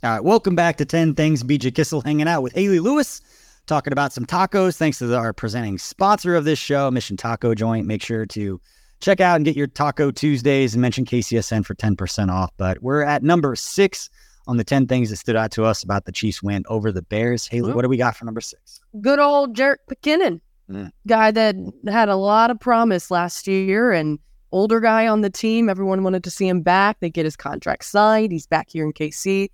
All 0.03 0.09
right, 0.11 0.23
welcome 0.23 0.55
back 0.55 0.75
to 0.75 0.85
10 0.85 1.15
Things. 1.15 1.41
BJ 1.41 1.73
Kissel 1.73 2.01
hanging 2.01 2.27
out 2.27 2.41
with 2.41 2.51
Hayley 2.51 2.81
Lewis, 2.81 3.21
talking 3.65 3.93
about 3.93 4.11
some 4.11 4.25
tacos. 4.25 4.75
Thanks 4.75 4.99
to 4.99 5.15
our 5.15 5.31
presenting 5.31 5.77
sponsor 5.77 6.35
of 6.35 6.43
this 6.43 6.59
show, 6.59 6.91
Mission 6.91 7.15
Taco 7.15 7.55
Joint. 7.55 7.87
Make 7.87 8.03
sure 8.03 8.25
to 8.25 8.59
check 9.01 9.19
out 9.19 9.35
and 9.35 9.45
get 9.45 9.55
your 9.55 9.67
Taco 9.67 10.11
Tuesdays 10.11 10.73
and 10.73 10.81
mention 10.81 11.05
KCSN 11.05 11.65
for 11.65 11.75
10% 11.75 12.29
off. 12.31 12.51
But 12.57 12.81
we're 12.81 13.01
at 13.03 13.23
number 13.23 13.55
six 13.55 14.09
on 14.47 14.57
the 14.57 14.63
10 14.63 14.87
things 14.87 15.09
that 15.09 15.17
stood 15.17 15.35
out 15.35 15.51
to 15.51 15.65
us 15.65 15.83
about 15.83 16.05
the 16.05 16.11
Chiefs 16.11 16.41
win 16.41 16.63
over 16.67 16.91
the 16.91 17.01
Bears. 17.01 17.47
Hayley, 17.47 17.73
what 17.73 17.81
do 17.83 17.89
we 17.89 17.97
got 17.97 18.15
for 18.15 18.25
number 18.25 18.41
six? 18.41 18.81
Good 19.01 19.19
old 19.19 19.55
Jerick 19.55 19.77
McKinnon, 19.91 20.39
Mm. 20.69 20.89
guy 21.05 21.31
that 21.31 21.55
had 21.87 22.07
a 22.07 22.15
lot 22.15 22.49
of 22.49 22.59
promise 22.59 23.11
last 23.11 23.45
year 23.47 23.91
and 23.91 24.17
older 24.53 24.79
guy 24.79 25.05
on 25.07 25.19
the 25.21 25.29
team. 25.29 25.67
Everyone 25.69 26.03
wanted 26.03 26.23
to 26.23 26.31
see 26.31 26.47
him 26.47 26.61
back. 26.61 26.97
They 27.01 27.09
get 27.09 27.25
his 27.25 27.35
contract 27.35 27.83
signed. 27.85 28.31
He's 28.31 28.47
back 28.47 28.69
here 28.69 28.85
in 28.85 28.93
KC. 28.93 29.49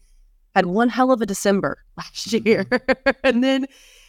Had 0.55 0.67
one 0.67 0.89
hell 0.89 1.11
of 1.11 1.21
a 1.21 1.25
December 1.25 1.83
last 1.97 2.31
year. 2.33 2.65
and 3.23 3.43
then 3.43 3.65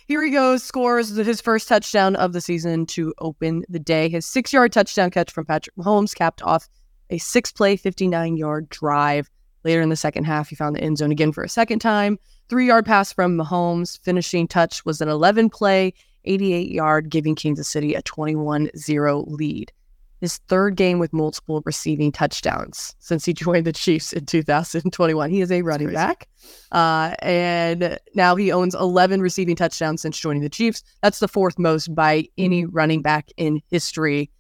here 0.09 0.25
he 0.25 0.31
goes, 0.31 0.63
scores 0.63 1.15
his 1.15 1.43
first 1.43 1.69
touchdown 1.69 2.17
of 2.17 2.33
the 2.33 2.41
season 2.41 2.87
to 2.87 3.13
open 3.19 3.63
the 3.69 3.79
day. 3.79 4.09
His 4.09 4.25
six 4.25 4.55
yard 4.55 4.73
touchdown 4.73 5.11
catch 5.11 5.31
from 5.31 5.45
Patrick 5.45 5.77
Mahomes 5.77 6.15
capped 6.15 6.43
off 6.43 6.67
a 7.11 7.19
six 7.19 7.53
play, 7.53 7.77
59 7.77 8.39
yard 8.39 8.71
drive. 8.71 9.29
Later 9.65 9.83
in 9.83 9.91
the 9.91 9.97
second 9.97 10.25
half, 10.25 10.49
he 10.49 10.57
found 10.57 10.75
the 10.75 10.81
end 10.81 10.97
zone 10.97 11.13
again 11.13 11.31
for 11.31 11.45
a 11.45 11.49
second 11.49 11.81
time. 11.81 12.19
Three 12.49 12.67
yard 12.69 12.87
pass 12.87 13.13
from 13.13 13.37
Mahomes. 13.37 14.01
Finishing 14.03 14.49
touch 14.49 14.83
was 14.87 15.03
an 15.03 15.11
11 15.11 15.51
play, 15.51 15.93
88 16.25 16.71
yard, 16.71 17.11
giving 17.11 17.35
Kansas 17.35 17.69
City 17.69 17.95
a 17.95 18.01
21 18.01 18.71
0 18.75 19.25
lead. 19.29 19.73
His 20.21 20.39
third 20.49 20.77
game 20.77 20.99
with 20.99 21.13
multiple 21.13 21.63
receiving 21.65 22.11
touchdowns 22.11 22.95
since 22.99 23.25
he 23.25 23.33
joined 23.35 23.67
the 23.67 23.73
Chiefs 23.73 24.13
in 24.13 24.27
2021. 24.27 25.31
He 25.31 25.41
is 25.41 25.53
a 25.53 25.63
running 25.63 25.93
back. 25.93 26.29
Uh, 26.73 27.15
and 27.21 27.99
now 28.15 28.35
he 28.35 28.51
owns 28.51 28.75
11 28.75 29.21
receiving 29.21 29.55
touchdowns 29.57 30.03
since 30.03 30.19
joining 30.19 30.43
the 30.43 30.49
Chiefs. 30.49 30.83
That's 31.03 31.21
the 31.21 31.29
fourth 31.29 31.59
most 31.59 31.95
by 31.95 32.27
any 32.37 32.65
running 32.65 33.03
back 33.03 33.31
in 33.37 33.61
history, 33.71 34.31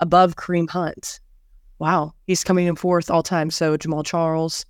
above 0.00 0.36
Kareem 0.36 0.70
Hunt. 0.70 1.20
Wow. 1.78 2.14
He's 2.26 2.42
coming 2.42 2.66
in 2.66 2.76
fourth 2.76 3.10
all 3.10 3.22
time. 3.22 3.50
So 3.50 3.76
Jamaal 3.76 4.04
Charles. 4.04 4.64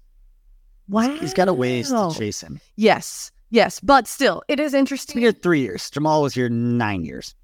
Wow. 0.89 1.17
He's 1.17 1.35
got 1.35 1.49
a 1.49 1.55
ways 1.55 1.91
to 1.91 2.13
chase 2.17 2.41
him. 2.41 2.61
Yes. 2.77 3.31
Yes. 3.51 3.81
But 3.81 4.07
still, 4.09 4.43
it 4.49 4.59
is 4.59 4.67
He's 4.67 4.73
been 4.73 4.81
interesting. 4.81 5.21
here 5.21 5.33
three 5.33 5.61
years. 5.61 5.91
Jamaal 5.91 6.23
was 6.23 6.35
here 6.35 6.49
nine 6.49 7.05
years. 7.05 7.35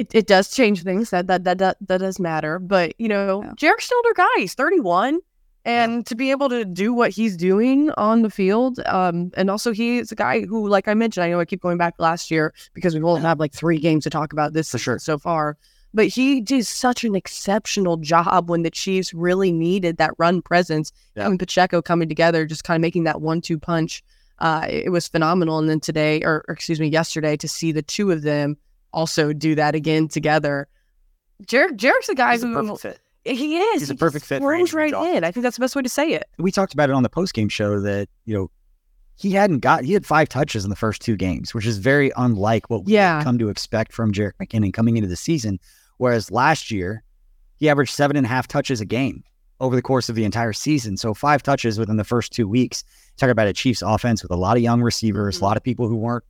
It, 0.00 0.14
it 0.14 0.26
does 0.26 0.50
change 0.54 0.82
things. 0.82 1.10
That, 1.10 1.26
that 1.28 1.44
that 1.44 1.58
that 1.58 1.76
that 1.88 1.98
does 1.98 2.18
matter. 2.18 2.58
But 2.58 2.94
you 2.98 3.08
know, 3.08 3.42
Yeah. 3.44 3.52
Jerick's 3.56 3.84
still 3.86 3.98
older 3.98 4.14
guy. 4.14 4.26
He's 4.36 4.54
31. 4.54 5.20
And 5.66 6.06
to 6.06 6.14
be 6.14 6.30
able 6.30 6.48
to 6.48 6.64
do 6.64 6.94
what 6.94 7.10
he's 7.10 7.36
doing 7.36 7.90
on 7.98 8.22
the 8.22 8.30
field, 8.30 8.80
um, 8.86 9.30
and 9.36 9.50
also 9.50 9.72
he's 9.72 10.10
a 10.10 10.14
guy 10.14 10.40
who, 10.46 10.66
like 10.66 10.88
I 10.88 10.94
mentioned, 10.94 11.22
I 11.24 11.28
know 11.28 11.38
I 11.38 11.44
keep 11.44 11.60
going 11.60 11.76
back 11.76 11.94
last 11.98 12.30
year 12.30 12.54
because 12.72 12.94
we've 12.94 13.04
only 13.04 13.20
had 13.20 13.38
like 13.38 13.52
three 13.52 13.78
games 13.78 14.04
to 14.04 14.10
talk 14.10 14.32
about 14.32 14.54
this 14.54 14.70
For 14.70 14.78
sure. 14.78 14.98
so 14.98 15.18
far. 15.18 15.58
but 15.92 16.06
he 16.06 16.40
did 16.40 16.64
such 16.66 17.04
an 17.04 17.14
exceptional 17.14 17.98
job 17.98 18.48
when 18.48 18.62
the 18.62 18.70
Chiefs 18.70 19.12
really 19.12 19.52
needed 19.52 19.98
that 19.98 20.12
run 20.16 20.40
presence. 20.40 20.92
Yeah. 21.14 21.26
Him 21.26 21.32
and 21.32 21.38
Pacheco 21.38 21.82
coming 21.82 22.08
together, 22.08 22.46
just 22.46 22.64
kind 22.64 22.76
of 22.76 22.80
making 22.80 23.04
that 23.04 23.20
one-two 23.20 23.58
punch. 23.58 24.02
Uh, 24.38 24.64
it 24.66 24.86
it 24.86 24.88
was 24.90 25.08
phenomenal. 25.08 25.58
And 25.58 25.68
then 25.68 25.80
today, 25.80 26.22
or, 26.22 26.42
or 26.48 26.54
excuse 26.54 26.80
me, 26.80 26.88
yesterday, 26.88 27.36
to 27.36 27.46
see 27.46 27.70
the 27.70 27.82
two 27.82 28.10
of 28.12 28.22
them 28.22 28.56
also 28.92 29.32
do 29.32 29.54
that 29.54 29.74
again 29.74 30.08
together. 30.08 30.68
Jerick, 31.46 31.76
Jerick's 31.76 32.08
a 32.08 32.14
guy 32.14 32.32
He's 32.32 32.42
a 32.42 32.46
who 32.48 32.54
perfect 32.54 32.80
fit. 32.80 33.00
he 33.36 33.58
is. 33.58 33.80
He's 33.82 33.90
a 33.90 33.94
perfect 33.94 34.24
fit 34.26 34.40
Throws 34.42 34.74
right 34.74 34.92
in. 34.92 35.24
I 35.24 35.30
think 35.30 35.42
that's 35.42 35.56
the 35.56 35.60
best 35.62 35.74
way 35.76 35.82
to 35.82 35.88
say 35.88 36.12
it. 36.12 36.24
we 36.38 36.52
talked 36.52 36.74
about 36.74 36.90
it 36.90 36.92
on 36.94 37.02
the 37.02 37.08
post 37.08 37.32
game 37.34 37.48
show 37.48 37.80
that 37.80 38.08
you 38.26 38.34
know 38.34 38.50
he 39.16 39.32
hadn't 39.32 39.58
got 39.60 39.84
he 39.84 39.92
had 39.92 40.04
five 40.06 40.28
touches 40.28 40.64
in 40.64 40.70
the 40.70 40.76
first 40.76 41.00
two 41.02 41.16
games, 41.16 41.54
which 41.54 41.66
is 41.66 41.78
very 41.78 42.10
unlike 42.16 42.68
what 42.70 42.84
we 42.84 42.92
Yeah. 42.94 43.22
come 43.22 43.38
to 43.38 43.48
expect 43.48 43.92
from 43.92 44.12
Jerick 44.12 44.32
McKinnon 44.40 44.72
coming 44.72 44.96
into 44.96 45.08
the 45.08 45.16
season. 45.16 45.58
Whereas 45.98 46.30
last 46.30 46.70
year 46.70 47.02
he 47.56 47.68
averaged 47.68 47.94
seven 47.94 48.16
and 48.16 48.24
a 48.26 48.28
half 48.28 48.46
touches 48.48 48.80
a 48.80 48.86
game 48.86 49.22
over 49.60 49.76
the 49.76 49.82
course 49.82 50.08
of 50.08 50.14
the 50.14 50.24
entire 50.24 50.54
season. 50.54 50.96
So 50.96 51.12
five 51.12 51.42
touches 51.42 51.78
within 51.78 51.96
the 51.98 52.04
first 52.04 52.32
two 52.32 52.48
weeks. 52.48 52.82
Talk 53.18 53.28
about 53.28 53.46
a 53.46 53.52
Chiefs 53.52 53.82
offense 53.82 54.22
with 54.22 54.30
a 54.32 54.36
lot 54.36 54.56
of 54.56 54.62
young 54.62 54.80
receivers, 54.80 55.36
Mhm. 55.38 55.42
a 55.42 55.44
lot 55.44 55.56
of 55.58 55.62
people 55.62 55.86
who 55.86 55.96
weren't 55.96 56.24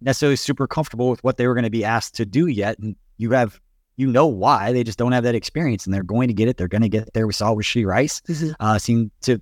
necessarily 0.00 0.36
super 0.36 0.66
comfortable 0.66 1.10
with 1.10 1.22
what 1.22 1.36
they 1.36 1.46
were 1.46 1.54
going 1.54 1.64
to 1.64 1.70
be 1.70 1.84
asked 1.84 2.14
to 2.16 2.26
do 2.26 2.46
yet. 2.46 2.78
And 2.78 2.96
you 3.18 3.30
have 3.32 3.60
you 3.96 4.06
know 4.06 4.26
why 4.26 4.72
they 4.72 4.82
just 4.82 4.98
don't 4.98 5.12
have 5.12 5.24
that 5.24 5.34
experience 5.34 5.84
and 5.84 5.92
they're 5.92 6.02
going 6.02 6.28
to 6.28 6.34
get 6.34 6.48
it. 6.48 6.56
They're 6.56 6.68
going 6.68 6.82
to 6.82 6.88
get 6.88 7.12
there. 7.12 7.26
We 7.26 7.34
saw 7.34 7.52
with 7.52 7.66
She 7.66 7.84
Rice 7.84 8.22
uh, 8.60 8.78
seemed 8.78 9.10
to 9.22 9.40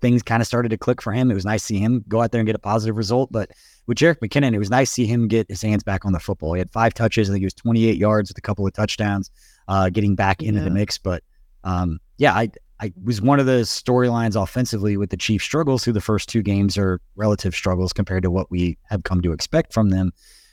things 0.00 0.22
kind 0.22 0.42
of 0.42 0.46
started 0.46 0.70
to 0.70 0.76
click 0.76 1.00
for 1.00 1.12
him. 1.12 1.30
It 1.30 1.34
was 1.34 1.44
nice 1.44 1.62
to 1.62 1.66
see 1.66 1.78
him 1.78 2.04
go 2.08 2.20
out 2.20 2.32
there 2.32 2.40
and 2.40 2.46
get 2.46 2.56
a 2.56 2.58
positive 2.58 2.96
result. 2.96 3.30
But 3.30 3.52
with 3.86 3.96
Jerick 3.96 4.18
McKinnon, 4.18 4.52
it 4.52 4.58
was 4.58 4.70
nice 4.70 4.90
to 4.90 4.94
see 4.94 5.06
him 5.06 5.28
get 5.28 5.48
his 5.48 5.62
hands 5.62 5.84
back 5.84 6.04
on 6.04 6.12
the 6.12 6.18
football. 6.18 6.52
He 6.54 6.58
had 6.58 6.70
five 6.70 6.92
touches. 6.92 7.30
I 7.30 7.32
think 7.32 7.42
he 7.42 7.46
was 7.46 7.54
28 7.54 7.96
yards 7.96 8.28
with 8.28 8.36
a 8.36 8.42
couple 8.42 8.66
of 8.66 8.72
touchdowns, 8.72 9.30
uh, 9.68 9.88
getting 9.88 10.16
back 10.16 10.42
into 10.42 10.60
the 10.60 10.70
mix. 10.70 10.98
But 10.98 11.22
um, 11.62 12.00
yeah, 12.18 12.34
I 12.34 12.50
I 12.82 12.92
was 13.04 13.22
one 13.22 13.38
of 13.38 13.46
the 13.46 13.60
storylines 13.62 14.40
offensively 14.40 14.96
with 14.96 15.10
the 15.10 15.16
Chiefs 15.16 15.44
struggles 15.44 15.84
through 15.84 15.92
the 15.92 16.00
first 16.00 16.28
two 16.28 16.42
games 16.42 16.76
or 16.76 17.00
relative 17.14 17.54
struggles 17.54 17.92
compared 17.92 18.24
to 18.24 18.30
what 18.30 18.50
we 18.50 18.76
have 18.90 19.04
come 19.04 19.22
to 19.22 19.32
expect 19.32 19.72
from 19.72 19.90
them. 19.90 20.12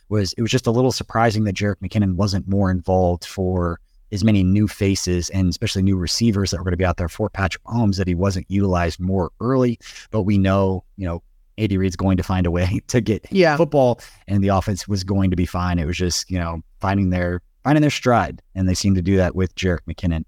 Was 0.10 0.34
it 0.34 0.42
was 0.44 0.52
just 0.52 0.68
a 0.68 0.72
little 0.72 0.92
surprising 0.92 1.44
that 1.46 1.56
Jerick 1.56 1.78
McKinnon 1.84 2.15
wasn't 2.15 2.48
more 2.48 2.70
involved 2.70 3.26
for 3.26 3.80
as 4.12 4.24
many 4.24 4.44
new 4.44 4.68
faces 4.68 5.30
and 5.32 5.50
especially 5.50 5.82
new 5.82 5.96
receivers 5.98 6.52
that 6.52 6.58
were 6.58 6.63
going 6.63 6.72
to 6.74 6.78
be 6.78 6.86
out 6.86 6.98
there 6.98 7.10
for 7.10 7.30
Patrick 7.30 7.63
Mahomes 7.63 7.98
that 7.98 8.08
he 8.08 8.15
wasn't 8.15 8.46
utilized 8.50 9.00
more 9.00 9.32
early. 9.39 9.80
But 10.12 10.24
we 10.24 10.38
know, 10.38 10.84
you 10.98 11.06
know, 11.08 11.22
Andy 11.58 11.78
Reid's 11.78 11.96
going 11.96 12.18
to 12.18 12.24
find 12.24 12.46
a 12.46 12.52
way 12.52 12.80
to 12.88 13.02
get 13.02 13.26
Yeah. 13.32 13.58
football, 13.58 14.00
and 14.28 14.44
the 14.44 14.48
offense 14.50 14.88
was 14.88 15.04
going 15.04 15.30
to 15.32 15.36
be 15.36 15.46
fine. 15.48 15.80
It 15.80 15.86
was 15.86 15.98
just, 15.98 16.30
you 16.30 16.38
know, 16.39 16.62
finding 16.80 17.10
their 17.10 17.42
finding 17.63 17.82
their 17.82 17.89
stride, 17.92 18.42
and 18.56 18.70
they 18.70 18.74
seem 18.76 18.94
to 18.96 19.02
do 19.02 19.18
that 19.18 19.36
with 19.36 19.54
Jerick 19.56 19.82
McKinnon. 19.88 20.24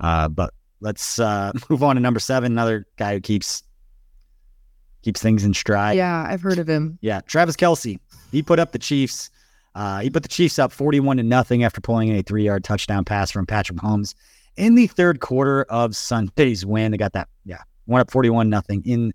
Uh, 0.00 0.28
but 0.28 0.52
let's 0.82 1.18
uh, 1.18 1.52
move 1.70 1.82
on 1.82 1.96
to 1.96 2.00
number 2.00 2.20
seven, 2.20 2.52
another 2.52 2.86
guy 2.96 3.14
who 3.14 3.20
keeps 3.20 3.62
keeps 5.02 5.20
things 5.20 5.44
in 5.44 5.52
stride. 5.54 5.96
yeah, 5.96 6.26
I've 6.28 6.42
heard 6.42 6.58
of 6.58 6.68
him. 6.68 6.98
Yeah, 7.00 7.22
Travis 7.22 7.56
Kelce. 7.56 7.98
He 8.30 8.42
put 8.42 8.58
up 8.58 8.72
the 8.72 8.78
Chiefs. 8.78 9.30
Uh, 9.74 10.00
he 10.00 10.10
put 10.10 10.22
the 10.22 10.28
Chiefs 10.28 10.58
up 10.58 10.70
41 10.70 11.16
to 11.16 11.22
nothing 11.22 11.64
after 11.64 11.80
pulling 11.80 12.08
in 12.08 12.16
a 12.16 12.22
three 12.22 12.44
yard 12.44 12.62
touchdown 12.62 13.04
pass 13.04 13.30
from 13.30 13.46
Patrick 13.46 13.80
Holmes 13.80 14.14
in 14.56 14.74
the 14.74 14.86
third 14.86 15.20
quarter 15.20 15.64
of 15.64 15.96
Sunday's 15.96 16.66
win. 16.66 16.92
They 16.92 16.98
got 16.98 17.14
that, 17.14 17.28
yeah, 17.44 17.62
went 17.86 18.02
up 18.02 18.10
41 18.10 18.50
nothing 18.50 18.82
in 18.84 19.12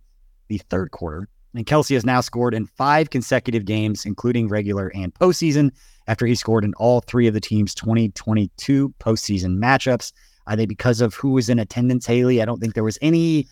the 0.48 0.58
third 0.70 0.92
quarter. 0.92 1.28
And 1.54 1.66
Kelce 1.66 1.94
has 1.94 2.06
now 2.06 2.22
scored 2.22 2.54
in 2.54 2.66
five 2.66 3.10
consecutive 3.10 3.66
games, 3.66 4.06
including 4.06 4.48
regular 4.48 4.92
and 4.94 5.14
postseason, 5.14 5.72
after 6.08 6.26
he 6.26 6.36
scored 6.36 6.64
in 6.64 6.74
all 6.76 7.02
three 7.02 7.28
of 7.28 7.34
the 7.34 7.42
team's 7.42 7.74
2022 7.74 8.94
postseason 9.00 9.58
matchups. 9.58 10.12
I 10.48 10.56
think 10.56 10.70
because 10.70 11.02
of 11.02 11.14
who 11.14 11.32
was 11.32 11.50
in 11.50 11.60
attendance, 11.60 12.06
Hayley, 12.06 12.42
I 12.42 12.46
don't 12.46 12.60
think 12.60 12.74
there 12.74 12.84
was 12.84 12.98
any 13.02 13.48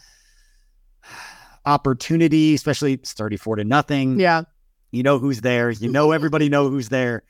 opportunity, 1.66 2.54
especially 2.54 2.94
it's 2.94 3.14
34 3.14 3.58
to 3.58 3.64
nothing. 3.64 4.20
Yeah. 4.20 4.44
You 4.92 5.04
know 5.04 5.20
who's 5.20 5.42
there. 5.42 5.72
You 5.72 5.90
know 5.92 6.12
everybody 6.12 6.50
know 6.50 6.70
who's 6.70 6.90
there. 6.90 7.24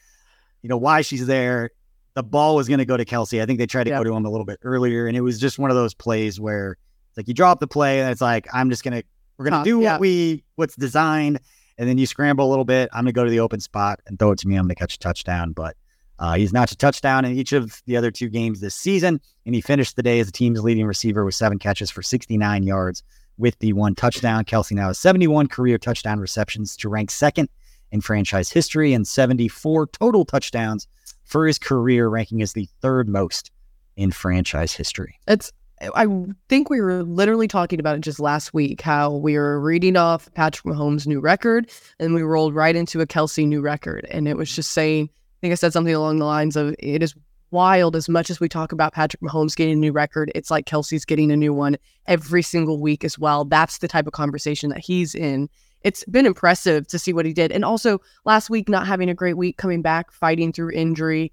You 0.61 0.69
know 0.69 0.77
why 0.77 1.01
she's 1.01 1.25
there. 1.25 1.71
The 2.13 2.23
ball 2.23 2.55
was 2.55 2.67
going 2.67 2.77
to 2.77 2.85
go 2.85 2.95
to 2.95 3.05
Kelce. 3.05 3.41
I 3.41 3.45
think 3.45 3.59
they 3.59 3.65
tried 3.65 3.85
to 3.85 3.89
Yeah. 3.91 3.97
go 3.99 4.03
to 4.05 4.13
him 4.15 4.25
a 4.25 4.29
little 4.29 4.45
bit 4.45 4.59
earlier, 4.63 5.07
and 5.07 5.17
it 5.17 5.21
was 5.21 5.39
just 5.39 5.59
one 5.59 5.69
of 5.71 5.75
those 5.75 5.93
plays 5.93 6.39
where 6.39 6.77
it's 7.09 7.17
like 7.17 7.27
you 7.27 7.33
drop 7.33 7.59
the 7.59 7.67
play, 7.67 8.01
and 8.01 8.09
it's 8.11 8.21
like 8.21 8.47
I'm 8.53 8.69
just 8.69 8.83
gonna 8.83 9.03
we're 9.37 9.45
gonna 9.45 9.57
Huh, 9.57 9.63
do 9.63 9.81
yeah. 9.81 9.93
what 9.93 10.01
we 10.01 10.43
what's 10.55 10.75
designed, 10.75 11.39
and 11.77 11.89
then 11.89 11.97
you 11.97 12.05
scramble 12.05 12.47
a 12.47 12.49
little 12.49 12.65
bit. 12.65 12.89
I'm 12.93 12.99
gonna 13.03 13.11
go 13.13 13.23
to 13.25 13.29
the 13.29 13.39
open 13.41 13.59
spot 13.59 13.99
and 14.07 14.17
throw 14.17 14.31
it 14.31 14.39
to 14.39 14.47
me. 14.47 14.55
I'm 14.55 14.63
gonna 14.63 14.75
catch 14.75 14.95
a 14.95 14.99
touchdown, 14.99 15.51
but 15.51 15.75
uh, 16.19 16.35
he's 16.35 16.53
notched 16.53 16.73
a 16.73 16.77
touchdown 16.77 17.25
in 17.25 17.33
each 17.33 17.51
of 17.51 17.81
the 17.85 17.97
other 17.97 18.11
two 18.11 18.29
games 18.29 18.59
this 18.59 18.75
season, 18.75 19.19
and 19.45 19.55
he 19.55 19.61
finished 19.61 19.95
the 19.95 20.03
day 20.03 20.19
as 20.19 20.27
the 20.27 20.31
team's 20.31 20.63
leading 20.63 20.85
receiver 20.85 21.25
with 21.25 21.35
seven 21.35 21.59
catches 21.59 21.91
for 21.91 22.01
69 22.01 22.63
yards 22.63 23.03
with 23.37 23.57
the 23.59 23.73
one 23.73 23.95
touchdown. 23.95 24.45
Kelce 24.45 24.71
now 24.71 24.87
has 24.87 24.99
71 24.99 25.47
career 25.47 25.77
touchdown 25.77 26.19
receptions 26.19 26.77
to 26.77 26.89
rank 26.89 27.11
second 27.11 27.49
in 27.91 28.01
franchise 28.01 28.49
history 28.49 28.93
and 28.93 29.07
74 29.07 29.87
total 29.87 30.25
touchdowns 30.25 30.87
for 31.25 31.47
his 31.47 31.59
career, 31.59 32.07
ranking 32.07 32.41
as 32.41 32.53
the 32.53 32.67
third 32.81 33.09
most 33.09 33.51
in 33.97 34.11
franchise 34.11 34.73
history. 34.73 35.19
It's 35.27 35.51
I 35.93 36.07
think 36.47 36.69
we 36.69 36.79
were 36.79 37.03
literally 37.03 37.49
talking 37.49 37.81
about 37.81 37.97
it 37.97 38.01
just 38.01 38.19
last 38.19 38.53
week 38.53 38.79
how 38.79 39.11
we 39.11 39.37
were 39.37 39.59
reading 39.59 39.97
off 39.97 40.33
Patrick 40.33 40.73
Mahomes' 40.73 41.05
new 41.05 41.19
record 41.19 41.69
and 41.99 42.13
we 42.13 42.21
rolled 42.21 42.55
right 42.55 42.75
into 42.75 43.01
a 43.01 43.05
Kelce 43.05 43.45
new 43.45 43.59
record. 43.59 44.07
And 44.09 44.25
it 44.27 44.37
was 44.37 44.55
just 44.55 44.71
saying, 44.71 45.09
think 45.45 45.51
I 45.51 45.55
said 45.55 45.73
something 45.73 45.93
along 45.93 46.17
the 46.17 46.25
lines 46.25 46.55
of 46.55 46.73
it 46.79 47.03
is 47.03 47.13
wild 47.51 47.95
as 47.95 48.09
much 48.09 48.31
as 48.31 48.39
we 48.39 48.49
talk 48.49 48.71
about 48.71 48.93
Patrick 48.93 49.21
Mahomes 49.21 49.55
getting 49.55 49.75
a 49.75 49.77
new 49.77 49.91
record, 49.91 50.31
it's 50.33 50.49
like 50.49 50.65
Kelce's 50.65 51.05
getting 51.05 51.31
a 51.31 51.37
new 51.37 51.53
one 51.53 51.77
every 52.07 52.41
single 52.41 52.81
week 52.81 53.03
as 53.03 53.19
well. 53.19 53.45
That's 53.45 53.77
the 53.77 53.87
type 53.87 54.07
of 54.07 54.13
conversation 54.13 54.71
that 54.71 54.79
he's 54.79 55.13
in. 55.13 55.47
It's 55.83 56.03
been 56.05 56.25
impressive 56.25 56.87
to 56.87 56.97
see 56.97 57.13
what 57.13 57.27
he 57.27 57.33
did. 57.33 57.51
And 57.51 57.63
also 57.63 58.01
last 58.25 58.49
week, 58.49 58.67
not 58.67 58.87
having 58.87 59.07
a 59.07 59.13
great 59.13 59.37
week, 59.37 59.57
coming 59.57 59.83
back, 59.83 60.11
fighting 60.11 60.51
through 60.51 60.71
injury, 60.71 61.31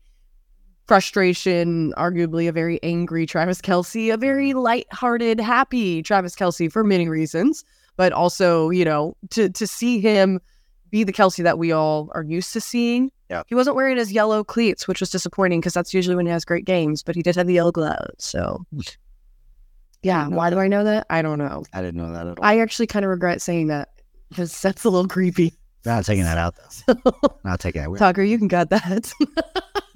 frustration, 0.87 1.95
arguably 1.97 2.51
a 2.51 2.53
very 2.53 2.79
angry 2.83 3.25
Travis 3.25 3.63
Kelce, 3.63 4.13
a 4.13 4.19
very 4.19 4.53
lighthearted, 4.53 5.41
happy 5.41 6.03
Travis 6.03 6.37
Kelce 6.37 6.71
for 6.71 6.85
many 6.85 7.09
reasons, 7.09 7.65
but 7.97 8.13
also, 8.13 8.69
you 8.69 8.85
know, 8.85 9.17
to 9.31 9.49
to 9.49 9.67
see 9.67 10.01
him 10.01 10.39
be 10.91 11.03
the 11.03 11.13
Kelce 11.15 11.43
that 11.43 11.59
we 11.59 11.73
all 11.73 12.11
are 12.15 12.23
used 12.23 12.53
to 12.53 12.61
seeing. 12.61 13.11
Yeah. 13.33 13.45
He 13.47 13.55
wasn't 13.55 13.77
wearing 13.77 13.97
his 13.97 14.13
yellow 14.13 14.45
cleats, 14.45 14.87
which 14.87 15.01
was 15.01 15.09
disappointing 15.09 15.61
because 15.61 15.73
that's 15.73 15.95
usually 15.95 16.15
when 16.15 16.27
he 16.27 16.33
has 16.33 16.45
great 16.45 16.67
games, 16.67 17.03
but 17.03 17.17
he 17.17 17.23
did 17.23 17.35
have 17.35 17.47
the 17.47 17.55
yellow 17.55 17.73
gloves. 17.73 18.23
So 18.23 18.67
yeah, 20.03 20.29
why 20.29 20.51
do. 20.51 20.59
I 20.59 20.69
know 20.69 20.85
that? 20.85 21.07
I 21.09 21.23
don't 21.23 21.39
know. 21.39 21.65
I 21.73 21.81
didn't 21.81 21.97
know 21.97 22.13
that 22.13 22.27
at 22.27 22.39
all. 22.39 22.45
I 22.45 22.59
actually 22.61 22.89
kind 22.89 23.07
of 23.07 23.11
regret 23.11 23.41
saying 23.41 23.69
that 23.69 23.89
because 24.29 24.61
that's 24.61 24.85
a 24.85 24.91
little 24.91 25.09
creepy. 25.09 25.55
not 25.87 26.05
taking 26.05 26.25
that 26.25 26.37
out 26.37 26.57
though. 26.87 27.13
Not 27.45 27.59
taking 27.59 27.83
that. 27.91 27.99
Tucker, 27.99 28.23
you 28.23 28.39
can 28.39 28.51
cut 28.51 28.69
that. 28.71 29.11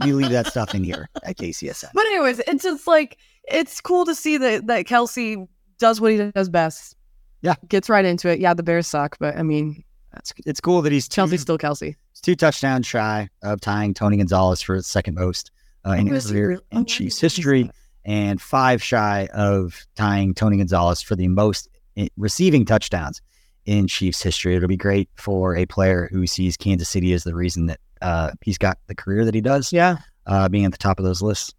We 0.04 0.12
leave 0.12 0.30
that 0.30 0.46
stuff 0.48 0.74
in 0.74 0.84
here 0.84 1.08
at 1.22 1.38
KCSN. 1.38 1.88
But 1.94 2.04
anyways, 2.04 2.38
it's 2.40 2.64
just 2.64 2.86
like 2.86 3.16
it's 3.48 3.80
cool 3.80 4.04
to 4.04 4.14
see 4.14 4.36
that 4.36 4.66
that 4.66 4.84
Kelce 4.84 5.48
does 5.78 6.02
what 6.02 6.12
he 6.12 6.30
does 6.32 6.50
best. 6.50 6.94
Yeah. 7.40 7.54
gets 7.66 7.88
right 7.88 8.04
into 8.04 8.28
it. 8.28 8.38
Yeah, 8.38 8.52
the 8.52 8.62
Bears 8.62 8.86
suck, 8.86 9.16
but 9.18 9.38
I 9.38 9.42
mean, 9.42 9.82
It's, 10.18 10.32
it's 10.44 10.60
cool 10.60 10.82
that 10.82 10.92
he's 10.92 11.08
two, 11.08 11.20
Kelce's 11.22 11.40
still 11.42 11.58
Kelce. 11.58 11.94
two 12.22 12.34
touchdowns 12.36 12.86
shy 12.86 13.28
of 13.42 13.60
tying 13.60 13.94
Tony 13.94 14.16
Gonzalez 14.16 14.62
for 14.62 14.76
the 14.76 14.82
second 14.82 15.14
most 15.14 15.50
uh, 15.86 15.92
in 15.92 16.08
Oh, 16.08 16.14
his 16.14 16.30
career 16.30 16.48
really? 16.48 16.62
in 16.72 16.78
Oh, 16.78 16.84
Chiefs 16.84 17.20
history, 17.20 17.70
and 18.04 18.40
five 18.40 18.82
shy 18.82 19.28
of 19.34 19.84
tying 19.96 20.34
Tony 20.34 20.56
Gonzalez 20.58 21.02
for 21.02 21.16
the 21.16 21.28
most 21.28 21.68
i- 21.98 22.08
receiving 22.16 22.64
touchdowns 22.64 23.20
in 23.66 23.86
Chiefs 23.88 24.22
history. 24.22 24.54
It'll 24.56 24.68
be 24.68 24.76
great 24.76 25.08
for 25.16 25.56
a 25.56 25.66
player 25.66 26.08
who 26.12 26.26
sees 26.26 26.56
Kansas 26.56 26.88
City 26.88 27.12
as 27.12 27.24
the 27.24 27.34
reason 27.34 27.66
that 27.66 27.80
uh, 28.02 28.30
he's 28.42 28.58
got 28.58 28.78
the 28.86 28.94
career 28.94 29.24
that 29.24 29.34
he 29.34 29.40
does, 29.40 29.72
Yeah, 29.72 29.96
uh, 30.26 30.48
being 30.48 30.64
at 30.64 30.72
the 30.72 30.78
top 30.78 30.98
of 30.98 31.04
those 31.04 31.20
lists. 31.22 31.52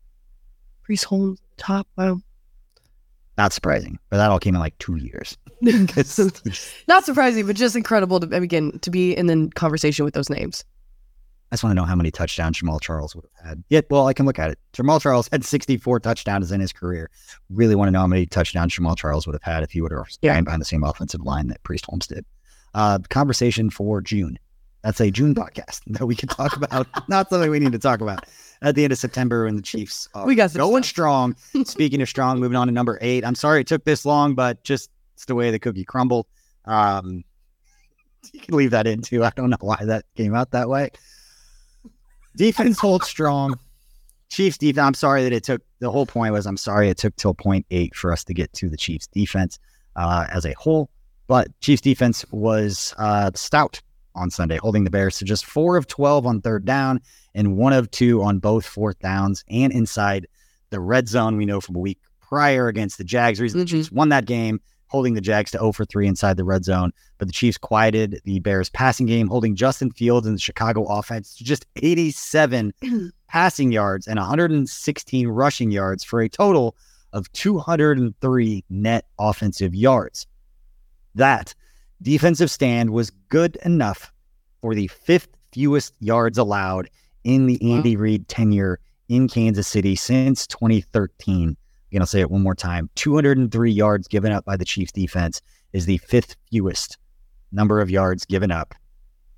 Priest 0.84 1.04
Holmes 1.06 1.40
top. 1.58 1.86
Wow, 1.98 2.22
Not 3.38 3.54
surprising, 3.54 4.00
but 4.10 4.18
that 4.18 4.32
all 4.32 4.40
came 4.40 4.56
in 4.56 4.62
like 4.62 4.78
two 4.80 4.96
years. 4.96 5.38
not 6.88 7.06
surprising, 7.06 7.46
but 7.46 7.56
just 7.56 7.76
incredible 7.76 8.20
to 8.20 8.36
again 8.36 8.80
to 8.82 8.90
be 8.90 9.16
in 9.16 9.28
the 9.28 9.50
conversation 9.56 10.06
with 10.06 10.14
those 10.14 10.30
names. 10.30 10.64
I 11.50 11.56
just 11.56 11.64
want 11.64 11.72
to 11.72 11.76
know 11.76 11.86
how 11.86 11.96
many 11.96 12.12
touchdowns 12.12 12.60
Jamaal 12.60 12.82
Charles 12.82 13.16
would 13.16 13.24
have 13.38 13.48
had. 13.48 13.64
Yeah, 13.70 13.80
well, 13.90 14.08
I 14.08 14.14
can 14.14 14.26
look 14.26 14.38
at 14.38 14.52
it. 14.52 14.60
Jamaal 14.74 15.00
Charles 15.02 15.30
had 15.32 15.46
64 15.46 16.02
touchdowns 16.02 16.52
in 16.52 16.60
his 16.60 16.74
career. 16.74 17.10
Really 17.50 17.74
want 17.74 17.88
to 17.88 17.92
know 17.94 18.00
how 18.02 18.08
many 18.08 18.26
touchdowns 18.26 18.76
Jamaal 18.76 18.98
Charles 18.98 19.26
would 19.26 19.34
have 19.34 19.44
had 19.44 19.64
if 19.64 19.72
he 19.72 19.80
would 19.80 19.94
have 19.94 20.08
Yeah. 20.22 20.42
behind 20.42 20.60
the 20.62 20.66
same 20.66 20.84
offensive 20.84 21.22
line 21.22 21.48
that 21.48 21.64
Priest 21.64 21.86
Holmes 21.86 22.06
did. 22.06 22.26
Uh, 22.74 23.00
conversation 23.10 23.70
for 23.70 24.02
June. 24.02 24.38
That's 24.88 25.02
a 25.02 25.12
June 25.12 25.36
podcast 25.36 25.82
that 25.88 26.06
we 26.06 26.16
can 26.16 26.30
talk 26.30 26.56
about. 26.56 26.88
Not 27.10 27.30
something 27.30 27.52
we 27.52 27.60
need 27.60 27.74
to 27.74 27.78
talk 27.78 28.00
about 28.00 28.26
at 28.62 28.74
the 28.76 28.86
end 28.86 28.94
of 28.94 28.98
September 28.98 29.44
when 29.44 29.58
the 29.58 29.62
Chiefs 29.62 30.08
are 30.14 30.26
We 30.26 30.34
got 30.34 30.54
going 30.54 30.82
stuff. 30.82 30.90
strong. 30.90 31.36
Speaking 31.66 32.02
of 32.02 32.08
strong, 32.08 32.40
moving 32.40 32.56
on 32.56 32.68
to 32.68 32.74
number 32.74 32.98
eight. 33.02 33.26
I'm 33.26 33.36
sorry 33.36 33.60
it 33.60 33.68
took 33.68 33.84
this 33.84 34.06
long, 34.06 34.34
but 34.34 34.64
just 34.64 34.90
it's 35.16 35.26
the 35.26 35.36
way 35.36 35.52
the 35.52 35.60
cookie 35.60 35.84
crumbled. 35.84 36.26
Um, 36.64 37.26
you 38.32 38.40
can 38.40 38.56
leave 38.56 38.72
that 38.72 38.88
in 38.88 39.02
too. 39.02 39.26
I 39.26 39.32
don't 39.36 39.50
know 39.50 39.58
why 39.60 39.84
that 39.84 40.06
came 40.16 40.34
out 40.34 40.52
that 40.52 40.70
way. 40.70 40.92
Defense 42.38 42.80
holds 42.80 43.08
strong. 43.10 43.60
Chiefs 44.30 44.58
defense. 44.58 44.86
I'm 44.86 44.94
sorry 44.94 45.24
that 45.24 45.34
it 45.34 45.44
took. 45.44 45.62
The 45.80 45.92
whole 45.92 46.06
point 46.06 46.32
was 46.32 46.46
I'm 46.46 46.56
sorry 46.56 46.88
it 46.88 46.98
took 46.98 47.14
till 47.18 47.34
point 47.34 47.66
eight 47.72 47.94
for 47.94 48.14
us 48.14 48.24
to 48.24 48.34
get 48.34 48.54
to 48.54 48.70
the 48.70 48.78
Chiefs 48.78 49.08
defense 49.08 49.60
uh, 49.98 50.28
as 50.32 50.46
a 50.46 50.54
whole. 50.54 50.90
But 51.28 51.50
Chiefs 51.60 51.82
defense 51.82 52.24
was 52.32 52.96
uh, 52.98 53.32
stout 53.36 53.82
on 54.18 54.30
Sunday, 54.32 54.58
holding 54.58 54.84
the 54.84 54.90
Bears 54.90 55.18
to 55.20 55.26
just 55.26 55.46
four 55.46 55.78
of 55.78 55.88
12 55.88 56.26
on 56.26 56.42
third 56.42 56.66
down 56.66 57.00
and 57.36 57.56
one 57.58 57.74
of 57.74 57.90
two 57.92 58.22
on 58.24 58.40
both 58.40 58.66
fourth 58.66 59.00
downs 59.00 59.44
and 59.50 59.72
inside 59.72 60.28
the 60.72 60.80
red 60.80 61.08
zone. 61.08 61.38
We 61.38 61.46
know 61.46 61.62
from 61.62 61.76
a 61.76 61.80
week 61.80 62.00
prior 62.20 62.68
against 62.68 62.98
the 62.98 63.04
Jags, 63.04 63.38
the 63.38 63.44
reason 63.44 63.60
the 63.60 63.66
Mhm. 63.66 63.70
Chiefs 63.70 63.92
won 63.92 64.10
that 64.10 64.26
game, 64.26 64.60
holding 64.88 65.14
the 65.14 65.22
Jags 65.22 65.52
to 65.52 65.58
0 65.60 65.72
for 65.72 65.86
3 65.86 66.08
inside 66.08 66.36
the 66.38 66.44
red 66.44 66.66
zone. 66.66 66.92
But 67.18 67.28
the 67.28 67.34
Chiefs 67.34 67.58
quieted 67.58 68.22
the 68.26 68.40
Bears 68.40 68.70
passing 68.70 69.06
game, 69.06 69.28
holding 69.28 69.56
Justin 69.56 69.92
Fields 69.92 70.28
and 70.28 70.36
the 70.36 70.42
Chicago 70.42 70.84
offense 70.86 71.36
to 71.38 71.44
just 71.44 71.66
87 71.78 72.74
passing 73.28 73.72
yards 73.72 74.08
and 74.08 74.20
116 74.20 75.28
rushing 75.28 75.72
yards 75.72 76.04
for 76.04 76.22
a 76.22 76.30
total 76.30 76.76
of 77.14 77.32
203 77.34 78.64
net 78.70 79.06
offensive 79.20 79.74
yards. 79.74 80.28
That 81.16 81.54
defensive 82.02 82.52
stand 82.52 82.92
was 82.92 83.10
good 83.30 83.58
enough 83.66 84.12
for 84.62 84.76
the 84.76 84.88
fifth 84.88 85.30
fewest 85.52 85.94
yards 86.00 86.38
allowed 86.38 86.90
in 87.24 87.46
the 87.46 87.58
Wow. 87.62 87.76
Andy 87.76 87.96
Reid 87.96 88.28
tenure 88.28 88.80
in 89.10 89.28
Kansas 89.28 89.68
City 89.68 89.96
since 89.96 90.48
2013. 90.48 91.56
Again, 91.90 92.02
I'll 92.02 92.08
say 92.08 92.20
it 92.20 92.32
one 92.32 92.44
more 92.44 92.56
time 92.56 92.90
203 92.96 93.72
yards 93.72 94.08
given 94.08 94.32
up 94.32 94.46
by 94.46 94.58
the 94.58 94.66
Chiefs 94.66 94.92
defense 94.92 95.42
is 95.74 95.86
the 95.86 95.98
fifth 96.00 96.36
fewest 96.50 96.98
number 97.52 97.80
of 97.80 97.90
yards 97.90 98.26
given 98.26 98.52
up 98.52 98.74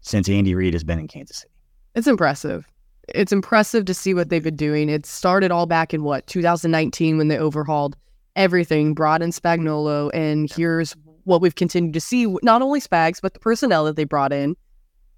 since 0.02 0.30
Andy 0.30 0.56
Reid 0.56 0.74
has 0.74 0.84
been 0.84 1.00
in 1.00 1.08
Kansas 1.08 1.38
City. 1.38 1.54
It's 1.96 2.08
impressive. 2.08 2.68
It's 3.10 3.32
impressive 3.32 3.86
to 3.86 3.94
see 3.94 4.14
what 4.14 4.30
they've 4.30 4.44
been 4.44 4.56
doing. 4.56 4.90
It 4.90 5.06
started 5.06 5.52
all 5.52 5.66
back 5.66 5.94
in 5.94 6.04
what 6.04 6.28
2019 6.28 7.18
when 7.18 7.28
they 7.28 7.38
overhauled 7.38 7.96
everything, 8.36 8.94
brought 8.94 9.22
in 9.22 9.32
Spagnuolo, 9.32 10.10
and 10.14 10.52
here's 10.52 10.96
what 11.30 11.42
we've 11.42 11.56
continued 11.56 11.94
to 11.94 12.02
see: 12.02 12.26
not 12.44 12.62
only 12.62 12.82
Spags, 12.82 13.20
but 13.22 13.34
the 13.34 13.40
personnel 13.40 13.86
that 13.86 13.96
they 13.96 14.04
brought 14.04 14.34
in, 14.34 14.56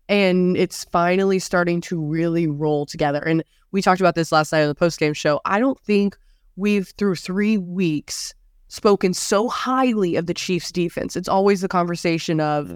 and 0.10 0.58
it's 0.58 0.84
finally 0.86 1.40
starting 1.40 1.82
to 1.82 2.00
really 2.00 2.48
roll 2.48 2.86
together. 2.86 3.20
And 3.20 3.44
we 3.72 3.82
talked 3.82 4.02
about 4.02 4.16
this 4.16 4.32
last 4.32 4.52
night 4.52 4.62
on 4.62 4.68
the 4.68 4.76
post 4.76 5.00
game 5.00 5.14
show. 5.14 5.40
I 5.46 5.60
don't 5.60 5.80
think 5.80 6.18
we've 6.58 6.90
through 6.98 7.16
three 7.16 7.58
weeks 7.58 8.34
spoken 8.68 9.14
so 9.14 9.50
highly 9.50 10.16
of 10.16 10.28
the 10.28 10.34
Chiefs' 10.34 10.72
defense. 10.72 11.16
It's 11.16 11.30
always 11.30 11.62
the 11.62 11.68
conversation 11.68 12.40
of 12.40 12.72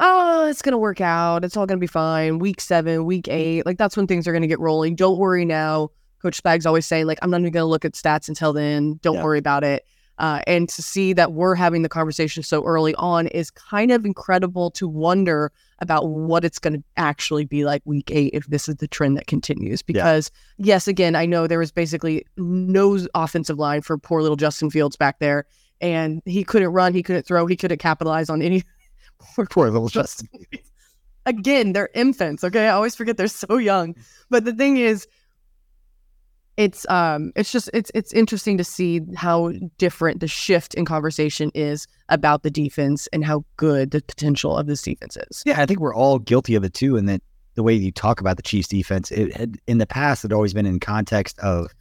oh, 0.00 0.46
it's 0.48 0.62
going 0.62 0.72
to 0.72 0.78
work 0.78 1.00
out. 1.00 1.44
It's 1.44 1.56
all 1.56 1.66
going 1.66 1.78
to 1.78 1.80
be 1.80 1.86
fine. 1.88 2.38
Week 2.38 2.60
seven, 2.60 3.04
week 3.04 3.28
eight, 3.28 3.66
like 3.66 3.78
that's 3.78 3.96
when 3.96 4.06
things 4.06 4.28
are 4.28 4.32
going 4.32 4.42
to 4.42 4.48
get 4.48 4.60
rolling. 4.60 4.94
Don't 4.94 5.18
worry 5.18 5.44
now. 5.44 5.90
Coach 6.22 6.36
Spag's 6.36 6.66
always 6.66 6.84
saying, 6.86 7.06
like, 7.06 7.18
I'm 7.22 7.30
not 7.30 7.40
even 7.40 7.52
going 7.52 7.62
to 7.62 7.66
look 7.66 7.84
at 7.84 7.92
stats 7.92 8.28
until 8.28 8.52
then. 8.52 8.98
Don't 9.02 9.16
Yeah. 9.16 9.24
worry 9.24 9.38
about 9.38 9.62
it. 9.62 9.84
Uh, 10.18 10.40
and 10.46 10.68
to 10.68 10.82
see 10.82 11.12
that 11.12 11.32
we're 11.32 11.54
having 11.54 11.82
the 11.82 11.88
conversation 11.88 12.42
so 12.42 12.64
early 12.64 12.94
on 12.96 13.28
is 13.28 13.50
kind 13.50 13.92
of 13.92 14.04
incredible 14.04 14.70
to 14.72 14.88
wonder 14.88 15.52
about 15.78 16.08
what 16.08 16.44
it's 16.44 16.58
going 16.58 16.74
to 16.74 16.82
actually 16.96 17.44
be 17.44 17.64
like 17.64 17.82
week 17.84 18.10
eight 18.10 18.30
if 18.34 18.46
this 18.48 18.68
is 18.68 18.76
the 18.76 18.88
trend 18.88 19.16
that 19.16 19.28
continues. 19.28 19.80
Because, 19.80 20.30
yes, 20.56 20.88
again, 20.88 21.14
I 21.14 21.24
know 21.24 21.46
there 21.46 21.60
was 21.60 21.70
basically 21.70 22.26
no 22.36 22.98
offensive 23.14 23.58
line 23.58 23.82
for 23.82 23.96
poor 23.96 24.20
little 24.22 24.36
Justin 24.36 24.70
Fields 24.70 24.96
back 24.96 25.20
there. 25.20 25.46
And 25.80 26.20
he 26.24 26.42
couldn't 26.42 26.70
run, 26.70 26.94
he 26.94 27.04
couldn't 27.04 27.24
throw, 27.24 27.46
he 27.46 27.56
couldn't 27.56 27.78
capitalize 27.78 28.28
on 28.28 28.42
any. 28.42 28.64
Poor 29.50 29.70
little 29.70 29.88
Justin. 29.88 30.28
Again, 31.26 31.72
they're 31.72 31.90
infants. 31.94 32.42
Okay, 32.42 32.66
I 32.66 32.70
always 32.70 32.94
forget 32.94 33.16
they're 33.16 33.28
so 33.28 33.56
young. 33.58 33.94
But 34.30 34.44
the 34.44 34.52
thing 34.52 34.76
is, 34.76 35.06
it's 36.58 36.84
um, 36.90 37.32
it's 37.36 37.52
just 37.52 37.70
it's 37.72 37.90
it's 37.94 38.12
interesting 38.12 38.58
to 38.58 38.64
see 38.64 39.00
how 39.16 39.52
different 39.78 40.20
the 40.20 40.28
shift 40.28 40.74
in 40.74 40.84
conversation 40.84 41.50
is 41.54 41.86
about 42.08 42.42
the 42.42 42.50
defense 42.50 43.06
and 43.12 43.24
how 43.24 43.44
good 43.56 43.92
the 43.92 44.02
potential 44.02 44.56
of 44.56 44.66
this 44.66 44.82
defense 44.82 45.16
is. 45.30 45.42
Yeah, 45.46 45.60
I 45.62 45.66
think 45.66 45.78
we're 45.80 45.94
all 45.94 46.18
guilty 46.18 46.54
of 46.56 46.64
it 46.64 46.74
too. 46.74 46.96
And 46.96 47.08
that 47.08 47.22
the 47.54 47.62
way 47.62 47.74
you 47.74 47.92
talk 47.92 48.20
about 48.20 48.36
the 48.36 48.42
Chiefs 48.42 48.68
defense, 48.68 49.10
it 49.12 49.34
had 49.36 49.56
in 49.66 49.78
the 49.78 49.86
past 49.86 50.24
it 50.24 50.30
had 50.30 50.34
always 50.34 50.52
been 50.52 50.66
in 50.66 50.80
context 50.80 51.38
of 51.38 51.72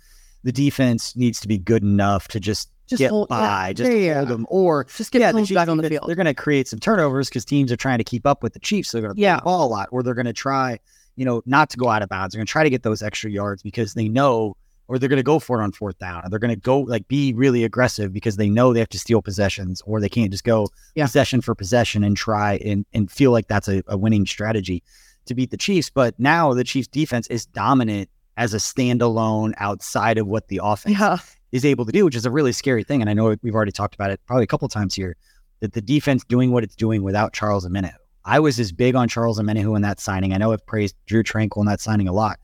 the 0.44 0.52
defense 0.52 1.16
needs 1.16 1.40
to 1.42 1.48
be 1.48 1.58
good 1.58 1.82
enough 1.84 2.28
to 2.30 2.40
just, 2.40 2.70
Just 2.88 3.00
get 3.00 3.10
hold- 3.10 3.28
by, 3.30 3.68
yeah, 3.70 3.74
just 3.74 3.92
yeah, 3.92 4.16
hold 4.18 4.28
them, 4.30 4.46
or 4.50 4.86
Just 4.96 5.12
get 5.12 5.20
yeah, 5.22 5.32
yeah, 5.32 5.40
Chiefs 5.40 5.52
back 5.54 5.68
on 5.68 5.78
the 5.78 5.90
field. 5.90 6.08
They're 6.08 6.16
going 6.16 6.26
to 6.28 6.34
create 6.36 6.68
some 6.68 6.80
turnovers 6.80 7.28
because 7.30 7.44
teams 7.46 7.72
are 7.72 7.76
trying 7.76 7.98
to 7.98 8.04
keep 8.04 8.26
up 8.26 8.44
with 8.44 8.54
the 8.54 8.60
Chiefs. 8.60 8.90
So 8.90 8.98
they're 9.00 9.08
going 9.10 9.16
to 9.16 9.22
Yeah. 9.22 9.38
the 9.38 9.42
ball 9.42 9.68
a 9.68 9.70
lot, 9.70 9.90
or 9.92 10.04
they're 10.04 10.14
going 10.14 10.28
to 10.28 10.34
try, 10.34 10.80
you 11.16 11.26
know, 11.26 11.42
not 11.46 11.70
to 11.72 11.78
go 11.78 11.90
out 11.90 12.02
of 12.04 12.10
bounds. 12.10 12.34
They're 12.34 12.40
going 12.40 12.46
to 12.48 12.52
try 12.52 12.64
to 12.64 12.70
get 12.70 12.84
those 12.84 13.02
extra 13.02 13.30
yards 13.32 13.62
because 13.64 13.94
they 13.96 14.08
know, 14.08 14.56
or 14.88 14.98
they're 14.98 15.10
going 15.10 15.18
to 15.18 15.24
go 15.24 15.40
for 15.40 15.60
it 15.60 15.64
on 15.64 15.72
fourth 15.72 15.98
down, 16.00 16.24
or 16.26 16.30
they're 16.30 16.40
going 16.40 16.54
to 16.54 16.60
go 16.60 16.80
like 16.80 17.08
be 17.08 17.34
really 17.34 17.64
aggressive 17.64 18.14
because 18.14 18.38
they 18.38 18.50
know 18.50 18.74
they 18.74 18.80
have 18.80 18.90
to 18.90 19.00
steal 19.00 19.22
possessions, 19.22 19.82
or 19.86 20.00
they 20.00 20.10
can't 20.10 20.32
just 20.32 20.44
go 20.44 20.68
Yeah. 20.96 21.06
possession 21.06 21.42
for 21.42 21.56
possession 21.56 22.04
and 22.04 22.16
try 22.16 22.56
and 22.64 22.86
and 22.94 23.12
feel 23.12 23.32
like 23.32 23.48
that's 23.48 23.68
a, 23.68 23.84
a 23.88 23.98
winning 23.98 24.26
strategy 24.26 24.84
to 25.26 25.36
beat 25.36 25.52
the 25.52 25.58
Chiefs. 25.58 25.90
But 25.90 26.18
now 26.20 26.54
the 26.54 26.64
Chiefs 26.64 26.88
defense 26.88 27.28
is 27.28 27.46
dominant 27.46 28.10
as 28.38 28.54
a 28.54 28.58
standalone 28.58 29.54
outside 29.58 30.18
of 30.18 30.28
what 30.28 30.48
the 30.48 30.62
offense 30.64 30.98
Yeah, 30.98 31.18
is 31.52 31.66
able 31.66 31.86
to 31.86 31.92
do, 31.92 32.06
which 32.06 32.16
is 32.16 32.26
a 32.26 32.32
really 32.32 32.52
scary 32.52 32.84
thing. 32.84 33.02
And 33.02 33.10
I 33.10 33.14
know 33.14 33.36
we've 33.42 33.56
already 33.56 33.72
talked 33.72 33.96
about 33.96 34.12
it 34.12 34.20
probably 34.26 34.44
a 34.44 34.48
couple 34.48 34.68
times 34.68 34.94
here 34.96 35.16
that 35.60 35.74
the 35.74 35.82
defense 35.82 36.24
doing 36.24 36.52
what 36.52 36.64
it's 36.64 36.76
doing 36.76 37.02
without 37.04 37.34
Charles 37.34 37.66
Omenihu. 37.68 37.96
I 38.26 38.40
was 38.40 38.60
as 38.60 38.72
big 38.72 38.94
on 38.96 39.08
Charles 39.08 39.40
Omenihu 39.40 39.76
in 39.76 39.82
that 39.82 40.00
signing. 40.00 40.34
I 40.34 40.38
know 40.38 40.52
I've 40.52 40.66
praised 40.66 40.96
Drew 41.08 41.24
Tranquill 41.24 41.62
in 41.62 41.66
that 41.66 41.80
signing 41.82 42.08
a 42.08 42.14
lot, 42.14 42.40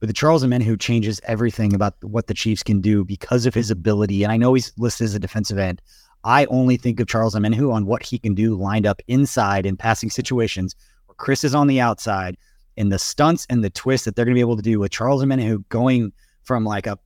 but 0.00 0.06
the 0.08 0.12
Charles 0.12 0.44
Omenihu 0.44 0.78
changes 0.78 1.20
everything 1.24 1.74
about 1.74 1.94
what 2.02 2.26
the 2.26 2.34
Chiefs 2.34 2.62
can 2.62 2.80
do 2.80 3.04
because 3.04 3.46
of 3.46 3.54
his 3.54 3.70
ability. 3.70 4.22
And 4.22 4.32
I 4.32 4.36
know 4.36 4.54
he's 4.54 4.72
listed 4.78 5.06
as 5.06 5.14
a 5.14 5.18
defensive 5.18 5.58
end. 5.58 5.82
I 6.24 6.46
only 6.46 6.76
think 6.76 7.00
of 7.00 7.08
Charles 7.08 7.34
Omenihu 7.34 7.72
on 7.72 7.86
what 7.86 8.02
he 8.02 8.18
can 8.18 8.34
do 8.34 8.54
lined 8.54 8.86
up 8.86 9.00
inside 9.08 9.66
in 9.66 9.76
passing 9.76 10.10
situations 10.10 10.74
where 11.06 11.14
Chris 11.14 11.44
is 11.44 11.54
on 11.54 11.66
the 11.66 11.80
outside 11.80 12.36
and 12.76 12.92
the 12.92 12.98
stunts 12.98 13.46
and 13.50 13.64
the 13.64 13.70
twists 13.70 14.04
that 14.04 14.14
they're 14.14 14.24
going 14.24 14.34
to 14.34 14.38
be 14.38 14.40
able 14.40 14.56
to 14.56 14.62
do 14.62 14.78
with 14.78 14.92
Charles 14.92 15.22
Omenihu 15.22 15.64
going 15.68 16.12
from 16.44 16.64
like 16.64 16.86
a 16.86 16.98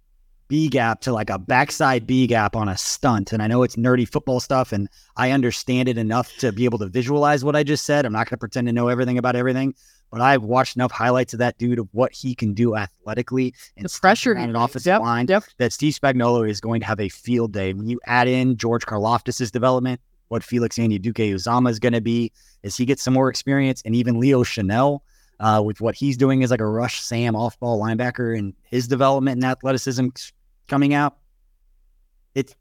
B 0.49 0.68
gap 0.68 1.01
to 1.01 1.12
like 1.12 1.30
a 1.30 1.38
backside 1.38 2.07
B 2.07 2.26
gap 2.26 2.55
on 2.55 2.68
a 2.68 2.76
stunt. 2.76 3.32
And 3.32 3.43
I 3.43 3.47
know 3.47 3.62
it's 3.62 3.76
nerdy 3.76 4.07
football 4.07 4.38
stuff 4.38 4.70
and 4.70 4.86
I 5.16 5.30
understand 5.30 5.88
it 5.88 5.97
enough 5.97 6.36
to 6.38 6.53
be 6.53 6.66
able 6.66 6.78
to 6.80 6.88
visualize 6.88 7.43
what 7.43 7.57
I 7.57 7.62
just 7.62 7.86
said. 7.86 8.05
I'm 8.05 8.12
not 8.12 8.26
going 8.26 8.36
to 8.36 8.38
pretend 8.38 8.66
to 8.66 8.72
know 8.72 8.88
everything 8.88 9.16
about 9.16 9.34
everything, 9.34 9.74
but 10.12 10.20
I've 10.20 10.42
watched 10.42 10.76
enough 10.76 10.92
highlights 10.92 11.32
of 11.32 11.38
that 11.38 11.56
dude 11.56 11.78
of 11.78 11.88
what 11.92 12.12
he 12.12 12.34
can 12.34 12.52
do 12.52 12.76
athletically 12.76 13.54
and 13.78 13.86
the 13.86 13.98
pressure 13.98 14.36
he 14.36 14.44
an 14.44 14.54
offensive 14.54 14.86
Yep, 14.92 15.00
line 15.00 15.26
Yep. 15.26 15.44
that 15.56 15.72
Steve 15.72 15.94
Spagnuolo 15.94 16.48
is 16.48 16.60
going 16.60 16.80
to 16.80 16.86
have 16.86 17.00
a 17.00 17.08
field 17.08 17.52
day. 17.52 17.72
When 17.72 17.88
you 17.88 17.98
add 18.04 18.28
in 18.28 18.58
George 18.58 18.84
Karlaftis' 18.84 19.50
development, 19.50 20.02
what 20.28 20.44
Felix 20.44 20.76
Anudike-Uzomah 20.76 21.70
is 21.70 21.78
going 21.78 21.94
to 21.94 22.02
be 22.02 22.30
as 22.62 22.76
he 22.76 22.84
gets 22.84 23.02
some 23.02 23.14
more 23.14 23.30
experience, 23.30 23.82
and 23.86 23.96
even 23.96 24.20
Leo 24.20 24.44
Chenal 24.44 25.00
uh, 25.40 25.62
with 25.64 25.80
what 25.80 25.94
he's 25.94 26.18
doing 26.18 26.44
as 26.44 26.50
like 26.50 26.60
a 26.60 26.66
rush 26.66 27.00
Sam 27.00 27.34
off 27.34 27.58
ball 27.58 27.80
linebacker 27.80 28.38
and 28.38 28.52
his 28.64 28.86
development 28.86 29.36
and 29.36 29.44
athleticism 29.44 30.08
coming 30.68 30.92
out. 30.92 31.16
It's 32.34 32.54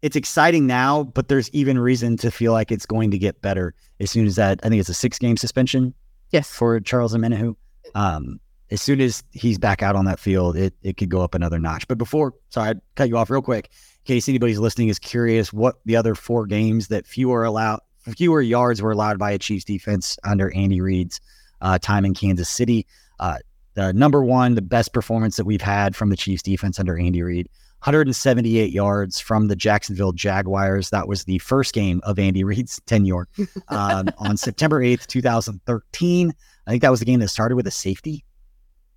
it's 0.00 0.16
exciting 0.16 0.66
now, 0.66 1.04
but 1.04 1.28
there's 1.28 1.50
even 1.50 1.78
reason 1.78 2.16
to 2.18 2.30
feel 2.30 2.52
like 2.52 2.70
it's 2.72 2.86
going 2.86 3.10
to 3.10 3.18
get 3.18 3.40
better 3.42 3.74
as 4.00 4.10
soon 4.10 4.26
as 4.26 4.36
that. 4.36 4.60
I 4.62 4.68
think 4.68 4.80
it's 4.80 4.88
a 4.88 4.94
six 4.94 5.18
game 5.18 5.36
suspension 5.36 5.94
Yes. 6.30 6.50
for 6.50 6.78
Charles 6.80 7.14
Omenihu. 7.14 7.56
Um, 7.94 8.40
as 8.70 8.82
soon 8.82 9.00
as 9.00 9.22
he's 9.32 9.58
back 9.58 9.82
out 9.82 9.94
on 9.94 10.06
that 10.06 10.18
field, 10.18 10.56
it, 10.56 10.74
it 10.82 10.96
could 10.96 11.08
go 11.08 11.22
up 11.22 11.34
another 11.34 11.58
notch. 11.58 11.86
But 11.86 11.98
before, 11.98 12.34
sorry, 12.50 12.70
I 12.70 12.74
cut 12.96 13.08
you 13.08 13.16
off 13.16 13.30
real 13.30 13.42
quick. 13.42 13.70
In 14.04 14.14
case 14.14 14.28
anybody's 14.28 14.58
listening 14.58 14.88
is 14.88 14.98
curious, 14.98 15.52
what 15.52 15.76
the 15.84 15.96
other 15.96 16.14
four 16.14 16.46
games 16.46 16.88
that 16.88 17.06
fewer 17.06 17.44
allowed, 17.44 17.80
fewer 18.16 18.42
yards 18.42 18.82
were 18.82 18.92
allowed 18.92 19.18
by 19.18 19.30
a 19.32 19.38
Chiefs 19.38 19.64
defense 19.64 20.18
under 20.24 20.52
Andy 20.54 20.80
Reid's 20.80 21.20
uh, 21.60 21.78
time 21.78 22.04
in 22.04 22.14
Kansas 22.14 22.48
City. 22.48 22.86
Uh, 23.20 23.38
the 23.74 23.92
number 23.92 24.24
one, 24.24 24.54
the 24.54 24.62
best 24.62 24.92
performance 24.92 25.36
that 25.36 25.44
we've 25.44 25.62
had 25.62 25.94
from 25.94 26.08
the 26.08 26.16
Chiefs 26.16 26.42
defense 26.42 26.80
under 26.80 26.98
Andy 26.98 27.22
Reid, 27.22 27.48
178 27.80 28.72
yards 28.72 29.20
from 29.20 29.48
the 29.48 29.56
Jacksonville 29.56 30.12
Jaguars. 30.12 30.90
That 30.90 31.08
was 31.08 31.24
the 31.24 31.38
first 31.38 31.72
game 31.72 32.00
of 32.04 32.18
Andy 32.18 32.42
Reid's 32.42 32.80
tenure 32.86 33.28
um, 33.68 34.08
on 34.18 34.36
September 34.36 34.80
8th, 34.80 35.06
2013. 35.06 36.32
I 36.66 36.70
think 36.70 36.82
that 36.82 36.90
was 36.90 37.00
the 37.00 37.06
game 37.06 37.20
that 37.20 37.28
started 37.28 37.56
with 37.56 37.66
a 37.66 37.70
safety. 37.70 38.24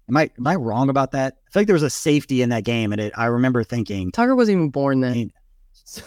Am 0.09 0.17
I 0.17 0.31
am 0.39 0.47
I 0.47 0.55
wrong 0.55 0.89
about 0.89 1.11
that? 1.11 1.35
I 1.47 1.51
feel 1.51 1.59
like 1.61 1.67
there 1.67 1.75
was 1.75 1.83
a 1.83 1.89
safety 1.89 2.41
in 2.41 2.49
that 2.49 2.63
game, 2.63 2.91
and 2.91 2.99
it, 2.99 3.13
I 3.15 3.25
remember 3.25 3.63
thinking 3.63 4.11
Tucker 4.11 4.35
wasn't 4.35 4.55
even 4.57 4.69
born 4.69 5.01
then. 5.01 5.13
mean, 5.13 5.33
it's 5.71 5.99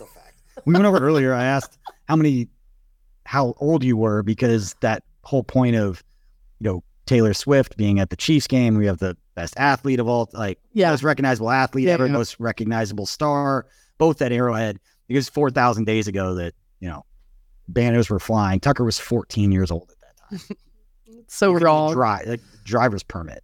a 0.00 0.06
fact. 0.06 0.40
We 0.64 0.72
went 0.72 0.86
over 0.86 0.98
earlier. 1.06 1.34
I 1.34 1.44
asked 1.44 1.78
how 2.08 2.16
many, 2.16 2.48
how 3.26 3.54
old 3.58 3.84
you 3.84 3.96
were 3.98 4.22
because 4.22 4.74
that 4.80 5.02
whole 5.22 5.42
point 5.42 5.76
of, 5.76 6.02
you 6.60 6.70
know, 6.70 6.84
Taylor 7.06 7.32
Swift 7.34 7.76
being 7.76 7.98
at 8.00 8.10
the 8.10 8.16
Chiefs 8.16 8.46
game. 8.46 8.76
We 8.76 8.86
have 8.86 8.98
the 8.98 9.16
best 9.34 9.54
athlete 9.56 10.00
of 10.00 10.08
all, 10.08 10.28
like 10.32 10.58
Yeah. 10.72 10.90
most 10.90 11.02
recognizable 11.02 11.50
athlete 11.50 11.86
Yeah, 11.86 11.94
ever, 11.94 12.06
yeah. 12.06 12.12
most 12.12 12.38
recognizable 12.40 13.06
star. 13.06 13.66
Both 13.98 14.20
at 14.20 14.30
Arrowhead 14.32 14.78
It 15.08 15.14
was 15.14 15.28
four 15.28 15.50
thousand 15.50 15.84
days 15.84 16.06
ago 16.08 16.34
that 16.34 16.54
you 16.80 16.88
know 16.88 17.04
banners 17.68 18.10
were 18.10 18.18
flying. 18.18 18.60
Tucker 18.60 18.84
was 18.84 18.98
fourteen 18.98 19.52
years 19.52 19.70
old 19.70 19.90
at 19.92 20.00
that 20.00 20.38
time. 20.48 20.56
so 21.28 21.52
couldn't 21.52 21.64
wrong. 21.66 21.92
Drive 21.92 22.26
like 22.26 22.40
driver's 22.64 23.02
permit. 23.02 23.42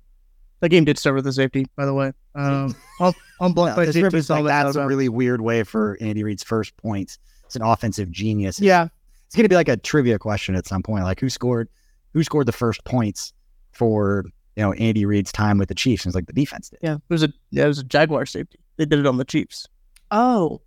That 0.60 0.68
game 0.68 0.84
did 0.84 0.96
start 0.98 1.16
with 1.16 1.26
a 1.26 1.32
safety, 1.32 1.66
by 1.76 1.86
the 1.86 1.94
way. 1.94 2.12
Um, 2.34 2.74
on, 3.00 3.12
on 3.40 3.52
block 3.52 3.70
No, 3.70 3.76
by 3.76 3.86
safety. 3.86 4.02
Like, 4.02 4.22
Solomon 4.22 4.46
that's 4.46 4.76
a 4.76 4.86
really 4.86 5.08
weird 5.08 5.40
way 5.40 5.64
for 5.64 5.96
Andy 6.00 6.22
Reid's 6.22 6.44
first 6.44 6.76
points. 6.76 7.18
It's 7.46 7.56
an 7.56 7.62
offensive 7.62 8.10
genius. 8.12 8.58
It's, 8.58 8.64
Yeah. 8.64 8.86
it's 9.26 9.34
going 9.34 9.42
to 9.44 9.48
be 9.48 9.56
like 9.56 9.68
a 9.68 9.76
trivia 9.76 10.18
question 10.20 10.54
at 10.54 10.66
some 10.66 10.82
point. 10.82 11.02
Like 11.04 11.18
who 11.18 11.28
scored, 11.28 11.68
who 12.12 12.22
scored 12.22 12.46
the 12.46 12.52
first 12.52 12.84
points 12.84 13.32
for 13.72 14.24
you 14.56 14.62
know 14.62 14.72
Andy 14.74 15.04
Reid's 15.04 15.32
time 15.32 15.58
with 15.58 15.68
the 15.68 15.74
Chiefs? 15.74 16.04
And 16.04 16.10
it's 16.10 16.14
like 16.14 16.26
the 16.26 16.32
defense 16.32 16.68
did. 16.70 16.78
Yeah, 16.82 16.94
it 16.94 17.00
was 17.08 17.22
a 17.22 17.32
yeah, 17.50 17.64
it 17.64 17.68
was 17.68 17.78
a 17.78 17.84
Jaguar 17.84 18.26
safety. 18.26 18.58
They 18.76 18.84
did 18.86 18.98
it 18.98 19.06
on 19.06 19.16
the 19.16 19.24
Chiefs. 19.24 19.66
Oh, 20.10 20.60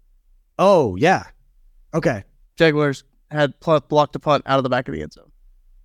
Oh 0.58 0.96
yeah, 0.96 1.24
okay, 1.94 2.24
Jaguars 2.58 3.04
had 3.32 3.60
pl- 3.60 3.82
blocked 3.82 4.16
a 4.16 4.20
punt 4.20 4.44
out 4.46 4.58
of 4.58 4.64
the 4.64 4.70
back 4.70 4.88
of 4.88 4.94
the 4.96 5.02
end 5.02 5.14
zone. 5.14 5.32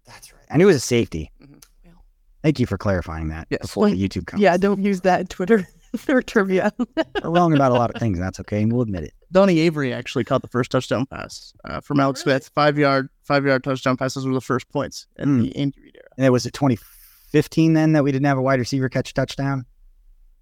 that's 0.06 0.32
right. 0.32 0.42
And 0.48 0.62
it 0.62 0.64
was 0.66 0.76
a 0.76 0.80
safety. 0.80 1.30
Mhm. 1.42 1.60
Thank 2.42 2.58
you 2.58 2.66
for 2.66 2.78
clarifying 2.78 3.28
that 3.28 3.46
Yes. 3.50 3.60
before 3.62 3.90
the 3.90 3.96
YouTube 3.96 4.26
comments. 4.26 4.42
yeah. 4.42 4.56
Don't 4.56 4.82
use 4.82 5.02
that 5.02 5.20
in 5.20 5.26
Twitter 5.26 5.66
or 6.08 6.22
trivia. 6.22 6.72
We're 6.78 7.30
wrong 7.30 7.52
about 7.52 7.70
a 7.72 7.74
lot 7.74 7.94
of 7.94 8.00
things, 8.00 8.16
and 8.18 8.24
that's 8.26 8.40
okay, 8.40 8.62
and 8.62 8.72
we'll 8.72 8.82
admit 8.82 9.04
it. 9.04 9.12
Donnie 9.32 9.58
Avery 9.60 9.92
actually 9.92 10.24
caught 10.24 10.40
the 10.42 10.48
first 10.48 10.70
touchdown 10.70 11.04
pass 11.06 11.52
uh, 11.64 11.80
from 11.80 12.00
Alex 12.00 12.22
Smith. 12.22 12.50
Five 12.54 12.78
yard, 12.78 13.08
five 13.24 13.44
yard 13.44 13.62
touchdown 13.64 13.96
passes 13.96 14.24
were 14.26 14.32
the 14.34 14.40
first 14.40 14.68
points 14.70 15.06
in 15.18 15.28
Hmm. 15.28 15.42
the 15.42 15.56
Andy 15.56 15.80
Reid 15.82 15.96
era. 15.96 16.08
And 16.16 16.26
it 16.26 16.30
was 16.30 16.46
it 16.46 16.54
2015 17.32 17.72
then 17.74 17.92
that 17.92 18.02
we 18.04 18.12
didn't 18.12 18.26
have 18.26 18.38
a 18.38 18.42
wide 18.42 18.58
receiver 18.58 18.88
catch 18.88 19.10
a 19.10 19.14
touchdown. 19.14 19.64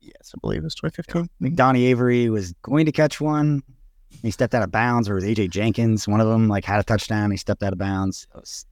Yes, 0.00 0.32
I 0.34 0.38
believe 0.40 0.60
it 0.60 0.64
was 0.64 0.74
2015. 0.74 1.22
I 1.22 1.44
think 1.44 1.54
Donnie 1.56 1.86
Avery 1.86 2.30
was 2.30 2.54
going 2.62 2.86
to 2.86 2.92
catch 2.92 3.20
one. 3.20 3.62
He 4.22 4.30
stepped 4.30 4.54
out 4.54 4.62
of 4.62 4.70
bounds, 4.70 5.08
or 5.08 5.12
it 5.12 5.16
was 5.16 5.24
AJ 5.24 5.50
Jenkins. 5.50 6.08
One 6.08 6.20
of 6.20 6.26
them 6.28 6.48
like 6.48 6.64
had 6.64 6.80
a 6.80 6.82
touchdown. 6.82 7.30
He 7.30 7.36
stepped 7.36 7.62
out 7.62 7.72
of 7.72 7.78
bounds. 7.78 8.26
It 8.34 8.38
was- 8.40 8.64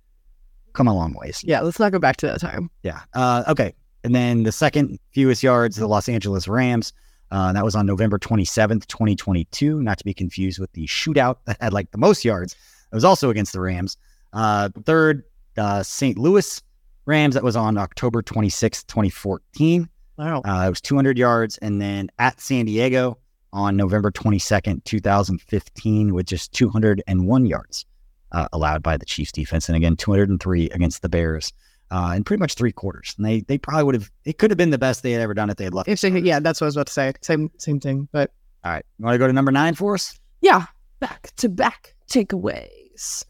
come 0.72 0.88
a 0.88 0.94
long 0.94 1.14
ways. 1.14 1.42
yeah. 1.42 1.60
Let's 1.62 1.78
not 1.78 1.90
go 1.92 1.98
back 1.98 2.18
to 2.18 2.26
that 2.26 2.38
time. 2.40 2.68
Yeah. 2.82 3.00
Uh, 3.14 3.44
okay. 3.48 3.74
And 4.04 4.14
then 4.14 4.42
the 4.42 4.52
second 4.52 4.98
fewest 5.12 5.42
yards, 5.42 5.76
the 5.76 5.86
Los 5.86 6.06
Angeles 6.08 6.46
Rams. 6.48 6.92
Uh, 7.30 7.52
that 7.54 7.64
was 7.64 7.74
on 7.74 7.86
November 7.86 8.18
27th, 8.18 8.86
2022. 8.86 9.82
Not 9.82 9.96
to 9.98 10.04
be 10.04 10.12
confused 10.14 10.58
with 10.58 10.70
the 10.72 10.86
shootout 10.86 11.36
that 11.46 11.56
had 11.62 11.72
like 11.72 11.90
the 11.92 11.98
most 11.98 12.24
yards. 12.26 12.52
It 12.52 12.94
was 12.94 13.04
also 13.04 13.30
against 13.30 13.52
the 13.54 13.60
Rams. 13.60 13.96
Uh, 14.34 14.68
third, 14.84 15.24
uh, 15.56 15.82
St. 15.82 16.18
Louis 16.18 16.62
Rams. 17.06 17.34
That 17.34 17.44
was 17.44 17.56
on 17.56 17.78
October 17.78 18.22
26th, 18.22 18.86
2014. 18.86 19.88
Wow. 20.18 20.42
Uh, 20.44 20.64
it 20.66 20.70
was 20.70 20.80
200 20.80 21.16
yards. 21.18 21.58
And 21.58 21.80
then 21.80 22.10
at 22.18 22.40
San 22.40 22.66
Diego 22.66 23.18
on 23.52 23.76
November 23.76 24.10
22nd, 24.10 24.84
2015, 24.84 26.14
with 26.14 26.26
just 26.26 26.52
201 26.52 27.46
yards 27.46 27.86
uh, 28.32 28.48
allowed 28.52 28.82
by 28.82 28.96
the 28.96 29.06
Chiefs 29.06 29.32
defense. 29.32 29.68
And 29.68 29.76
again, 29.76 29.96
203 29.96 30.70
against 30.70 31.02
the 31.02 31.08
Bears 31.08 31.52
uh, 31.90 32.12
in 32.16 32.24
pretty 32.24 32.40
much 32.40 32.54
three 32.54 32.72
quarters. 32.72 33.14
And 33.16 33.24
they, 33.24 33.40
they 33.42 33.58
probably 33.58 33.84
would 33.84 33.94
have, 33.94 34.10
it 34.24 34.38
could 34.38 34.50
have 34.50 34.58
been 34.58 34.70
the 34.70 34.78
best 34.78 35.02
they 35.02 35.12
had 35.12 35.22
ever 35.22 35.34
done 35.34 35.50
if 35.50 35.56
they 35.56 35.64
had 35.64 35.74
left. 35.74 35.88
If 35.88 36.00
they, 36.00 36.10
yeah, 36.20 36.40
that's 36.40 36.60
what 36.60 36.66
I 36.66 36.68
was 36.68 36.76
about 36.76 36.88
to 36.88 36.92
say. 36.92 37.12
Same, 37.22 37.50
same 37.58 37.80
thing. 37.80 38.08
But 38.12 38.32
All 38.64 38.72
right. 38.72 38.84
You 38.98 39.04
want 39.04 39.14
to 39.14 39.18
go 39.18 39.26
to 39.26 39.32
number 39.32 39.52
nine 39.52 39.74
for 39.74 39.94
us? 39.94 40.18
yeah, 40.40 40.66
back 41.00 41.30
to 41.36 41.48
back 41.48 41.94
takeaways. 42.10 43.24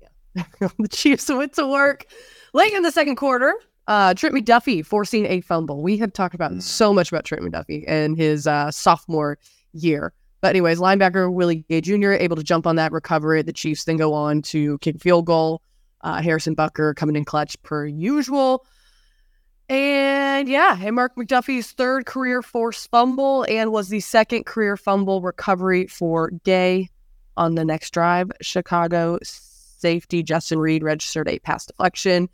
Yeah, 0.00 0.68
the 0.78 0.88
Chiefs 0.88 1.28
went 1.28 1.54
to 1.54 1.66
work 1.66 2.06
late 2.56 2.72
in 2.72 2.82
the 2.82 2.90
second 2.90 3.16
quarter. 3.16 3.54
Uh, 3.86 4.14
Trent 4.14 4.34
McDuffie 4.34 4.84
forcing 4.84 5.26
a 5.26 5.40
fumble. 5.42 5.82
We 5.82 5.96
have 5.98 6.12
talked 6.12 6.34
about 6.34 6.50
Mm. 6.52 6.62
so 6.62 6.92
much 6.92 7.12
about 7.12 7.24
Trent 7.24 7.44
McDuffie 7.44 7.84
and 7.86 8.16
his 8.16 8.46
uh, 8.46 8.70
sophomore 8.72 9.38
year. 9.72 10.12
But 10.40 10.48
anyways, 10.50 10.78
linebacker 10.78 11.32
Willie 11.32 11.64
Gay 11.68 11.80
Jr. 11.80 12.12
able 12.12 12.36
to 12.36 12.42
jump 12.42 12.66
on 12.66 12.76
that, 12.76 12.92
recover 12.92 13.36
it. 13.36 13.46
The 13.46 13.52
Chiefs 13.52 13.84
then 13.84 13.96
go 13.96 14.12
on 14.12 14.42
to 14.42 14.78
kick 14.78 15.00
field 15.00 15.26
goal. 15.26 15.62
Uh, 16.00 16.20
Harrison 16.20 16.56
Butker 16.56 16.94
coming 16.96 17.14
in 17.16 17.24
clutch 17.24 17.60
per 17.62 17.86
usual. 17.86 18.64
And 19.68 20.48
yeah, 20.48 20.78
and 20.80 20.94
Mark 20.94 21.16
McDuffie's 21.16 21.72
third 21.72 22.06
career 22.06 22.42
forced 22.42 22.88
fumble 22.90 23.44
and 23.48 23.72
was 23.72 23.88
the 23.88 24.00
second 24.00 24.46
career 24.46 24.76
fumble 24.76 25.20
recovery 25.20 25.86
for 25.88 26.30
Gay 26.44 26.88
on 27.36 27.54
the 27.56 27.64
next 27.64 27.90
drive. 27.92 28.30
Chicago 28.40 29.18
safety 29.22 30.22
Justin 30.22 30.58
Reid 30.58 30.82
registered 30.84 31.28
a 31.28 31.38
pass 31.40 31.66
deflection. 31.66 32.28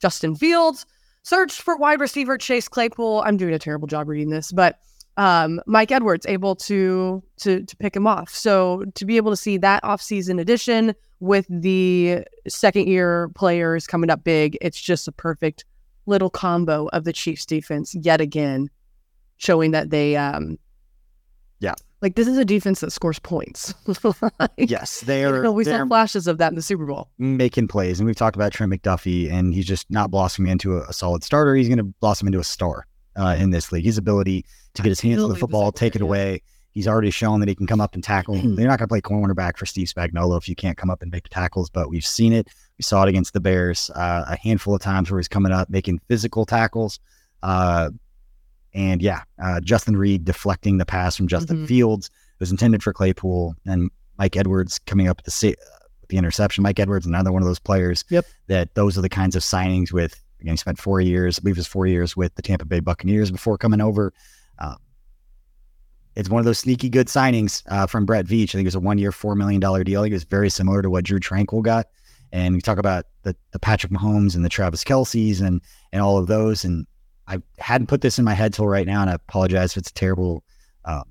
Justin 0.00 0.34
Fields 0.34 0.86
searched 1.22 1.62
for 1.62 1.76
wide 1.76 2.00
receiver 2.00 2.38
Chase 2.38 2.68
Claypool. 2.68 3.22
I'm 3.24 3.36
doing 3.36 3.54
a 3.54 3.58
terrible 3.58 3.86
job 3.86 4.08
reading 4.08 4.30
this, 4.30 4.52
but 4.52 4.78
um, 5.16 5.60
Mike 5.66 5.92
Edwards 5.92 6.24
able 6.26 6.56
to 6.56 7.22
to 7.38 7.64
to 7.64 7.76
pick 7.76 7.94
him 7.94 8.06
off. 8.06 8.30
So 8.30 8.84
to 8.94 9.04
be 9.04 9.16
able 9.16 9.30
to 9.30 9.36
see 9.36 9.58
that 9.58 9.82
offseason 9.82 10.40
addition 10.40 10.94
with 11.20 11.46
the 11.50 12.24
second 12.48 12.88
year 12.88 13.30
players 13.34 13.86
coming 13.86 14.10
up 14.10 14.24
big, 14.24 14.56
it's 14.60 14.80
just 14.80 15.08
a 15.08 15.12
perfect 15.12 15.64
little 16.06 16.30
combo 16.30 16.88
of 16.92 17.04
the 17.04 17.12
Chiefs 17.12 17.44
defense 17.44 17.94
yet 17.94 18.20
again, 18.20 18.70
showing 19.36 19.72
that 19.72 19.90
they 19.90 20.16
um. 20.16 20.58
Like 22.02 22.14
this 22.14 22.26
is 22.26 22.38
a 22.38 22.44
defense 22.44 22.80
that 22.80 22.92
scores 22.92 23.18
points. 23.18 23.74
Like, 24.38 24.50
Yes. 24.56 25.00
They 25.00 25.22
you 25.22 25.28
are 25.28 25.42
know, 25.42 25.52
we 25.52 25.64
saw 25.64 25.84
flashes 25.86 26.26
of 26.26 26.38
that 26.38 26.52
in 26.52 26.56
the 26.56 26.62
Super 26.62 26.86
Bowl. 26.86 27.08
making 27.18 27.68
plays. 27.68 28.00
And 28.00 28.06
we've 28.06 28.16
talked 28.16 28.36
about 28.36 28.52
Trent 28.52 28.72
McDuffie, 28.72 29.30
and 29.30 29.52
he's 29.52 29.66
just 29.66 29.90
not 29.90 30.10
blossoming 30.10 30.50
into 30.50 30.78
a, 30.78 30.82
a 30.82 30.92
solid 30.92 31.22
starter. 31.24 31.54
He's 31.54 31.68
going 31.68 31.78
to 31.78 31.84
blossom 31.84 32.28
into 32.28 32.38
a 32.38 32.44
star 32.44 32.86
uh, 33.16 33.36
in 33.38 33.50
this 33.50 33.72
league. 33.72 33.84
His 33.84 33.98
ability 33.98 34.44
to 34.74 34.82
get 34.82 34.88
his 34.88 35.00
hands 35.00 35.22
on 35.22 35.28
the 35.28 35.36
football, 35.36 35.72
take 35.72 35.96
it 35.96 36.02
away. 36.02 36.42
He's 36.72 36.86
already 36.86 37.10
shown 37.10 37.40
that 37.40 37.48
he 37.48 37.54
can 37.54 37.66
come 37.66 37.80
up 37.80 37.94
and 37.94 38.04
tackle. 38.04 38.34
They're 38.44 38.68
not 38.68 38.78
going 38.78 38.86
to 38.86 38.86
play 38.88 39.00
cornerback 39.00 39.56
for 39.56 39.66
Steve 39.66 39.88
Spagnuolo 39.88 40.38
if 40.38 40.48
you 40.48 40.54
can't 40.54 40.78
come 40.78 40.88
up 40.88 41.02
and 41.02 41.10
make 41.10 41.28
tackles, 41.28 41.68
but 41.68 41.90
we've 41.90 42.06
seen 42.06 42.32
it. 42.32 42.48
We 42.78 42.82
saw 42.82 43.02
it 43.02 43.08
against 43.08 43.32
the 43.32 43.40
Bears 43.40 43.90
uh, 43.96 44.24
a 44.28 44.36
handful 44.36 44.74
of 44.74 44.80
times 44.80 45.10
where 45.10 45.18
he's 45.18 45.28
coming 45.28 45.52
up 45.52 45.68
making 45.68 46.00
physical 46.06 46.46
tackles. 46.46 47.00
Uh, 47.42 47.90
and 48.74 49.02
yeah, 49.02 49.22
uh, 49.42 49.60
Justin 49.60 49.96
Reid 49.96 50.24
deflecting 50.24 50.78
the 50.78 50.86
pass 50.86 51.16
from 51.16 51.26
Justin 51.28 51.58
Mhm. 51.58 51.66
Fields 51.68 52.06
it 52.06 52.40
was 52.40 52.50
intended 52.50 52.82
for 52.82 52.92
Claypool, 52.92 53.54
and 53.66 53.90
Mike 54.18 54.36
Edwards 54.36 54.78
coming 54.86 55.08
up 55.08 55.18
with 55.18 55.24
the 55.26 55.30
sa- 55.30 55.60
the 56.08 56.16
interception. 56.16 56.62
Mike 56.62 56.78
Edwards, 56.80 57.06
another 57.06 57.30
one 57.32 57.42
of 57.42 57.46
those 57.46 57.58
players. 57.58 58.04
Yep. 58.10 58.26
That 58.48 58.74
those 58.74 58.96
are 58.98 59.02
the 59.02 59.08
kinds 59.08 59.36
of 59.36 59.42
signings 59.42 59.92
with. 59.92 60.20
Again, 60.40 60.54
he 60.54 60.56
spent 60.56 60.78
four 60.78 61.00
years. 61.02 61.38
I 61.38 61.42
believe 61.42 61.56
it 61.56 61.60
was 61.60 61.66
four 61.66 61.86
years 61.86 62.16
with 62.16 62.34
the 62.34 62.42
Tampa 62.42 62.64
Bay 62.64 62.80
Buccaneers 62.80 63.30
before 63.30 63.58
coming 63.58 63.80
over. 63.80 64.12
Um, 64.58 64.76
it's 66.16 66.28
one 66.28 66.40
of 66.40 66.44
those 66.44 66.58
sneaky 66.58 66.88
good 66.88 67.06
signings 67.06 67.62
uh, 67.68 67.86
from 67.86 68.04
Brett 68.04 68.26
Veach. 68.26 68.50
I 68.50 68.52
think 68.52 68.62
it 68.62 68.66
was 68.66 68.74
a 68.74 68.80
one-year, 68.80 69.12
four 69.12 69.34
million 69.34 69.60
dollar 69.60 69.84
deal. 69.84 70.00
I 70.00 70.04
think 70.04 70.12
it 70.12 70.16
was 70.16 70.24
very 70.24 70.50
similar 70.50 70.82
to 70.82 70.90
what 70.90 71.04
Drew 71.04 71.20
Tranquill 71.20 71.62
got. 71.62 71.86
And 72.32 72.54
we 72.54 72.60
talk 72.60 72.78
about 72.78 73.06
the 73.22 73.36
the 73.52 73.58
Patrick 73.58 73.92
Mahomes 73.92 74.34
and 74.34 74.44
the 74.44 74.48
Travis 74.48 74.82
Kelces 74.84 75.40
and 75.40 75.60
and 75.92 76.02
all 76.02 76.16
of 76.18 76.26
those. 76.26 76.64
And 76.64 76.86
I 77.30 77.38
hadn't 77.58 77.86
put 77.86 78.00
this 78.02 78.18
in 78.18 78.24
my 78.24 78.34
head 78.34 78.52
till 78.52 78.66
right 78.66 78.86
now, 78.86 79.00
and 79.00 79.08
I 79.10 79.14
apologize 79.14 79.72
if 79.72 79.76
it's 79.78 79.90
a 79.90 79.94
terrible 79.94 80.42
um, 80.84 81.04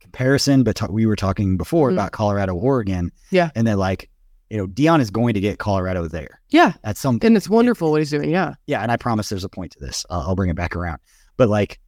comparison. 0.00 0.62
But 0.64 0.76
ta- 0.76 0.88
we 0.90 1.06
were 1.06 1.16
talking 1.16 1.56
before 1.56 1.90
Mm. 1.90 1.94
about 1.94 2.12
Colorado, 2.12 2.54
Oregon, 2.54 3.10
Yeah. 3.30 3.50
and 3.54 3.66
then 3.66 3.78
like 3.78 4.08
you 4.50 4.56
know, 4.56 4.66
Deion 4.66 5.00
is 5.00 5.10
going 5.10 5.32
to 5.34 5.38
get 5.40 5.60
Colorado 5.60 6.08
there 6.08 6.40
Yeah, 6.48 6.72
at 6.82 6.96
some 6.96 7.20
and 7.22 7.36
it's 7.36 7.48
wonderful 7.48 7.92
what 7.92 8.00
he's 8.00 8.10
doing. 8.10 8.30
Yeah, 8.30 8.54
yeah, 8.66 8.82
and 8.82 8.90
I 8.90 8.96
promise 8.96 9.28
there's 9.28 9.44
a 9.44 9.48
point 9.48 9.70
to 9.72 9.78
this. 9.78 10.04
Uh, 10.10 10.24
I'll 10.26 10.34
bring 10.34 10.50
it 10.50 10.56
back 10.56 10.74
around. 10.74 10.98
But 11.36 11.48
like, 11.48 11.78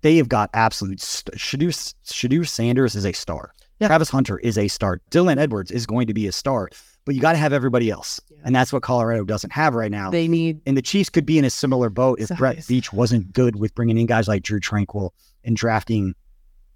they 0.00 0.16
have 0.16 0.28
got 0.28 0.50
absolute. 0.54 1.00
St- 1.00 1.36
Shedeur, 1.38 1.68
Shedeur 2.04 2.48
Sanders 2.48 2.96
is 2.96 3.06
a 3.06 3.12
star. 3.12 3.54
Yeah. 3.78 3.86
Travis 3.86 4.10
Hunter 4.10 4.38
is 4.40 4.58
a 4.58 4.66
star. 4.66 5.00
Dylan 5.12 5.38
Edwards 5.38 5.70
is 5.70 5.86
going 5.86 6.08
to 6.08 6.14
be 6.14 6.26
a 6.26 6.32
star. 6.32 6.68
But 7.04 7.14
you 7.16 7.20
got 7.20 7.32
to 7.32 7.38
have 7.38 7.52
everybody 7.52 7.90
else, 7.90 8.20
Yeah. 8.30 8.36
and 8.44 8.54
that's 8.54 8.72
what 8.72 8.82
Colorado 8.82 9.24
doesn't 9.24 9.50
have 9.52 9.74
right 9.74 9.90
now. 9.90 10.10
they 10.10 10.28
need 10.28 10.60
and 10.66 10.76
the 10.76 10.82
Chiefs 10.82 11.08
could 11.10 11.26
be 11.26 11.36
in 11.38 11.44
a 11.44 11.50
similar 11.50 11.90
boat 11.90 12.20
if 12.20 12.28
Brett 12.38 12.58
Veach 12.58 12.92
wasn't 12.92 13.32
good 13.32 13.56
with 13.56 13.74
bringing 13.74 13.98
in 13.98 14.06
guys 14.06 14.28
like 14.28 14.42
Drew 14.44 14.60
Tranquill 14.60 15.10
and 15.44 15.56
drafting 15.56 16.14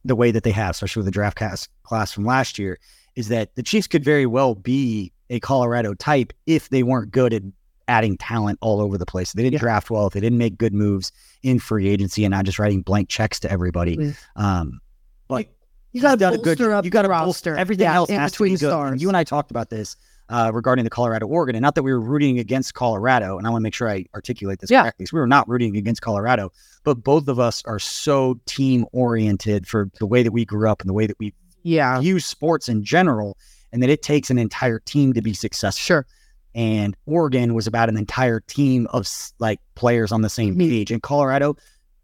the 0.04 0.16
way 0.16 0.30
that 0.32 0.42
they 0.42 0.50
have, 0.50 0.70
especially 0.70 1.00
with 1.00 1.06
the 1.06 1.12
draft 1.12 1.36
class, 1.36 1.68
class 1.84 2.12
from 2.12 2.24
last 2.24 2.58
year. 2.58 2.78
Is 3.14 3.28
that 3.28 3.54
the 3.54 3.62
Chiefs 3.62 3.86
could 3.86 4.04
very 4.04 4.26
well 4.26 4.54
be 4.54 5.12
a 5.30 5.40
Colorado 5.40 5.94
type 5.94 6.32
if 6.46 6.68
they 6.70 6.82
weren't 6.82 7.10
good 7.12 7.32
at 7.32 7.42
adding 7.88 8.16
talent 8.16 8.58
all 8.60 8.80
over 8.80 8.98
the 8.98 9.06
place. 9.06 9.32
They 9.32 9.42
didn't 9.44 9.54
Yeah. 9.54 9.58
draft 9.60 9.90
well, 9.90 10.08
if 10.08 10.12
they 10.12 10.20
didn't 10.20 10.38
make 10.38 10.58
good 10.58 10.74
moves 10.74 11.12
in 11.44 11.58
free 11.60 11.88
agency 11.88 12.24
and 12.24 12.32
not 12.32 12.44
just 12.44 12.58
writing 12.58 12.82
blank 12.82 13.08
checks 13.08 13.38
to 13.40 13.50
everybody. 13.50 13.96
Yeah. 13.98 14.12
Um, 14.34 14.80
but 15.28 15.46
you 15.92 16.02
got 16.02 16.18
to 16.18 16.28
a 16.32 16.38
good. 16.38 16.60
up 16.60 16.84
You 16.84 16.90
got 16.90 17.02
to 17.02 17.08
bolster 17.08 17.52
roster. 17.52 17.56
everything 17.56 17.84
yeah, 17.84 17.94
else 17.94 18.10
in 18.10 18.18
has 18.18 18.32
between 18.32 18.50
to 18.50 18.56
be 18.56 18.60
good. 18.60 18.70
stars. 18.70 18.92
And 18.92 19.00
you 19.00 19.08
and 19.08 19.16
I 19.16 19.24
talked 19.24 19.50
about 19.50 19.70
this 19.70 19.96
uh, 20.28 20.50
regarding 20.52 20.84
the 20.84 20.90
Colorado 20.90 21.26
Oregon, 21.26 21.54
and 21.54 21.62
not 21.62 21.74
that 21.76 21.82
we 21.82 21.92
were 21.92 22.00
rooting 22.00 22.38
against 22.38 22.74
Colorado. 22.74 23.38
And 23.38 23.46
I 23.46 23.50
want 23.50 23.60
to 23.60 23.64
make 23.64 23.74
sure 23.74 23.88
I 23.88 24.04
articulate 24.14 24.58
this 24.60 24.70
Yeah. 24.70 24.82
correctly. 24.82 25.06
So 25.06 25.16
we 25.16 25.20
were 25.20 25.26
not 25.26 25.48
rooting 25.48 25.76
against 25.76 26.02
Colorado, 26.02 26.50
but 26.84 27.02
both 27.04 27.28
of 27.28 27.38
us 27.38 27.62
are 27.64 27.78
so 27.78 28.38
team 28.46 28.86
oriented 28.92 29.66
for 29.66 29.88
the 29.98 30.06
way 30.06 30.22
that 30.22 30.32
we 30.32 30.44
grew 30.44 30.68
up 30.68 30.80
and 30.80 30.88
the 30.88 30.94
way 30.94 31.06
that 31.06 31.18
we 31.18 31.32
yeah, 31.62 32.00
view 32.00 32.20
sports 32.20 32.68
in 32.68 32.84
general, 32.84 33.36
and 33.72 33.82
that 33.82 33.90
it 33.90 34.02
takes 34.02 34.30
an 34.30 34.38
entire 34.38 34.78
team 34.80 35.12
to 35.12 35.22
be 35.22 35.34
successful. 35.34 35.80
sure. 35.82 36.06
And 36.54 36.96
Oregon 37.06 37.52
was 37.54 37.66
about 37.66 37.88
an 37.90 37.96
entire 37.98 38.40
team 38.40 38.86
of 38.92 39.06
like 39.38 39.60
players 39.74 40.10
on 40.10 40.22
the 40.22 40.30
same 40.30 40.56
page. 40.56 40.90
And 40.90 41.02
Colorado, 41.02 41.56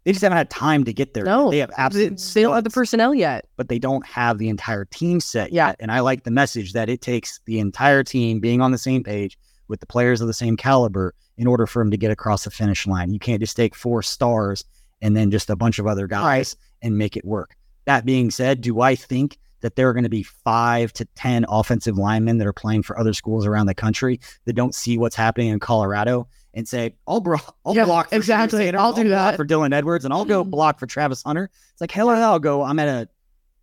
they 0.03 0.11
just 0.11 0.21
haven't 0.21 0.37
had 0.37 0.49
time 0.49 0.83
to 0.83 0.93
get 0.93 1.13
there. 1.13 1.23
No, 1.23 1.49
they 1.49 1.59
have 1.59 1.71
absolutely 1.77 2.17
they 2.33 2.41
don't 2.41 2.55
have 2.55 2.63
the 2.63 2.69
personnel 2.69 3.13
yet. 3.13 3.47
but 3.55 3.69
they 3.69 3.79
don't 3.79 4.05
have 4.05 4.37
the 4.37 4.49
entire 4.49 4.85
team 4.85 5.19
set 5.19 5.51
Yeah. 5.53 5.67
yet. 5.67 5.77
And 5.79 5.91
I 5.91 6.01
like 6.01 6.23
the 6.23 6.31
message 6.31 6.73
that 6.73 6.89
it 6.89 7.01
takes 7.01 7.39
the 7.45 7.59
entire 7.59 8.03
team 8.03 8.39
being 8.39 8.61
on 8.61 8.71
the 8.71 8.77
same 8.77 9.03
page 9.03 9.37
with 9.67 9.79
the 9.79 9.85
players 9.85 10.19
of 10.21 10.27
the 10.27 10.33
same 10.33 10.57
caliber 10.57 11.13
in 11.37 11.47
order 11.47 11.65
for 11.65 11.79
them 11.81 11.89
to 11.91 11.97
get 11.97 12.11
across 12.11 12.43
the 12.43 12.51
finish 12.51 12.85
line. 12.85 13.11
You 13.11 13.19
can't 13.19 13.39
just 13.39 13.55
take 13.55 13.75
four 13.75 14.01
stars 14.03 14.63
and 15.01 15.15
then 15.15 15.31
just 15.31 15.49
a 15.49 15.55
bunch 15.55 15.79
of 15.79 15.87
other 15.87 16.05
guys 16.07 16.55
and 16.81 16.97
make 16.97 17.15
it 17.17 17.25
work. 17.25 17.55
That 17.85 18.05
being 18.05 18.29
said, 18.29 18.61
do 18.61 18.81
I 18.81 18.95
think 18.95 19.37
that 19.61 19.75
there 19.77 19.87
are 19.87 19.93
going 19.93 20.03
to 20.03 20.09
be 20.09 20.23
five 20.23 20.91
to 20.93 21.05
10 21.15 21.45
offensive 21.47 21.97
linemen 21.97 22.37
that 22.37 22.47
are 22.47 22.53
playing 22.53 22.83
for 22.83 22.99
other 22.99 23.13
schools 23.13 23.45
around 23.45 23.65
the 23.67 23.73
country 23.73 24.19
that 24.45 24.53
don't 24.53 24.75
see 24.75 24.97
what's 24.97 25.15
happening 25.15 25.47
in 25.47 25.59
Colorado 25.59 26.27
and 26.53 26.67
say, 26.67 26.95
I'll, 27.07 27.19
bro- 27.21 27.37
I'll 27.65 27.75
Yeah, 27.75 27.85
block 27.85 28.09
for 28.09 28.15
exactly. 28.15 28.59
Sanders, 28.65 28.79
I'll 28.81 28.93
do 28.93 29.09
that." 29.09 29.35
for 29.35 29.45
Dylan 29.45 29.73
Edwards 29.73 30.05
and 30.05 30.13
I'll 30.13 30.25
go 30.25 30.43
Mhm. 30.43 30.51
block 30.51 30.79
for 30.79 30.85
Travis 30.85 31.23
Hunter. 31.23 31.49
It's 31.71 31.81
like, 31.81 31.91
hell, 31.91 32.09
I'll 32.09 32.39
go. 32.39 32.63
I'm 32.63 32.77
at 32.79 32.87
a, 32.87 33.09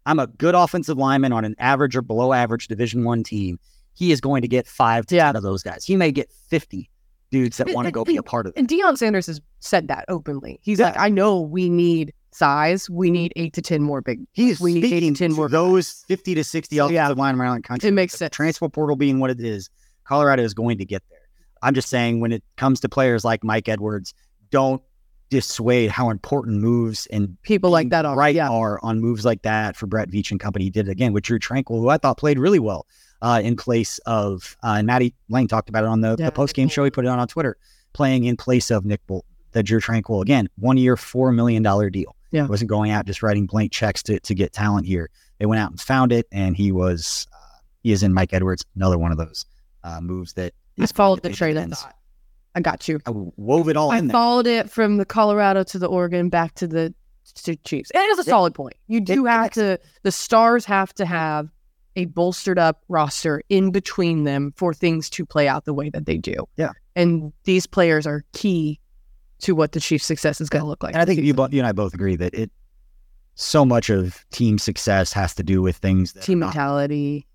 I'm 0.06 0.18
a 0.18 0.26
good 0.26 0.54
offensive 0.54 0.96
lineman 0.98 1.32
on 1.32 1.44
an 1.44 1.54
average 1.58 1.94
or 1.96 2.02
below 2.02 2.32
average 2.32 2.68
Division 2.68 3.04
One 3.04 3.22
team. 3.22 3.58
He 3.94 4.12
is 4.12 4.20
going 4.20 4.42
to 4.42 4.48
get 4.48 4.66
five 4.66 5.06
to 5.06 5.16
Yeah. 5.16 5.26
10 5.26 5.36
of 5.36 5.42
those 5.42 5.62
guys. 5.62 5.84
He 5.84 5.94
may 5.96 6.10
get 6.10 6.30
50 6.48 6.90
dudes 7.30 7.58
that 7.58 7.68
want 7.68 7.84
to 7.84 7.88
and- 7.88 7.94
go 7.94 8.04
be 8.04 8.16
a 8.16 8.22
part 8.22 8.46
of 8.46 8.52
it. 8.56 8.58
And 8.58 8.66
Deion 8.66 8.96
Sanders 8.98 9.26
has 9.26 9.40
said 9.60 9.88
that 9.88 10.04
openly. 10.08 10.58
He's 10.62 10.78
Yeah. 10.80 10.86
like, 10.86 10.98
I 10.98 11.08
know 11.10 11.40
we 11.40 11.68
need 11.70 12.12
size. 12.32 12.88
We 12.90 13.10
need 13.10 13.32
eight 13.36 13.52
to 13.54 13.62
ten 13.62 13.82
more 13.82 14.00
big. 14.00 14.20
He's 14.32 14.60
we 14.60 14.74
need 14.74 14.84
eight 14.92 15.00
to 15.00 15.14
ten 15.14 15.32
more. 15.32 15.48
those 15.48 16.04
50 16.08 16.34
to 16.34 16.42
60 16.44 16.76
So, 16.76 16.84
offensive 16.86 16.94
yeah. 16.94 17.08
linemen 17.08 17.42
around 17.46 17.56
the 17.62 17.68
country. 17.68 17.88
It 17.88 17.92
makes 17.92 18.14
sense. 18.14 18.34
Transfer 18.34 18.68
portal 18.68 18.96
being 18.96 19.20
what 19.20 19.30
it 19.30 19.40
is, 19.40 19.68
Colorado 20.04 20.42
is 20.42 20.54
going 20.54 20.78
to 20.78 20.84
get 20.84 21.02
there. 21.10 21.18
I'm 21.62 21.74
just 21.74 21.88
saying 21.88 22.20
when 22.20 22.32
it 22.32 22.42
comes 22.56 22.80
to 22.80 22.88
players 22.88 23.24
like 23.24 23.44
Mike 23.44 23.68
Edwards, 23.68 24.14
don't 24.50 24.82
dissuade 25.30 25.90
how 25.90 26.10
important 26.10 26.60
moves 26.60 27.06
and 27.06 27.36
People 27.42 27.70
like 27.70 27.90
that 27.90 28.04
are 28.04 28.16
right 28.16 28.34
Yeah. 28.34 28.48
are 28.50 28.80
on 28.82 29.00
moves 29.00 29.24
like 29.24 29.42
that 29.42 29.76
for 29.76 29.86
Brett 29.86 30.10
Veach 30.10 30.30
and 30.32 30.40
company. 30.40 30.64
He 30.64 30.70
did 30.70 30.88
it 30.88 30.90
again 30.90 31.12
with 31.12 31.22
Drew 31.24 31.38
Tranquill, 31.38 31.78
who 31.80 31.88
I 31.88 31.98
thought 31.98 32.18
played 32.18 32.38
really 32.38 32.58
well 32.58 32.86
uh, 33.22 33.40
in 33.44 33.54
place 33.56 33.98
of, 34.06 34.56
uh, 34.64 34.74
and 34.78 34.86
Matty 34.86 35.14
Lane 35.28 35.46
talked 35.46 35.68
about 35.68 35.84
it 35.84 35.88
on 35.88 36.00
the, 36.00 36.16
Yeah, 36.18 36.26
the 36.26 36.32
post 36.32 36.54
game 36.54 36.68
show. 36.68 36.82
He 36.82 36.90
put 36.90 37.04
it 37.04 37.08
on 37.08 37.18
on 37.20 37.28
Twitter, 37.28 37.56
playing 37.92 38.24
in 38.24 38.36
place 38.36 38.70
of 38.70 38.84
Nick 38.84 39.06
Bolton, 39.06 39.28
the 39.52 39.62
Drew 39.62 39.78
Tranquill. 39.80 40.22
Again, 40.22 40.48
one 40.56 40.76
year, 40.78 40.96
$4 40.96 41.32
million 41.34 41.62
deal. 41.92 42.16
Yeah. 42.32 42.46
Wasn't 42.46 42.68
going 42.70 42.90
out 42.90 43.06
just 43.06 43.22
writing 43.22 43.46
blank 43.46 43.70
checks 43.72 44.02
to, 44.04 44.18
to 44.20 44.34
get 44.34 44.52
talent 44.52 44.86
here. 44.86 45.10
They 45.38 45.46
went 45.46 45.60
out 45.60 45.70
and 45.70 45.80
found 45.80 46.10
it, 46.12 46.26
and 46.32 46.56
he 46.56 46.72
was, 46.72 47.26
uh, 47.32 47.58
he 47.82 47.92
is 47.92 48.02
in 48.02 48.12
Mike 48.12 48.32
Edwards, 48.32 48.64
another 48.74 48.98
one 48.98 49.12
of 49.12 49.18
those 49.18 49.46
uh, 49.84 50.00
moves 50.00 50.32
that 50.34 50.54
I 50.82 50.86
followed 50.86 51.22
the 51.22 51.30
pay 51.30 51.34
train 51.34 51.56
of 51.56 51.70
thought. 51.72 51.94
I 52.54 52.60
got 52.60 52.88
you. 52.88 52.98
I 53.06 53.10
wove 53.10 53.68
it 53.68 53.76
all 53.76 53.90
I 53.92 53.98
in 53.98 54.08
there. 54.08 54.12
followed 54.12 54.46
it 54.46 54.68
from 54.70 54.96
the 54.96 55.04
Colorado 55.04 55.62
to 55.64 55.78
the 55.78 55.86
Oregon 55.86 56.28
back 56.28 56.54
to 56.56 56.66
the 56.66 56.94
to 57.44 57.54
Chiefs. 57.56 57.90
And 57.92 58.02
it 58.02 58.10
is 58.10 58.18
a 58.18 58.28
Yeah. 58.28 58.32
solid 58.34 58.54
point. 58.54 58.74
You 58.88 59.00
do 59.00 59.26
It- 59.26 59.30
have 59.30 59.50
to 59.52 59.78
the 60.02 60.10
stars 60.10 60.64
have 60.64 60.92
to 60.94 61.06
have 61.06 61.48
a 61.96 62.06
bolstered 62.06 62.58
up 62.58 62.82
roster 62.88 63.42
in 63.48 63.70
between 63.70 64.24
them 64.24 64.52
for 64.56 64.74
things 64.74 65.08
to 65.10 65.24
play 65.26 65.46
out 65.46 65.64
the 65.64 65.74
way 65.74 65.90
that 65.90 66.06
they 66.06 66.16
do. 66.16 66.34
Yeah. 66.56 66.72
And 66.96 67.32
these 67.44 67.66
players 67.66 68.06
are 68.06 68.24
key 68.32 68.80
to 69.40 69.54
what 69.54 69.72
the 69.72 69.80
Chiefs' 69.80 70.04
success 70.06 70.40
is 70.40 70.48
going 70.48 70.62
to 70.62 70.68
look 70.68 70.82
like. 70.82 70.94
And 70.94 71.00
I 71.02 71.04
think 71.04 71.20
you, 71.20 71.34
you 71.34 71.58
and 71.60 71.66
I 71.66 71.72
both 71.72 71.94
agree 71.94 72.16
that 72.16 72.34
it 72.34 72.50
so 73.34 73.64
much 73.64 73.90
of 73.90 74.24
team 74.30 74.58
success 74.58 75.12
has 75.12 75.34
to 75.36 75.42
do 75.42 75.62
with 75.62 75.76
things 75.76 76.12
that 76.14 76.24
team 76.24 76.40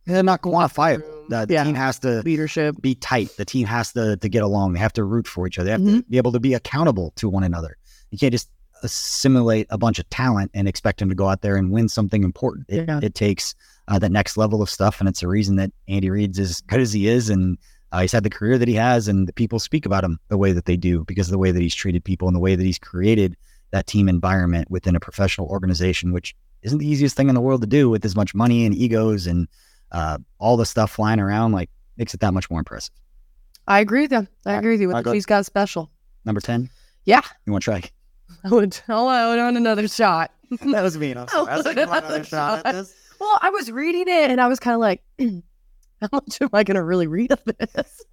are 0.07 0.23
not, 0.23 0.43
mentality, 0.43 0.51
they're 0.51 0.59
not 0.59 0.71
quantifiable. 0.71 1.01
room, 1.01 1.25
The, 1.29 1.45
the 1.45 1.53
yeah. 1.55 1.63
team 1.63 1.75
has 1.75 1.99
to 1.99 2.21
leadership. 2.21 2.75
be 2.81 2.95
tight. 2.95 3.29
The 3.37 3.45
team 3.45 3.67
has 3.67 3.93
to 3.93 4.17
to 4.17 4.29
get 4.29 4.43
along. 4.43 4.73
They 4.73 4.79
have 4.79 4.93
to 4.93 5.03
root 5.03 5.27
for 5.27 5.47
each 5.47 5.57
other. 5.59 5.65
They 5.65 5.71
have 5.71 5.81
Mm-hmm. 5.81 5.97
to 5.99 6.03
be 6.03 6.17
able 6.17 6.31
to 6.33 6.39
be 6.39 6.53
accountable 6.53 7.11
to 7.17 7.29
one 7.29 7.43
another. 7.43 7.77
You 8.11 8.17
can't 8.17 8.31
just 8.31 8.49
assimilate 8.83 9.67
a 9.69 9.77
bunch 9.77 9.99
of 9.99 10.09
talent 10.09 10.51
and 10.53 10.67
expect 10.67 10.99
them 10.99 11.09
to 11.09 11.15
go 11.15 11.27
out 11.27 11.41
there 11.41 11.55
and 11.57 11.71
win 11.71 11.89
something 11.89 12.23
important. 12.23 12.65
It, 12.69 12.87
Yeah. 12.87 12.99
it 13.01 13.15
takes 13.15 13.55
uh, 13.87 13.99
that 13.99 14.11
next 14.11 14.37
level 14.37 14.61
of 14.61 14.69
stuff, 14.69 14.99
and 14.99 15.09
it's 15.09 15.23
a 15.23 15.27
reason 15.27 15.55
that 15.57 15.71
Andy 15.87 16.09
Reid's 16.09 16.39
as 16.39 16.61
good 16.61 16.79
as 16.79 16.93
he 16.93 17.07
is, 17.07 17.29
and 17.29 17.57
uh, 17.91 18.01
he's 18.01 18.11
had 18.11 18.23
the 18.23 18.29
career 18.29 18.57
that 18.57 18.67
he 18.67 18.73
has, 18.75 19.07
and 19.07 19.27
the 19.27 19.33
people 19.33 19.59
speak 19.59 19.85
about 19.85 20.03
him 20.03 20.19
the 20.29 20.37
way 20.37 20.51
that 20.51 20.65
they 20.65 20.77
do 20.77 21.03
because 21.05 21.27
of 21.27 21.31
the 21.31 21.37
way 21.37 21.51
that 21.51 21.61
he's 21.61 21.75
treated 21.75 22.03
people 22.03 22.27
and 22.27 22.35
the 22.35 22.39
way 22.39 22.55
that 22.55 22.63
he's 22.63 22.79
created 22.79 23.35
that 23.71 23.87
team 23.87 24.07
environment 24.09 24.69
within 24.71 24.95
a 24.95 24.99
professional 24.99 25.47
organization, 25.47 26.11
which 26.13 26.35
isn't 26.61 26.79
the 26.79 26.87
easiest 26.87 27.15
thing 27.15 27.29
in 27.29 27.35
the 27.35 27.41
world 27.41 27.61
to 27.61 27.67
do 27.67 27.89
with 27.89 28.03
as 28.05 28.15
much 28.15 28.33
money 28.33 28.65
and 28.65 28.73
egos 28.75 29.27
and 29.27 29.47
uh, 29.91 30.17
all 30.39 30.57
the 30.57 30.65
stuff 30.65 30.91
flying 30.91 31.19
around. 31.19 31.51
Like 31.51 31.69
makes 31.97 32.13
it 32.13 32.19
that 32.21 32.33
much 32.33 32.49
more 32.49 32.59
impressive. 32.59 32.93
I 33.67 33.79
agree 33.79 34.01
with 34.03 34.11
you. 34.11 34.17
I 34.45 34.49
Alright. 34.49 34.59
agree 34.59 34.71
with 34.73 34.81
you. 34.81 34.87
What 34.87 34.93
Alright, 34.93 35.03
the 35.05 35.09
go- 35.11 35.13
Chiefs 35.15 35.25
got 35.25 35.45
special. 35.45 35.91
Number 36.25 36.41
ten. 36.41 36.69
Yeah. 37.05 37.21
You 37.45 37.51
want 37.51 37.63
to 37.63 37.71
try? 37.71 37.83
I 38.43 38.49
would. 38.49 38.79
Oh, 38.89 39.07
I 39.07 39.35
want 39.43 39.57
another 39.57 39.87
shot. 39.87 40.31
that 40.51 40.81
was 40.81 40.97
mean. 40.97 41.17
I'm 41.17 41.27
sorry. 41.27 41.51
I 41.51 41.57
was 41.57 41.65
like, 41.65 41.77
another 41.77 42.23
shot 42.25 42.65
at 42.65 42.73
this?" 42.73 42.93
Well, 43.19 43.39
I 43.41 43.49
was 43.49 43.71
reading 43.71 44.05
it 44.07 44.29
and 44.29 44.41
I 44.41 44.47
was 44.47 44.59
kind 44.59 44.73
of 44.75 44.81
like, 44.81 45.01
how 46.01 46.09
much 46.11 46.39
am 46.41 46.49
I 46.53 46.63
going 46.63 46.75
to 46.75 46.83
really 46.83 47.07
read 47.07 47.31
of 47.31 47.39
this? 47.45 48.03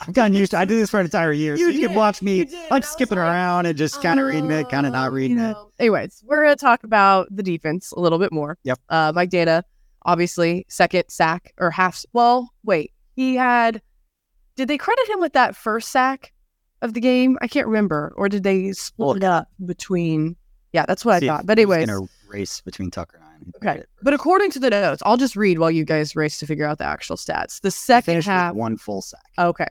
I've 0.00 0.12
gotten 0.14 0.34
used 0.34 0.52
to. 0.52 0.58
I 0.58 0.64
do 0.64 0.76
this 0.76 0.90
for 0.90 1.00
an 1.00 1.06
entire 1.06 1.32
year, 1.32 1.56
so 1.56 1.60
You 1.62 1.68
you 1.70 1.80
did. 1.80 1.86
can 1.88 1.96
watch 1.96 2.20
me 2.22 2.36
You 2.38 2.44
did. 2.46 2.54
I 2.70 2.74
like 2.74 2.84
skipping 2.84 3.18
like, 3.18 3.26
around 3.26 3.66
and 3.66 3.76
just 3.76 4.00
kind 4.02 4.20
of 4.20 4.26
reading 4.26 4.50
it, 4.50 4.68
kind 4.68 4.86
of 4.86 4.92
not 4.92 5.08
Oh, 5.08 5.12
reading 5.14 5.38
you 5.38 5.50
it. 5.50 5.56
Anyways, 5.80 6.22
we're 6.26 6.44
going 6.44 6.56
to 6.56 6.60
talk 6.60 6.84
about 6.84 7.26
the 7.34 7.42
defense 7.42 7.90
a 7.92 7.98
little 8.00 8.18
bit 8.18 8.32
more. 8.32 8.56
Yep. 8.64 8.78
Uh, 8.88 9.12
Mike 9.14 9.30
Danna, 9.30 9.62
obviously, 10.02 10.66
second 10.68 11.04
sack 11.08 11.52
or 11.58 11.70
half. 11.70 12.04
Well, 12.12 12.52
wait, 12.64 12.92
he 13.16 13.36
had. 13.36 13.82
Did 14.56 14.68
they 14.68 14.78
credit 14.78 15.08
him 15.08 15.20
with 15.20 15.32
that 15.32 15.56
first 15.56 15.88
sack 15.88 16.32
of 16.82 16.94
the 16.94 17.00
game? 17.00 17.38
I 17.40 17.48
can't 17.48 17.66
remember. 17.66 18.12
Or 18.16 18.28
did 18.28 18.42
they 18.42 18.72
split 18.72 19.18
it 19.18 19.24
up 19.24 19.48
between? 19.64 20.36
Yeah, 20.72 20.84
that's 20.86 21.04
what 21.04 21.20
See 21.20 21.28
I 21.28 21.36
thought. 21.36 21.46
But 21.46 21.58
he's 21.58 21.64
anyways, 21.64 21.86
gonna 21.86 22.06
race 22.28 22.60
between 22.60 22.90
Tucker 22.90 23.16
and 23.16 23.52
I. 23.64 23.70
okay. 23.72 23.84
But 24.02 24.14
according 24.14 24.50
to 24.52 24.58
the 24.58 24.70
notes, 24.70 25.02
I'll 25.04 25.16
just 25.16 25.34
read 25.36 25.58
while 25.58 25.70
you 25.70 25.84
guys 25.84 26.14
race 26.14 26.38
to 26.40 26.46
figure 26.46 26.66
out 26.66 26.78
the 26.78 26.84
actual 26.84 27.16
stats. 27.16 27.60
The 27.60 27.70
second 27.70 28.24
half. 28.24 28.54
one 28.54 28.76
full 28.76 29.02
sack. 29.02 29.20
Okay. 29.38 29.66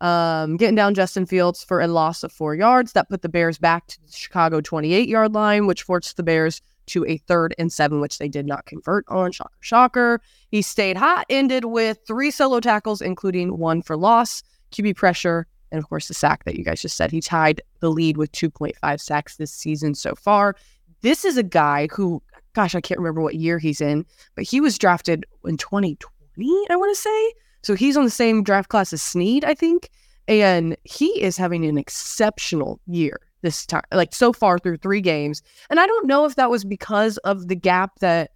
Um, 0.00 0.56
getting 0.56 0.74
down 0.74 0.94
Justin 0.94 1.24
Fields 1.24 1.62
for 1.62 1.80
a 1.80 1.86
loss 1.86 2.22
of 2.24 2.32
four 2.32 2.54
yards. 2.54 2.92
That 2.92 3.08
put 3.08 3.22
the 3.22 3.28
Bears 3.28 3.58
back 3.58 3.86
to 3.86 4.00
the 4.04 4.12
Chicago 4.12 4.60
28 4.60 5.08
yard 5.08 5.32
line, 5.32 5.66
which 5.66 5.82
forced 5.82 6.16
the 6.16 6.22
Bears 6.22 6.60
to 6.86 7.04
a 7.06 7.16
third 7.18 7.54
and 7.58 7.72
seven, 7.72 8.00
which 8.00 8.18
they 8.18 8.28
did 8.28 8.46
not 8.46 8.66
convert 8.66 9.04
on. 9.08 9.32
Shocker, 9.32 9.56
shocker. 9.60 10.20
He 10.50 10.62
stayed 10.62 10.96
hot, 10.96 11.26
ended 11.28 11.66
with 11.66 11.98
three 12.06 12.30
solo 12.30 12.60
tackles, 12.60 13.00
including 13.00 13.58
one 13.58 13.82
for 13.82 13.96
loss, 13.96 14.42
QB 14.72 14.96
pressure, 14.96 15.46
and 15.70 15.78
of 15.78 15.88
course 15.88 16.08
the 16.08 16.14
sack 16.14 16.44
that 16.44 16.56
you 16.56 16.64
guys 16.64 16.82
just 16.82 16.96
said. 16.96 17.10
He 17.10 17.20
tied 17.20 17.60
the 17.80 17.90
lead 17.90 18.16
with 18.16 18.32
2.5 18.32 19.00
sacks 19.00 19.36
this 19.36 19.52
season 19.52 19.94
so 19.94 20.14
far. 20.14 20.56
This 21.02 21.24
is 21.24 21.36
a 21.36 21.42
guy 21.42 21.88
who, 21.92 22.22
gosh, 22.54 22.74
I 22.74 22.80
can't 22.80 23.00
remember 23.00 23.20
what 23.20 23.34
year 23.34 23.58
he's 23.58 23.80
in, 23.80 24.06
but 24.34 24.44
he 24.44 24.60
was 24.60 24.78
drafted 24.78 25.26
in 25.44 25.56
2020, 25.56 26.66
I 26.70 26.76
want 26.76 26.94
to 26.94 27.00
say. 27.00 27.32
So 27.62 27.74
he's 27.74 27.96
on 27.96 28.04
the 28.04 28.10
same 28.10 28.42
draft 28.42 28.68
class 28.68 28.92
as 28.92 29.02
Sneed, 29.02 29.44
I 29.44 29.54
think. 29.54 29.90
And 30.28 30.76
he 30.84 31.20
is 31.20 31.36
having 31.36 31.64
an 31.66 31.76
exceptional 31.76 32.80
year 32.86 33.18
this 33.44 33.64
time, 33.66 33.82
like 33.92 34.12
so 34.12 34.32
far 34.32 34.58
through 34.58 34.78
three 34.78 35.00
games. 35.00 35.42
And 35.70 35.78
I 35.78 35.86
don't 35.86 36.06
know 36.06 36.24
if 36.24 36.34
that 36.34 36.50
was 36.50 36.64
because 36.64 37.18
of 37.18 37.46
the 37.46 37.54
gap 37.54 38.00
that, 38.00 38.32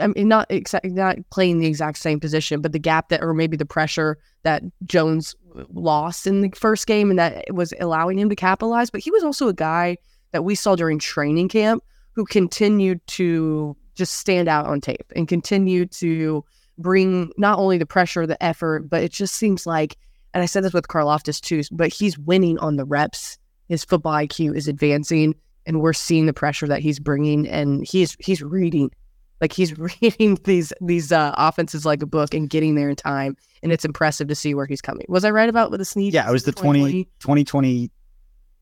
I 0.00 0.08
mean, 0.08 0.26
not 0.26 0.48
exa- 0.48 0.84
not 0.84 1.16
playing 1.30 1.60
the 1.60 1.66
exact 1.66 1.98
same 1.98 2.18
position, 2.18 2.60
but 2.60 2.72
the 2.72 2.78
gap 2.80 3.10
that, 3.10 3.22
or 3.22 3.32
maybe 3.34 3.56
the 3.56 3.64
pressure 3.64 4.18
that 4.42 4.62
Jones 4.84 5.36
lost 5.72 6.26
in 6.26 6.40
the 6.40 6.50
first 6.56 6.86
game 6.86 7.10
and 7.10 7.18
that 7.18 7.44
was 7.54 7.72
allowing 7.80 8.18
him 8.18 8.28
to 8.28 8.36
capitalize. 8.36 8.90
But 8.90 9.02
he 9.02 9.10
was 9.12 9.22
also 9.22 9.46
a 9.46 9.54
guy 9.54 9.96
that 10.32 10.42
we 10.42 10.54
saw 10.54 10.74
during 10.74 10.98
training 10.98 11.48
camp 11.48 11.84
who 12.12 12.24
continued 12.24 13.06
to 13.06 13.76
just 13.94 14.16
stand 14.16 14.48
out 14.48 14.66
on 14.66 14.80
tape 14.80 15.12
and 15.14 15.28
continue 15.28 15.86
to 15.86 16.44
bring 16.78 17.30
not 17.38 17.58
only 17.58 17.78
the 17.78 17.86
pressure, 17.86 18.26
the 18.26 18.42
effort, 18.42 18.88
but 18.90 19.02
it 19.02 19.12
just 19.12 19.34
seems 19.34 19.66
like, 19.66 19.96
and 20.34 20.42
I 20.42 20.46
said 20.46 20.64
this 20.64 20.74
with 20.74 20.88
Karlaftis 20.88 21.40
too, 21.40 21.62
but 21.70 21.92
he's 21.92 22.18
winning 22.18 22.58
on 22.58 22.76
the 22.76 22.84
reps. 22.84 23.38
His 23.68 23.84
football 23.84 24.12
IQ 24.12 24.56
is 24.56 24.68
advancing, 24.68 25.34
and 25.66 25.80
we're 25.80 25.92
seeing 25.92 26.26
the 26.26 26.32
pressure 26.32 26.66
that 26.66 26.80
he's 26.80 26.98
bringing, 26.98 27.48
and 27.48 27.86
he's 27.86 28.16
he's 28.20 28.42
reading, 28.42 28.90
like 29.40 29.52
he's 29.52 29.76
reading 30.02 30.38
these 30.44 30.72
these 30.80 31.12
uh, 31.12 31.34
offenses 31.36 31.84
like 31.84 32.02
a 32.02 32.06
book 32.06 32.34
and 32.34 32.48
getting 32.50 32.74
there 32.74 32.88
in 32.88 32.96
time, 32.96 33.36
and 33.62 33.72
it's 33.72 33.84
impressive 33.84 34.28
to 34.28 34.34
see 34.34 34.54
where 34.54 34.66
he's 34.66 34.80
coming. 34.80 35.06
Was 35.08 35.24
I 35.24 35.30
right 35.30 35.48
about 35.48 35.70
with 35.70 35.80
the 35.80 35.84
sneak? 35.84 36.14
Yeah, 36.14 36.28
it 36.28 36.32
was 36.32 36.44
the 36.44 36.52
20, 36.52 37.04
2020 37.20 37.90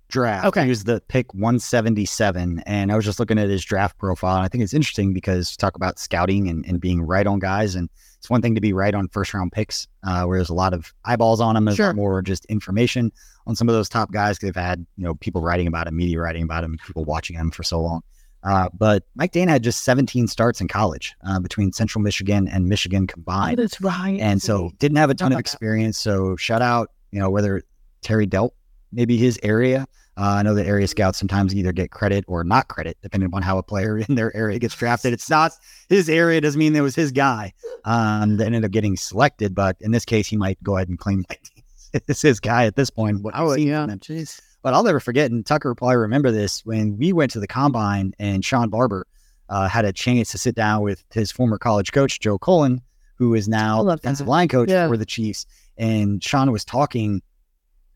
draft. 0.08 0.46
Okay. 0.46 0.62
He 0.62 0.68
was 0.68 0.84
the 0.84 1.02
pick 1.08 1.32
177. 1.34 2.62
And 2.66 2.92
I 2.92 2.96
was 2.96 3.04
just 3.04 3.18
looking 3.18 3.38
at 3.38 3.48
his 3.48 3.64
draft 3.64 3.98
profile. 3.98 4.36
And 4.36 4.44
I 4.44 4.48
think 4.48 4.62
it's 4.64 4.74
interesting 4.74 5.12
because 5.12 5.56
talk 5.56 5.76
about 5.76 5.98
scouting 5.98 6.48
and, 6.48 6.64
and 6.66 6.80
being 6.80 7.02
right 7.02 7.26
on 7.26 7.38
guys. 7.38 7.74
And 7.74 7.90
it's 8.24 8.30
one 8.30 8.40
thing 8.40 8.54
to 8.54 8.60
be 8.62 8.72
right 8.72 8.94
on 8.94 9.06
first 9.08 9.34
round 9.34 9.52
picks, 9.52 9.86
uh, 10.02 10.24
where 10.24 10.38
there's 10.38 10.48
a 10.48 10.54
lot 10.54 10.72
of 10.72 10.94
eyeballs 11.04 11.42
on 11.42 11.56
them, 11.56 11.66
there's 11.66 11.76
Sure. 11.76 11.92
more 11.92 12.22
just 12.22 12.46
information 12.46 13.12
on 13.46 13.54
some 13.54 13.68
of 13.68 13.74
those 13.74 13.86
top 13.86 14.12
guys. 14.12 14.38
They've 14.38 14.56
had, 14.56 14.86
you 14.96 15.04
know, 15.04 15.14
people 15.16 15.42
writing 15.42 15.66
about 15.66 15.86
him, 15.86 15.96
media 15.98 16.18
writing 16.18 16.42
about 16.42 16.64
him, 16.64 16.78
people 16.86 17.04
watching 17.04 17.36
him 17.36 17.50
for 17.50 17.62
so 17.62 17.82
long. 17.82 18.00
Uh, 18.42 18.70
but 18.72 19.02
Mike 19.14 19.32
Danna 19.32 19.48
had 19.50 19.62
just 19.62 19.84
17 19.84 20.26
starts 20.26 20.62
in 20.62 20.68
college 20.68 21.14
uh, 21.26 21.38
between 21.38 21.70
Central 21.70 22.00
Michigan 22.02 22.48
and 22.48 22.66
Michigan 22.66 23.06
combined 23.06 23.58
that's 23.58 23.78
right. 23.82 24.18
and 24.18 24.40
so 24.40 24.70
didn't 24.78 24.96
have 24.96 25.10
a 25.10 25.14
ton 25.14 25.30
of 25.30 25.38
experience. 25.38 25.98
So 25.98 26.34
shout 26.36 26.62
out, 26.62 26.92
you 27.10 27.20
know, 27.20 27.28
whether 27.28 27.62
Terry 28.00 28.24
Delt, 28.24 28.54
maybe 28.90 29.18
his 29.18 29.38
area. 29.42 29.86
Uh, 30.16 30.36
I 30.38 30.42
know 30.42 30.54
that 30.54 30.66
area 30.66 30.86
scouts 30.86 31.18
sometimes 31.18 31.54
either 31.54 31.72
get 31.72 31.90
credit 31.90 32.24
or 32.28 32.44
not 32.44 32.68
credit, 32.68 32.96
depending 33.02 33.26
upon 33.26 33.42
how 33.42 33.58
a 33.58 33.62
player 33.62 33.98
in 34.08 34.14
their 34.14 34.34
area 34.36 34.58
gets 34.58 34.74
drafted. 34.76 35.12
It's 35.12 35.28
not 35.30 35.52
his 35.88 36.08
area; 36.08 36.40
doesn't 36.40 36.58
mean 36.58 36.74
it 36.76 36.80
was 36.82 36.94
his 36.94 37.10
guy 37.12 37.52
um, 37.84 38.36
that 38.36 38.46
ended 38.46 38.64
up 38.64 38.70
getting 38.70 38.96
selected. 38.96 39.54
But 39.54 39.76
in 39.80 39.90
this 39.90 40.04
case, 40.04 40.26
he 40.28 40.36
might 40.36 40.62
go 40.62 40.76
ahead 40.76 40.88
and 40.88 40.98
claim 40.98 41.24
Danna's 41.28 42.00
is 42.08 42.22
his 42.22 42.40
guy 42.40 42.66
at 42.66 42.76
this 42.76 42.90
point. 42.90 43.22
What 43.22 43.34
I 43.34 43.40
we've 43.40 43.48
would, 43.48 43.54
seen 43.56 43.68
yeah. 43.68 43.86
Jeez. 43.86 44.40
But 44.62 44.72
I'll 44.72 44.82
never 44.82 45.00
forget, 45.00 45.30
and 45.30 45.44
Tucker 45.44 45.70
will 45.70 45.76
probably 45.76 45.96
remember 45.96 46.30
this 46.30 46.64
when 46.64 46.96
we 46.96 47.12
went 47.12 47.30
to 47.32 47.40
the 47.40 47.46
combine 47.46 48.14
and 48.18 48.42
Sean 48.44 48.70
Barber 48.70 49.06
uh, 49.50 49.68
had 49.68 49.84
a 49.84 49.92
chance 49.92 50.30
to 50.30 50.38
sit 50.38 50.54
down 50.54 50.82
with 50.82 51.04
his 51.12 51.30
former 51.30 51.58
college 51.58 51.92
coach, 51.92 52.18
Joe 52.18 52.38
Cullen, 52.38 52.80
who 53.16 53.34
is 53.34 53.46
now 53.46 53.84
defensive 53.84 54.26
line 54.26 54.48
coach 54.48 54.70
Yeah. 54.70 54.88
for 54.88 54.96
the 54.96 55.04
Chiefs. 55.04 55.44
And 55.76 56.22
Sean 56.24 56.50
was 56.50 56.64
talking 56.64 57.20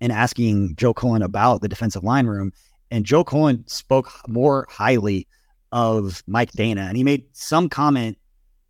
and 0.01 0.13
asking 0.13 0.77
Joe 0.77 0.95
Cullen 0.95 1.23
about 1.23 1.61
the 1.61 1.69
defensive 1.69 2.05
line 2.05 2.27
room. 2.27 2.53
And 2.91 3.05
Joe 3.05 3.25
Cullen 3.25 3.65
spoke 3.67 4.11
more 4.29 4.67
highly 4.71 5.27
of 5.73 6.23
Mike 6.27 6.53
Danna. 6.53 6.89
And 6.89 6.97
he 6.97 7.05
made 7.05 7.25
some 7.33 7.69
comment 7.69 8.17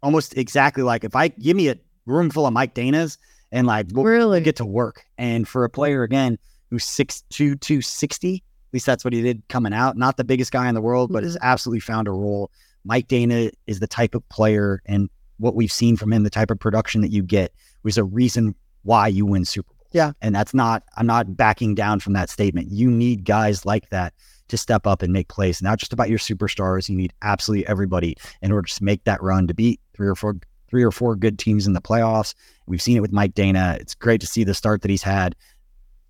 almost 0.03 0.37
exactly 0.37 0.83
like 0.83 1.05
if 1.05 1.15
I 1.15 1.29
give 1.29 1.57
me 1.57 1.69
a 1.69 1.77
room 2.07 2.31
full 2.31 2.47
of 2.47 2.53
Mike 2.53 2.75
Dannas 2.75 3.19
and 3.53 3.67
like 3.67 3.87
we'll 3.93 4.05
really? 4.05 4.41
get 4.41 4.57
to 4.57 4.65
work. 4.67 5.05
And 5.17 5.47
for 5.47 5.65
a 5.65 5.71
player 5.71 6.03
again 6.03 6.39
who's 6.71 6.85
six 6.85 7.23
two 7.31 7.57
two 7.57 7.81
sixty, 7.83 8.37
at 8.37 8.75
least 8.75 8.87
that's 8.87 9.05
what 9.05 9.13
he 9.13 9.23
did 9.23 9.43
coming 9.49 9.73
out. 9.73 9.97
Not 9.97 10.17
the 10.17 10.25
biggest 10.25 10.53
guy 10.53 10.69
in 10.69 10.75
the 10.75 10.81
world, 10.81 11.13
but 11.13 11.23
has 11.23 11.37
Mm-hmm. 11.37 11.47
absolutely 11.47 11.81
found 11.81 12.09
a 12.09 12.13
role. 12.13 12.51
Mike 12.85 13.09
Danna 13.09 13.51
is 13.67 13.81
the 13.81 13.87
type 13.87 14.15
of 14.15 14.27
player, 14.29 14.83
and 14.87 15.09
what 15.39 15.55
we've 15.55 15.73
seen 15.73 15.97
from 15.97 16.13
him, 16.13 16.23
the 16.23 16.31
type 16.31 16.51
of 16.51 16.59
production 16.59 17.01
that 17.03 17.11
you 17.11 17.23
get, 17.23 17.53
was 17.83 17.99
a 17.99 18.05
reason 18.05 18.55
why 18.83 19.09
you 19.09 19.27
win 19.27 19.45
Super 19.45 19.69
Bowls. 19.69 19.78
Yeah. 19.93 20.13
and 20.21 20.35
that's 20.35 20.53
not. 20.55 20.83
I'm 20.97 21.07
not 21.07 21.37
backing 21.37 21.75
down 21.75 22.01
from 22.01 22.13
that 22.15 22.31
statement. 22.31 22.69
You 22.71 22.91
need 22.91 23.25
guys 23.25 23.65
like 23.65 23.89
that 23.91 24.15
to 24.49 24.57
step 24.57 24.87
up 24.87 25.03
and 25.03 25.13
make 25.13 25.29
plays. 25.29 25.61
Not 25.63 25.79
just 25.79 25.93
about 25.93 26.09
your 26.09 26.19
superstars. 26.19 26.89
You 26.89 26.97
need 26.97 27.13
absolutely 27.23 27.67
everybody 27.67 28.17
in 28.43 28.51
order 28.53 28.67
to 28.69 28.85
make 28.85 29.05
that 29.05 29.23
run 29.23 29.47
to 29.47 29.55
beat 29.55 29.81
three 29.95 30.09
or 30.09 30.15
four 30.15 30.37
three 30.71 30.83
or 30.83 30.91
four 30.91 31.17
good 31.17 31.39
teams 31.39 31.67
in 31.67 31.73
the 31.73 31.81
playoffs. 31.81 32.35
We've 32.67 32.83
seen 32.83 32.97
it 32.97 33.01
with 33.01 33.13
Mike 33.13 33.35
Danna. 33.35 33.79
It's 33.81 33.95
great 33.95 34.21
to 34.21 34.27
see 34.27 34.45
the 34.45 34.53
start 34.55 34.83
that 34.83 34.91
he's 34.91 35.03
had. 35.03 35.35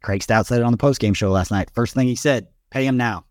Craig 0.02 0.22
Stout 0.22 0.46
said 0.46 0.60
it 0.60 0.64
on 0.64 0.72
the 0.72 0.78
postgame 0.78 1.14
show 1.14 1.30
last 1.30 1.50
night. 1.50 1.70
First 1.74 1.94
thing 1.94 2.06
he 2.08 2.16
said, 2.16 2.48
pay 2.70 2.84
him 2.86 2.96
now. 2.96 3.24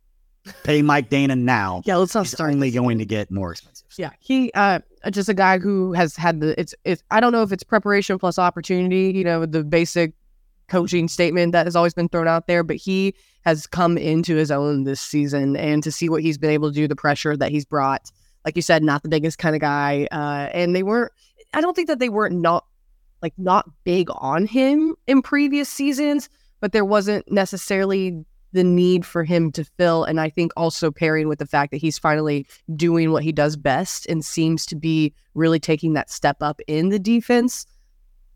Pay 0.64 0.82
Mike 0.82 1.10
Danna 1.10 1.38
now. 1.38 1.82
yeah, 1.86 1.98
let's 1.98 2.16
not 2.16 2.24
He's 2.26 2.32
start. 2.32 2.54
only 2.54 2.72
going 2.72 2.98
to 3.00 3.06
get 3.06 3.30
more 3.30 3.52
expensive. 3.52 3.88
Yeah, 3.98 4.12
he 4.20 4.52
uh 4.54 4.80
just 5.12 5.28
a 5.28 5.34
guy 5.34 5.58
who 5.60 5.92
has 5.94 6.16
had 6.16 6.40
the 6.40 6.58
it's 6.60 6.74
it's 6.86 7.04
I 7.12 7.20
don't 7.20 7.32
know 7.34 7.42
if 7.44 7.52
it's 7.52 7.64
preparation 7.64 8.18
plus 8.20 8.40
opportunity, 8.40 9.12
you 9.14 9.24
know, 9.26 9.46
the 9.46 9.64
basic 9.66 10.14
coaching 10.68 11.08
statement 11.08 11.52
that 11.52 11.66
has 11.66 11.76
always 11.76 11.94
been 11.94 12.10
thrown 12.10 12.28
out 12.28 12.48
there, 12.48 12.64
but 12.64 12.76
he 12.76 13.14
has 13.42 13.68
come 13.68 13.98
into 13.98 14.36
his 14.36 14.52
own 14.52 14.84
this 14.84 15.02
season 15.02 15.56
and 15.56 15.84
to 15.84 15.92
see 15.92 16.10
what 16.10 16.22
he's 16.22 16.38
been 16.38 16.50
able 16.50 16.70
to 16.70 16.76
do, 16.76 16.88
the 16.88 16.96
pressure 16.96 17.38
that 17.38 17.52
he's 17.52 17.66
brought. 17.66 18.12
Like 18.46 18.56
you 18.56 18.62
said, 18.62 18.84
not 18.84 19.04
the 19.04 19.10
biggest 19.10 19.38
kind 19.38 19.56
of 19.56 19.62
guy. 19.62 20.08
Uh 20.12 20.50
and 20.54 20.76
they 20.76 20.84
weren't 20.84 21.12
I 21.54 21.62
don't 21.62 21.76
think 21.76 21.88
that 21.88 22.00
they 22.00 22.10
weren't 22.10 22.36
not 22.36 22.66
like 23.22 23.34
not 23.38 23.70
big 23.84 24.10
on 24.16 24.46
him 24.46 24.96
in 25.08 25.22
previous 25.22 25.70
seasons, 25.70 26.30
but 26.60 26.72
there 26.72 26.86
wasn't 26.86 27.30
necessarily 27.32 28.26
the 28.54 28.64
need 28.64 29.06
for 29.06 29.24
him 29.24 29.52
to 29.52 29.64
fill. 29.64 30.04
And 30.04 30.20
I 30.20 30.30
think 30.30 30.52
also 30.56 30.92
pairing 30.92 31.28
with 31.28 31.40
the 31.40 31.46
fact 31.46 31.72
that 31.72 31.78
he's 31.78 31.98
finally 31.98 32.48
doing 32.76 33.12
what 33.12 33.24
he 33.24 33.32
does 33.32 33.56
best 33.56 34.06
and 34.08 34.24
seems 34.24 34.66
to 34.68 34.76
be 34.76 35.14
really 35.34 35.60
taking 35.60 35.94
that 35.94 36.10
step 36.10 36.38
up 36.42 36.62
in 36.68 36.90
the 36.90 37.00
defense. 37.00 37.66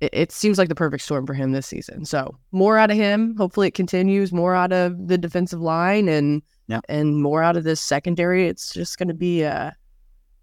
It, 0.01 0.09
it 0.13 0.31
seems 0.31 0.57
like 0.57 0.67
the 0.67 0.75
perfect 0.75 1.03
storm 1.03 1.25
for 1.25 1.33
him 1.33 1.51
this 1.53 1.67
season. 1.67 2.03
So 2.05 2.35
more 2.51 2.77
out 2.77 2.91
of 2.91 2.97
him. 2.97 3.35
Hopefully 3.37 3.67
it 3.69 3.73
continues. 3.75 4.33
More 4.33 4.53
out 4.55 4.73
of 4.73 5.07
the 5.07 5.17
defensive 5.17 5.61
line 5.61 6.09
and 6.09 6.41
Yeah. 6.67 6.81
and 6.89 7.21
more 7.21 7.41
out 7.43 7.55
of 7.55 7.63
this 7.63 7.79
secondary. 7.79 8.47
It's 8.47 8.73
just 8.73 8.97
going 8.97 9.07
to 9.09 9.13
be 9.13 9.43
a, 9.43 9.75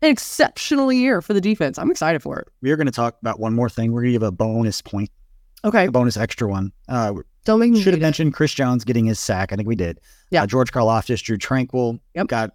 an 0.00 0.10
exceptional 0.10 0.92
year 0.92 1.20
for 1.20 1.34
the 1.34 1.40
defense. 1.40 1.78
I'm 1.78 1.90
excited 1.90 2.22
for 2.22 2.38
it. 2.38 2.48
We 2.62 2.70
are 2.70 2.76
going 2.76 2.86
to 2.86 2.92
talk 2.92 3.16
about 3.20 3.40
one 3.40 3.54
more 3.54 3.68
thing. 3.68 3.92
We're 3.92 4.02
going 4.02 4.12
to 4.12 4.18
give 4.20 4.22
a 4.22 4.32
bonus 4.32 4.80
point, 4.80 5.10
Okay, 5.64 5.86
a 5.86 5.90
bonus 5.90 6.16
extra 6.16 6.46
one. 6.48 6.70
Uh, 6.88 7.12
don't 7.44 7.58
make 7.58 7.72
me 7.72 7.80
should 7.82 7.94
have 7.94 8.00
mentioned 8.00 8.34
Chris 8.34 8.54
Jones 8.54 8.84
getting 8.84 9.06
his 9.06 9.18
sack. 9.18 9.52
I 9.52 9.56
think 9.56 9.66
we 9.66 9.74
did. 9.74 9.98
Yeah. 10.30 10.44
Uh, 10.44 10.46
George 10.46 10.70
Karlaftis, 10.70 11.20
Drew 11.22 11.36
Tranquill 11.38 11.98
Yep. 12.14 12.26
got 12.28 12.50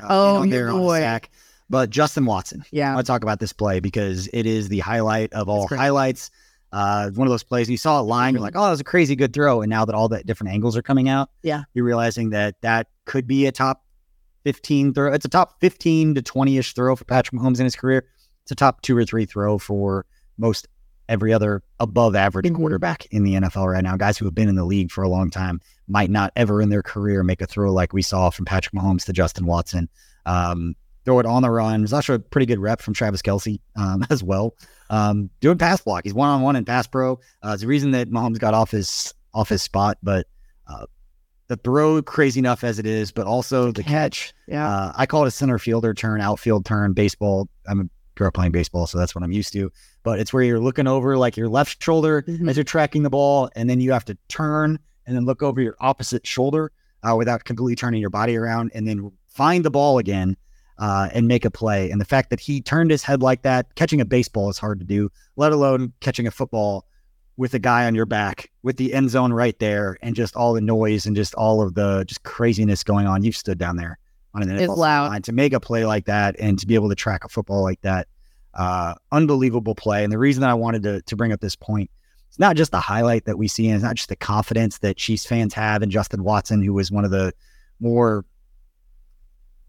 uh, 0.00 0.06
Oh, 0.08 0.46
there 0.46 0.70
on 0.70 0.76
the 0.76 0.80
boy. 0.82 1.00
sack. 1.00 1.30
But 1.70 1.90
Justin 1.90 2.26
Watson, 2.26 2.60
I 2.62 2.66
Yeah, 2.72 2.94
want 2.94 3.06
to 3.06 3.10
talk 3.10 3.22
about 3.22 3.40
this 3.40 3.52
play 3.52 3.80
because 3.80 4.28
it 4.32 4.44
is 4.46 4.68
the 4.68 4.80
highlight 4.80 5.32
of 5.32 5.48
all 5.48 5.66
highlights. 5.68 6.30
Uh, 6.72 7.10
one 7.10 7.26
of 7.26 7.30
those 7.30 7.44
plays 7.44 7.70
you 7.70 7.76
saw 7.76 8.00
a 8.00 8.02
line, 8.02 8.34
you're 8.34 8.42
like, 8.42 8.56
oh, 8.56 8.64
that 8.64 8.70
was 8.70 8.80
a 8.80 8.84
crazy 8.84 9.14
good 9.14 9.32
throw. 9.32 9.62
And 9.62 9.70
now 9.70 9.84
that 9.84 9.94
all 9.94 10.08
the 10.08 10.22
different 10.24 10.52
angles 10.52 10.76
are 10.76 10.82
coming 10.82 11.08
out, 11.08 11.30
Yeah. 11.42 11.62
you're 11.72 11.84
realizing 11.84 12.30
that 12.30 12.60
that 12.62 12.88
could 13.04 13.26
be 13.28 13.46
a 13.46 13.52
top 13.52 13.84
15 14.42 14.92
throw. 14.92 15.12
It's 15.12 15.24
a 15.24 15.28
top 15.28 15.60
15 15.60 16.16
to 16.16 16.22
20 16.22 16.58
ish 16.58 16.74
throw 16.74 16.96
for 16.96 17.04
Patrick 17.04 17.40
Mahomes 17.40 17.58
in 17.60 17.64
his 17.64 17.76
career. 17.76 18.04
It's 18.42 18.50
a 18.52 18.56
top 18.56 18.82
two 18.82 18.96
or 18.96 19.04
three 19.04 19.24
throw 19.24 19.56
for 19.58 20.04
most 20.36 20.66
every 21.08 21.32
other 21.32 21.62
above 21.80 22.14
average 22.16 22.52
quarterback 22.54 23.06
in 23.06 23.22
the 23.24 23.34
NFL 23.34 23.72
right 23.72 23.84
now. 23.84 23.96
Guys 23.96 24.18
who 24.18 24.24
have 24.24 24.34
been 24.34 24.48
in 24.48 24.54
the 24.56 24.64
league 24.64 24.90
for 24.90 25.02
a 25.04 25.08
long 25.08 25.30
time 25.30 25.60
might 25.86 26.10
not 26.10 26.32
ever 26.34 26.60
in 26.60 26.70
their 26.70 26.82
career 26.82 27.22
make 27.22 27.40
a 27.40 27.46
throw 27.46 27.72
like 27.72 27.92
we 27.92 28.02
saw 28.02 28.30
from 28.30 28.44
Patrick 28.46 28.74
Mahomes 28.74 29.04
to 29.04 29.12
Justin 29.12 29.46
Watson. 29.46 29.88
Um, 30.26 30.74
throw 31.04 31.18
it 31.18 31.26
on 31.26 31.42
the 31.42 31.50
run. 31.50 31.80
There's 31.80 31.92
actually 31.92 32.16
a 32.16 32.20
pretty 32.20 32.46
good 32.46 32.58
rep 32.58 32.80
from 32.80 32.94
Travis 32.94 33.22
Kelce 33.22 33.60
um, 33.76 34.04
as 34.10 34.22
well. 34.22 34.54
Um, 34.90 35.30
doing 35.40 35.58
pass 35.58 35.80
block. 35.82 36.04
He's 36.04 36.14
one 36.14 36.28
on 36.28 36.42
one 36.42 36.56
in 36.56 36.64
pass 36.64 36.86
pro. 36.86 37.14
Uh, 37.42 37.50
it's 37.52 37.62
the 37.62 37.66
reason 37.68 37.90
that 37.92 38.10
Mahomes 38.10 38.38
got 38.38 38.54
off 38.54 38.70
his 38.70 39.12
off 39.32 39.48
his 39.48 39.62
spot, 39.62 39.98
but 40.02 40.26
uh, 40.68 40.86
the 41.48 41.56
throw 41.56 42.00
crazy 42.02 42.38
enough 42.40 42.62
as 42.64 42.78
it 42.78 42.86
is, 42.86 43.10
but 43.12 43.26
also 43.26 43.72
the 43.72 43.82
catch. 43.82 44.32
yeah. 44.46 44.68
Uh, 44.68 44.92
I 44.96 45.06
call 45.06 45.24
it 45.24 45.28
a 45.28 45.30
center 45.32 45.58
fielder 45.58 45.92
turn, 45.92 46.20
outfield 46.20 46.64
turn, 46.64 46.92
baseball. 46.92 47.48
I'm 47.66 47.80
a 47.80 47.84
grew 48.16 48.28
up 48.28 48.34
playing 48.34 48.52
baseball, 48.52 48.86
so 48.86 48.96
that's 48.96 49.12
what 49.14 49.24
I'm 49.24 49.32
used 49.32 49.52
to. 49.54 49.72
But 50.04 50.20
it's 50.20 50.32
where 50.32 50.44
you're 50.44 50.60
looking 50.60 50.86
over 50.86 51.18
like 51.18 51.36
your 51.36 51.48
left 51.48 51.82
shoulder 51.82 52.22
Mhm. 52.22 52.48
as 52.48 52.56
you're 52.56 52.62
tracking 52.62 53.02
the 53.02 53.10
ball, 53.10 53.50
and 53.56 53.68
then 53.68 53.80
you 53.80 53.90
have 53.92 54.04
to 54.04 54.16
turn 54.28 54.78
and 55.06 55.16
then 55.16 55.24
look 55.24 55.42
over 55.42 55.60
your 55.60 55.74
opposite 55.80 56.24
shoulder 56.26 56.70
uh, 57.02 57.16
without 57.16 57.42
completely 57.44 57.74
turning 57.74 58.00
your 58.00 58.10
body 58.10 58.36
around, 58.36 58.70
and 58.74 58.86
then 58.86 59.10
find 59.26 59.64
the 59.64 59.70
ball 59.70 59.98
again 59.98 60.36
uh, 60.78 61.08
and 61.12 61.28
make 61.28 61.44
a 61.44 61.50
play. 61.50 61.90
And 61.90 62.00
the 62.00 62.04
fact 62.04 62.30
that 62.30 62.40
he 62.40 62.60
turned 62.60 62.90
his 62.90 63.02
head 63.02 63.22
like 63.22 63.42
that, 63.42 63.74
catching 63.74 64.00
a 64.00 64.04
baseball 64.04 64.50
is 64.50 64.58
hard 64.58 64.80
to 64.80 64.84
do, 64.84 65.10
let 65.36 65.52
alone 65.52 65.92
catching 66.00 66.26
a 66.26 66.30
football 66.30 66.86
with 67.36 67.54
a 67.54 67.58
guy 67.58 67.86
on 67.86 67.94
your 67.94 68.06
back 68.06 68.50
with 68.62 68.76
the 68.76 68.94
end 68.94 69.10
zone 69.10 69.32
right 69.32 69.58
there 69.58 69.98
and 70.02 70.14
just 70.14 70.36
all 70.36 70.52
the 70.52 70.60
noise 70.60 71.04
and 71.06 71.16
just 71.16 71.34
all 71.34 71.60
of 71.60 71.74
the 71.74 72.04
just 72.06 72.22
craziness 72.22 72.84
going 72.84 73.06
on. 73.06 73.22
You've 73.22 73.36
stood 73.36 73.58
down 73.58 73.76
there 73.76 73.98
on 74.34 74.42
an 74.42 74.48
NFL 74.48 74.76
loud. 74.76 75.10
line 75.10 75.22
to 75.22 75.32
make 75.32 75.52
a 75.52 75.60
play 75.60 75.84
like 75.84 76.06
that 76.06 76.36
and 76.38 76.58
to 76.58 76.66
be 76.66 76.74
able 76.74 76.88
to 76.88 76.94
track 76.94 77.24
a 77.24 77.28
football 77.28 77.62
like 77.62 77.80
that. 77.82 78.08
Uh, 78.54 78.94
unbelievable 79.10 79.74
play. 79.74 80.04
And 80.04 80.12
the 80.12 80.18
reason 80.18 80.42
that 80.42 80.50
I 80.50 80.54
wanted 80.54 80.82
to, 80.84 81.02
to 81.02 81.16
bring 81.16 81.32
up 81.32 81.40
this 81.40 81.56
point, 81.56 81.90
it's 82.28 82.38
not 82.38 82.56
just 82.56 82.70
the 82.70 82.80
highlight 82.80 83.24
that 83.26 83.38
we 83.38 83.48
see, 83.48 83.66
and 83.66 83.76
it's 83.76 83.84
not 83.84 83.96
just 83.96 84.08
the 84.08 84.16
confidence 84.16 84.78
that 84.78 84.96
Chiefs 84.96 85.26
fans 85.26 85.54
have 85.54 85.82
in 85.82 85.90
Justin 85.90 86.24
Watson, 86.24 86.62
who 86.62 86.72
was 86.72 86.90
one 86.90 87.04
of 87.04 87.10
the 87.10 87.32
more, 87.80 88.24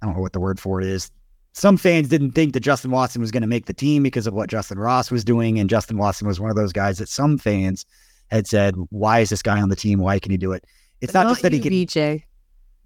I 0.01 0.05
don't 0.05 0.15
know 0.15 0.21
what 0.21 0.33
the 0.33 0.39
word 0.39 0.59
for 0.59 0.81
it 0.81 0.87
is. 0.87 1.11
Some 1.53 1.77
fans 1.77 2.09
didn't 2.09 2.31
think 2.31 2.53
that 2.53 2.59
Justin 2.59 2.91
Watson 2.91 3.21
was 3.21 3.31
going 3.31 3.41
to 3.41 3.47
make 3.47 3.65
the 3.65 3.73
team 3.73 4.03
because 4.03 4.27
of 4.27 4.33
what 4.33 4.49
Justin 4.49 4.77
Ross 4.77 5.09
was 5.09 5.23
doing. 5.23 5.57
And 5.57 5.69
Justin 5.69 5.97
Watson 5.97 6.27
was 6.27 6.39
one 6.39 6.49
of 6.49 6.57
those 6.57 6.73
guys 6.73 6.97
that 6.97 7.07
some 7.07 7.37
fans 7.37 7.85
had 8.29 8.45
said, 8.45 8.75
Why 8.89 9.19
is 9.19 9.29
this 9.29 9.41
guy 9.41 9.61
on 9.61 9.69
the 9.69 9.75
team? 9.75 9.99
Why 9.99 10.19
can 10.19 10.31
he 10.31 10.37
do 10.37 10.51
it? 10.51 10.65
It's 10.99 11.13
not, 11.13 11.27
just 11.27 11.41
that 11.43 11.53
he 11.53 11.59
you, 11.59 11.63
can 11.63 11.71
BJ. 11.71 12.23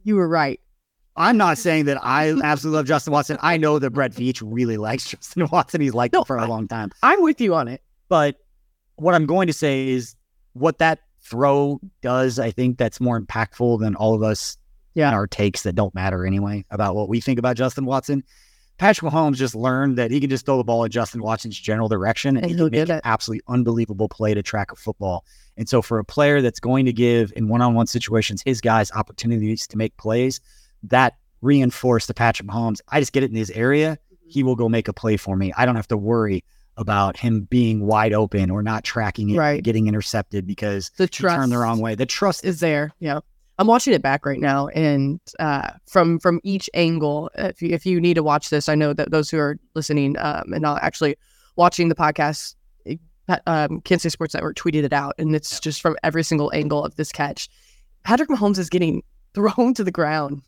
You 0.03 0.15
were 0.15 0.27
right. 0.27 0.59
I'm 1.15 1.35
not 1.35 1.57
saying 1.57 1.85
that 1.85 1.97
I 2.03 2.29
absolutely 2.43 2.77
love 2.77 2.85
Justin 2.85 3.11
Watson. 3.11 3.37
I 3.41 3.57
know 3.57 3.79
that 3.79 3.89
Brett 3.89 4.11
Veach 4.11 4.41
really 4.45 4.77
likes 4.77 5.09
Justin 5.09 5.47
Watson. 5.51 5.81
He's 5.81 5.93
liked 5.93 6.13
No, 6.13 6.19
him 6.21 6.25
for 6.25 6.37
a 6.37 6.43
I- 6.43 6.47
long 6.47 6.67
time. 6.67 6.91
I'm 7.03 7.21
with 7.23 7.41
you 7.41 7.55
on 7.55 7.67
it. 7.67 7.81
But 8.07 8.37
what 8.95 9.15
I'm 9.15 9.25
going 9.25 9.47
to 9.47 9.53
say 9.53 9.89
is 9.89 10.15
what 10.53 10.77
that 10.77 10.99
throw 11.21 11.79
does, 12.01 12.37
I 12.39 12.51
think 12.51 12.77
that's 12.77 13.01
more 13.01 13.19
impactful 13.19 13.79
than 13.79 13.95
all 13.95 14.13
of 14.13 14.23
us 14.23 14.57
Yeah. 14.99 15.07
and 15.07 15.15
our 15.15 15.27
takes 15.27 15.63
that 15.63 15.73
don't 15.75 15.93
matter 15.95 16.25
anyway 16.25 16.65
about 16.69 16.95
what 16.95 17.09
we 17.09 17.19
think 17.21 17.39
about 17.39 17.55
Justin 17.55 17.85
Watson. 17.85 18.23
Patrick 18.77 19.11
Mahomes 19.11 19.35
just 19.35 19.55
learned 19.55 19.97
that 19.97 20.09
he 20.09 20.21
can 20.21 20.29
just 20.29 20.45
throw 20.45 20.57
the 20.57 20.63
ball 20.63 20.85
in 20.85 20.91
Justin 20.91 21.21
Watson's 21.21 21.59
general 21.59 21.89
direction 21.89 22.37
and, 22.37 22.45
And 22.45 22.51
he 22.51 22.55
he'll 22.57 22.69
make 22.69 22.87
an 22.87 23.01
absolutely 23.03 23.41
unbelievable 23.49 24.07
play 24.07 24.33
to 24.33 24.41
track 24.41 24.71
a 24.71 24.75
football. 24.77 25.25
And 25.57 25.67
so 25.67 25.81
for 25.81 25.99
a 25.99 26.05
player 26.05 26.41
that's 26.41 26.61
going 26.61 26.85
to 26.85 26.93
give 26.93 27.33
in 27.35 27.49
one-on-one 27.49 27.87
situations 27.87 28.41
his 28.45 28.61
guys 28.61 28.89
opportunities 28.93 29.67
to 29.67 29.77
make 29.77 29.97
plays, 29.97 30.39
that 30.83 31.15
reinforced 31.41 32.07
to 32.07 32.13
Patrick 32.13 32.47
Mahomes. 32.47 32.79
I 32.87 32.99
just 33.01 33.11
get 33.11 33.23
it 33.23 33.31
in 33.31 33.35
his 33.35 33.49
area. 33.51 33.97
Mm-hmm. 34.13 34.29
He 34.29 34.43
will 34.43 34.55
go 34.55 34.69
make 34.69 34.87
a 34.87 34.93
play 34.93 35.17
for 35.17 35.35
me. 35.35 35.51
I 35.57 35.65
don't 35.65 35.75
have 35.75 35.87
to 35.89 35.97
worry 35.97 36.43
about 36.77 37.17
him 37.17 37.41
being 37.49 37.85
wide 37.85 38.13
open 38.13 38.49
or 38.49 38.63
not 38.63 38.85
tracking 38.85 39.29
it, 39.31 39.37
Right. 39.37 39.61
getting 39.61 39.87
intercepted 39.87 40.47
because 40.47 40.91
The 40.95 41.03
he 41.03 41.09
trust 41.09 41.35
turned 41.35 41.51
the 41.51 41.57
wrong 41.57 41.79
way. 41.81 41.95
The 41.95 42.05
trust 42.05 42.45
is 42.45 42.61
there. 42.61 42.93
Yeah. 42.99 43.19
I'm 43.59 43.67
watching 43.67 43.93
it 43.93 44.01
back 44.01 44.25
right 44.25 44.39
now, 44.39 44.67
and 44.69 45.19
uh, 45.37 45.71
from 45.85 46.17
from 46.19 46.39
each 46.43 46.69
angle. 46.73 47.29
If 47.35 47.61
you, 47.61 47.69
if 47.69 47.85
you 47.85 47.99
need 47.99 48.13
to 48.13 48.23
watch 48.23 48.49
this, 48.49 48.69
I 48.69 48.75
know 48.75 48.93
that 48.93 49.11
those 49.11 49.29
who 49.29 49.37
are 49.37 49.57
listening 49.75 50.17
um, 50.17 50.53
and 50.53 50.61
not 50.61 50.81
actually 50.81 51.17
watching 51.57 51.89
the 51.89 51.95
podcast, 51.95 52.55
it- 52.85 53.01
um, 53.45 53.81
Kansas 53.81 54.03
City 54.03 54.13
Sports 54.13 54.33
Network 54.33 54.55
tweeted 54.55 54.83
it 54.85 54.93
out, 54.93 55.13
and 55.19 55.35
it's 55.35 55.59
just 55.59 55.81
from 55.81 55.97
every 56.03 56.23
single 56.23 56.49
angle 56.55 56.85
of 56.85 56.95
this 56.95 57.11
catch. 57.11 57.49
Patrick 58.03 58.29
Mahomes 58.29 58.57
is 58.57 58.69
getting 58.69 59.03
thrown 59.35 59.73
to 59.75 59.83
the 59.83 59.91
ground 59.91 60.41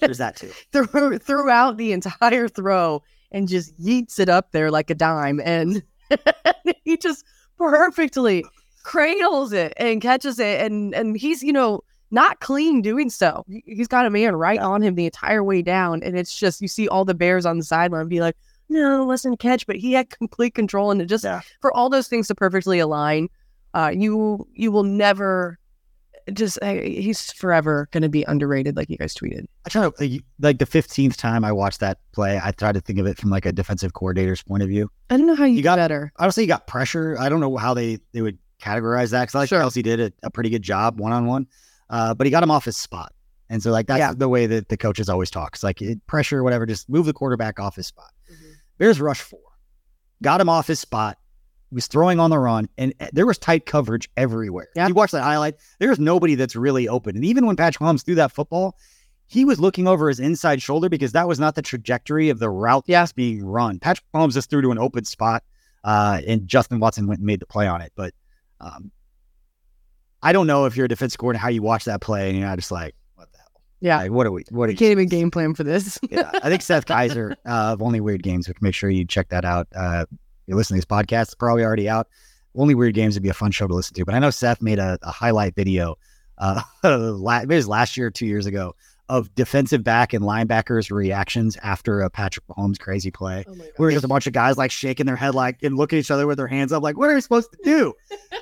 there's 0.00 0.18
that 0.18 0.34
too. 0.36 0.50
through, 0.72 1.18
throughout 1.18 1.76
the 1.76 1.92
entire 1.92 2.48
throw, 2.48 3.02
and 3.30 3.46
just 3.46 3.78
yeets 3.78 4.18
it 4.18 4.30
up 4.30 4.52
there 4.52 4.70
like 4.70 4.88
a 4.88 4.94
dime, 4.94 5.38
and 5.44 5.82
he 6.84 6.96
just 6.96 7.24
perfectly 7.58 8.42
cradles 8.84 9.52
it 9.52 9.74
and 9.76 10.00
catches 10.00 10.38
it, 10.38 10.62
and 10.62 10.94
and 10.94 11.16
he's 11.18 11.42
you 11.42 11.52
know 11.52 11.82
not 12.10 12.40
clean 12.40 12.80
doing 12.82 13.10
so. 13.10 13.44
He- 13.48 13.62
He's 13.66 13.88
got 13.88 14.06
a 14.06 14.10
man 14.10 14.34
right 14.36 14.58
on 14.60 14.82
him 14.82 14.94
the 14.94 15.04
entire 15.06 15.42
way 15.44 15.62
down, 15.62 16.02
and 16.02 16.16
it's 16.18 16.36
just 16.38 16.60
you 16.60 16.68
see 16.68 16.88
all 16.88 17.04
the 17.04 17.14
Bears 17.14 17.44
on 17.46 17.58
the 17.58 17.64
sideline 17.64 18.08
be 18.08 18.20
like, 18.20 18.36
"No, 18.68 19.04
wasn't 19.04 19.34
a 19.34 19.36
catch," 19.36 19.66
but 19.66 19.76
he 19.76 19.92
had 19.92 20.10
complete 20.10 20.54
control, 20.54 20.90
and 20.90 21.00
it 21.02 21.06
just 21.06 21.24
Yeah. 21.24 21.40
for 21.60 21.72
all 21.74 21.88
those 21.90 22.08
things 22.08 22.28
to 22.28 22.34
perfectly 22.34 22.78
align, 22.78 23.28
uh, 23.74 23.92
you 23.94 24.46
you 24.54 24.72
will 24.72 24.84
never 24.84 25.58
just 26.34 26.58
uh, 26.60 26.74
he's 26.74 27.32
forever 27.32 27.88
going 27.90 28.02
to 28.02 28.08
be 28.10 28.22
underrated, 28.28 28.76
like 28.76 28.90
you 28.90 28.98
guys 28.98 29.14
tweeted. 29.14 29.46
I 29.64 29.70
try 29.70 29.88
to 29.88 30.20
like, 30.40 30.58
the 30.58 30.66
fifteenth 30.66 31.16
time 31.16 31.42
I 31.42 31.52
watched 31.52 31.80
that 31.80 31.98
play. 32.12 32.38
I 32.42 32.50
try 32.52 32.70
to 32.72 32.80
think 32.80 32.98
of 32.98 33.06
it 33.06 33.16
from 33.16 33.30
like 33.30 33.46
a 33.46 33.52
defensive 33.52 33.94
coordinator's 33.94 34.42
point 34.42 34.62
of 34.62 34.68
view. 34.68 34.90
I 35.08 35.16
don't 35.16 35.26
know 35.26 35.34
how 35.34 35.44
you, 35.46 35.56
You 35.56 35.62
got 35.62 35.76
got- 35.76 35.84
better. 35.84 36.12
Honestly, 36.16 36.42
you 36.44 36.48
got 36.48 36.66
pressure. 36.66 37.16
I 37.18 37.28
don't 37.30 37.40
know 37.40 37.56
how 37.56 37.72
they 37.74 37.98
they 38.12 38.20
would 38.20 38.36
categorize 38.60 39.10
that 39.12 39.22
because 39.22 39.34
I 39.36 39.38
like 39.40 39.48
Sure. 39.48 39.60
Kelce 39.62 39.82
did 39.82 40.00
a, 40.00 40.12
a 40.22 40.30
pretty 40.30 40.50
good 40.50 40.60
job 40.62 41.00
one 41.00 41.12
on 41.12 41.24
one, 41.26 41.46
but 41.88 42.26
he 42.26 42.30
got 42.30 42.42
him 42.42 42.50
off 42.50 42.64
his 42.64 42.76
spot, 42.76 43.12
and 43.48 43.62
so 43.62 43.70
like 43.70 43.86
that's 43.86 43.98
Yeah. 43.98 44.14
the 44.14 44.28
way 44.28 44.46
that 44.46 44.68
the 44.68 44.76
coaches 44.76 45.08
always 45.08 45.30
talk. 45.30 45.54
It's 45.54 45.62
like 45.62 45.80
it, 45.82 46.04
pressure, 46.06 46.42
whatever. 46.42 46.66
Just 46.66 46.88
move 46.88 47.06
the 47.06 47.12
quarterback 47.12 47.58
off 47.60 47.76
his 47.76 47.86
spot. 47.86 48.10
Mm-hmm. 48.32 48.52
Bears 48.78 49.00
rush 49.00 49.20
four, 49.20 49.40
got 50.22 50.40
him 50.40 50.48
off 50.48 50.66
his 50.66 50.80
spot. 50.80 51.18
Was 51.70 51.86
throwing 51.86 52.18
on 52.18 52.30
the 52.30 52.38
run, 52.38 52.66
and 52.78 52.94
uh, 52.98 53.08
there 53.12 53.26
was 53.26 53.36
tight 53.36 53.66
coverage 53.66 54.08
everywhere. 54.16 54.68
Yeah. 54.74 54.88
You 54.88 54.94
watch 54.94 55.10
that 55.10 55.22
highlight. 55.22 55.56
There's 55.78 55.98
nobody 55.98 56.34
that's 56.34 56.56
really 56.56 56.88
open, 56.88 57.14
and 57.14 57.26
even 57.26 57.44
when 57.44 57.56
Patrick 57.56 57.82
Mahomes 57.86 58.02
threw 58.02 58.14
that 58.14 58.32
football, 58.32 58.74
he 59.26 59.44
was 59.44 59.60
looking 59.60 59.86
over 59.86 60.08
his 60.08 60.18
inside 60.18 60.62
shoulder 60.62 60.88
because 60.88 61.12
that 61.12 61.28
was 61.28 61.38
not 61.38 61.56
the 61.56 61.60
trajectory 61.60 62.30
of 62.30 62.38
the 62.38 62.48
route 62.48 62.86
that's 62.86 63.12
being 63.12 63.44
run. 63.44 63.78
Patrick 63.78 64.06
Mahomes 64.14 64.32
just 64.32 64.48
threw 64.48 64.62
to 64.62 64.70
an 64.70 64.78
open 64.78 65.04
spot, 65.04 65.44
uh, 65.84 66.22
and 66.26 66.48
Justin 66.48 66.80
Watson 66.80 67.06
went 67.06 67.18
and 67.18 67.26
made 67.26 67.40
the 67.40 67.44
play 67.46 67.66
on 67.66 67.82
it. 67.82 67.92
But 67.94 68.14
um, 68.62 68.90
I 70.22 70.32
don't 70.32 70.46
know 70.46 70.64
if 70.64 70.76
you're 70.76 70.86
a 70.86 70.88
defense 70.88 71.16
coordinator 71.16 71.42
how 71.42 71.48
you 71.48 71.62
watch 71.62 71.84
that 71.84 72.00
play 72.00 72.28
and 72.28 72.38
you're 72.38 72.46
not 72.46 72.58
just 72.58 72.70
like, 72.70 72.94
what 73.14 73.30
the 73.32 73.38
hell? 73.38 73.46
Yeah. 73.80 73.98
Like, 73.98 74.10
what 74.10 74.26
are 74.26 74.32
we? 74.32 74.44
What 74.50 74.68
are 74.68 74.72
You 74.72 74.78
can't 74.78 74.90
even 74.92 75.08
game 75.08 75.30
plan 75.30 75.54
for 75.54 75.64
this. 75.64 75.98
yeah, 76.10 76.30
I 76.34 76.48
think 76.48 76.62
Seth 76.62 76.86
Keysor 76.86 77.32
uh, 77.46 77.72
of 77.72 77.82
Only 77.82 78.00
Weird 78.00 78.22
Games. 78.22 78.48
Which 78.48 78.60
make 78.60 78.74
sure 78.74 78.90
you 78.90 79.04
check 79.04 79.28
that 79.28 79.44
out. 79.44 79.68
Uh, 79.74 80.06
you're 80.46 80.56
listening 80.56 80.80
to 80.80 80.86
this 80.86 80.96
podcast, 80.96 81.22
it's 81.22 81.34
probably 81.34 81.62
already 81.62 81.88
out. 81.88 82.08
Only 82.56 82.74
Weird 82.74 82.94
Games 82.94 83.14
would 83.14 83.22
be 83.22 83.28
a 83.28 83.34
fun 83.34 83.50
show 83.50 83.66
to 83.66 83.74
listen 83.74 83.94
to. 83.94 84.04
But 84.04 84.14
I 84.14 84.18
know 84.18 84.30
Seth 84.30 84.62
made 84.62 84.78
a, 84.78 84.98
a 85.02 85.10
highlight 85.10 85.54
video, 85.54 85.96
uh, 86.38 86.62
la- 86.84 87.40
it 87.40 87.48
was 87.48 87.68
last 87.68 87.96
year, 87.96 88.06
or 88.06 88.10
two 88.10 88.26
years 88.26 88.46
ago, 88.46 88.74
of 89.08 89.34
defensive 89.34 89.82
back 89.82 90.12
and 90.12 90.24
linebackers' 90.24 90.90
reactions 90.90 91.56
after 91.62 92.00
a 92.00 92.10
Patrick 92.10 92.46
Mahomes 92.46 92.78
crazy 92.78 93.10
play. 93.10 93.44
Oh 93.46 93.54
God. 93.54 93.70
Where 93.76 93.90
there's 93.90 94.04
a 94.04 94.08
bunch 94.08 94.26
of 94.26 94.32
guys 94.32 94.58
like 94.58 94.70
shaking 94.70 95.06
their 95.06 95.16
head, 95.16 95.34
like 95.34 95.62
and 95.62 95.76
looking 95.76 95.98
at 95.98 96.00
each 96.00 96.10
other 96.10 96.26
with 96.26 96.36
their 96.38 96.46
hands 96.46 96.72
up, 96.72 96.82
like, 96.82 96.96
what 96.96 97.10
are 97.10 97.14
we 97.14 97.20
supposed 97.20 97.50
to 97.52 97.58
do? 97.64 97.94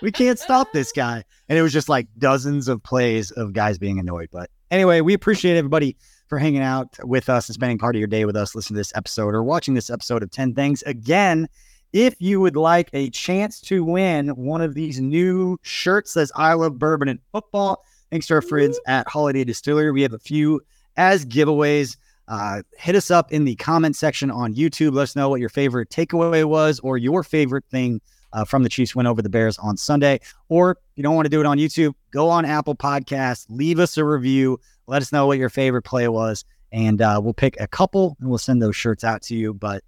We 0.03 0.11
can't 0.11 0.39
stop 0.39 0.73
this 0.73 0.93
guy. 0.97 1.25
And 1.49 1.59
it 1.59 1.63
was 1.63 1.73
just 1.73 1.89
like 1.89 2.09
dozens 2.19 2.69
of 2.69 2.83
plays 2.83 3.31
of 3.31 3.53
guys 3.53 3.79
being 3.79 3.99
annoyed. 3.99 4.29
But 4.33 4.51
anyway, 4.71 5.01
we 5.01 5.15
appreciate 5.15 5.57
everybody 5.57 5.97
for 6.29 6.39
hanging 6.39 6.63
out 6.63 6.89
with 7.05 7.29
us 7.29 7.49
and 7.49 7.55
spending 7.55 7.79
part 7.79 7.95
of 7.95 8.01
your 8.01 8.09
day 8.09 8.25
with 8.25 8.37
us, 8.37 8.55
listening 8.55 8.75
to 8.77 8.81
this 8.81 8.93
episode 8.97 9.35
or 9.35 9.45
watching 9.45 9.75
this 9.75 9.91
episode 9.91 10.23
of 10.23 10.31
10 10.31 10.55
Things. 10.55 10.83
Again, 10.83 11.49
if 11.93 12.15
you 12.19 12.41
would 12.41 12.57
like 12.57 12.91
a 12.93 13.11
chance 13.11 13.61
to 13.63 13.85
win 13.85 14.29
one 14.31 14.61
of 14.61 14.75
these 14.75 15.01
new 15.01 15.59
shirts 15.63 16.13
that 16.15 16.21
says 16.21 16.33
I 16.35 16.55
love 16.55 16.79
bourbon 16.79 17.09
and 17.09 17.21
football, 17.33 17.85
thanks 18.11 18.27
to 18.29 18.35
our 18.35 18.43
friends 18.43 18.79
at 18.87 19.07
Holladay 19.07 19.47
Distillery, 19.47 19.93
we 19.93 20.03
have 20.03 20.13
a 20.13 20.19
few 20.19 20.61
as 20.97 21.25
giveaways. 21.27 21.97
Uh, 22.29 22.63
hit 22.77 22.97
us 22.97 23.11
up 23.11 23.33
in 23.33 23.45
the 23.45 23.55
comment 23.57 23.95
section 23.95 24.31
on 24.31 24.55
YouTube. 24.55 24.95
Let 24.95 25.05
us 25.05 25.17
know 25.17 25.29
what 25.29 25.41
your 25.41 25.49
favorite 25.49 25.91
takeaway 25.91 26.45
was 26.45 26.81
or 26.81 26.99
your 26.99 27.23
favorite 27.23 27.65
thing 27.71 28.01
uh, 28.33 28.45
from 28.45 28.65
the 28.65 28.69
Chiefs 28.69 28.97
win 28.97 29.07
over 29.07 29.23
the 29.23 29.29
Bears 29.29 29.59
on 29.59 29.77
Sunday. 29.77 30.21
Or 30.49 30.73
if 30.73 30.79
you 30.97 31.03
don't 31.03 31.15
want 31.15 31.27
to 31.27 31.31
do 31.31 31.41
it 31.41 31.47
on 31.47 31.59
YouTube, 31.59 31.95
go 32.11 32.29
on 32.29 32.45
Apple 32.45 32.75
Podcasts, 32.75 33.47
leave 33.49 33.79
us 33.79 33.97
a 33.97 34.05
review, 34.05 34.59
let 34.89 35.03
us 35.03 35.13
know 35.13 35.27
what 35.27 35.39
your 35.39 35.49
favorite 35.49 35.83
play 35.83 36.09
was, 36.09 36.45
and 36.73 37.01
uh, 37.01 37.21
we'll 37.23 37.33
pick 37.33 37.57
a 37.61 37.69
couple 37.69 38.17
and 38.21 38.29
we'll 38.29 38.39
send 38.39 38.61
those 38.61 38.75
shirts 38.75 39.05
out 39.05 39.23
to 39.23 39.37
you. 39.37 39.55
But 39.55 39.85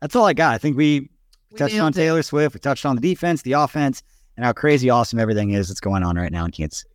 that's 0.00 0.16
all 0.16 0.26
I 0.26 0.32
got. 0.32 0.54
I 0.54 0.58
think 0.58 0.76
we 0.76 1.08
We 1.52 1.58
touched 1.58 1.78
on. 1.78 1.92
Taylor 1.92 2.22
Swift, 2.22 2.54
we 2.54 2.60
touched 2.60 2.84
on 2.84 2.96
the 2.96 3.02
defense, 3.02 3.42
the 3.42 3.52
offense, 3.52 4.02
and 4.36 4.44
how 4.44 4.52
crazy 4.52 4.90
awesome 4.90 5.18
everything 5.18 5.50
is 5.50 5.68
that's 5.68 5.80
going 5.80 6.02
on 6.02 6.16
right 6.16 6.32
now 6.32 6.44
in 6.44 6.50
Kansas 6.50 6.80
City. 6.80 6.94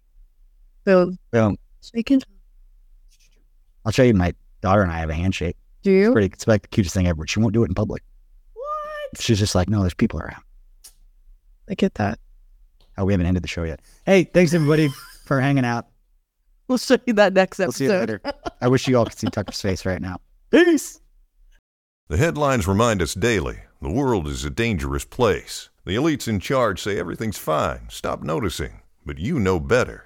So, 0.86 1.14
Boom. 1.32 1.58
speaking, 1.82 2.22
I'll 3.86 3.92
show 3.92 4.04
you 4.04 4.14
my 4.14 4.34
daughter 4.62 4.82
and 4.82 4.92
I 4.92 5.00
have 5.00 5.10
a 5.10 5.14
handshake. 5.14 5.58
do 5.84 5.92
It's 5.92 6.08
you? 6.08 6.12
pretty 6.14 6.28
it's 6.34 6.48
like 6.48 6.62
the 6.64 6.68
cutest 6.70 6.94
thing 6.96 7.08
ever. 7.08 7.18
but 7.24 7.30
She 7.30 7.40
won't 7.40 7.54
do 7.54 7.64
it 7.64 7.70
in 7.70 7.74
public. 7.76 8.04
What? 8.54 9.22
She's 9.22 9.40
just 9.40 9.56
like, 9.56 9.70
no, 9.70 9.82
there's 9.82 9.94
people 9.94 10.20
around. 10.20 10.42
I 11.70 11.74
get 11.74 11.96
that. 11.96 12.20
Oh, 12.98 13.06
we 13.06 13.14
haven't 13.14 13.26
ended 13.26 13.44
the 13.44 13.48
show 13.48 13.64
yet. 13.64 13.82
Hey, 14.06 14.24
thanks 14.24 14.54
everybody 14.54 14.90
for 15.26 15.42
hanging 15.42 15.66
out. 15.66 15.88
We'll 16.68 16.78
show 16.78 16.98
you 17.06 17.14
that 17.14 17.34
next 17.34 17.60
We'll 17.60 17.72
see 17.72 17.86
you 17.86 17.92
episode. 17.92 18.22
later. 18.24 18.40
I 18.62 18.68
wish 18.68 18.88
you 18.88 18.98
all 18.98 19.06
could 19.06 19.18
see 19.18 19.28
Tucker's 19.28 19.62
face 19.62 19.86
right 19.86 20.02
now. 20.02 20.18
Peace. 20.52 21.00
The 22.08 22.18
headlines 22.18 22.68
remind 22.68 23.02
us 23.02 23.14
daily 23.16 23.60
the 23.82 23.92
world 23.92 24.28
is 24.28 24.46
a 24.46 24.50
dangerous 24.50 25.06
place. 25.06 25.70
The 25.86 25.96
elites 25.96 26.28
in 26.28 26.40
charge 26.40 26.82
say 26.82 26.98
everything's 27.00 27.38
fine, 27.38 27.88
stop 27.90 28.24
noticing. 28.24 28.82
But 29.06 29.20
you 29.20 29.40
know 29.40 29.60
better. 29.60 30.06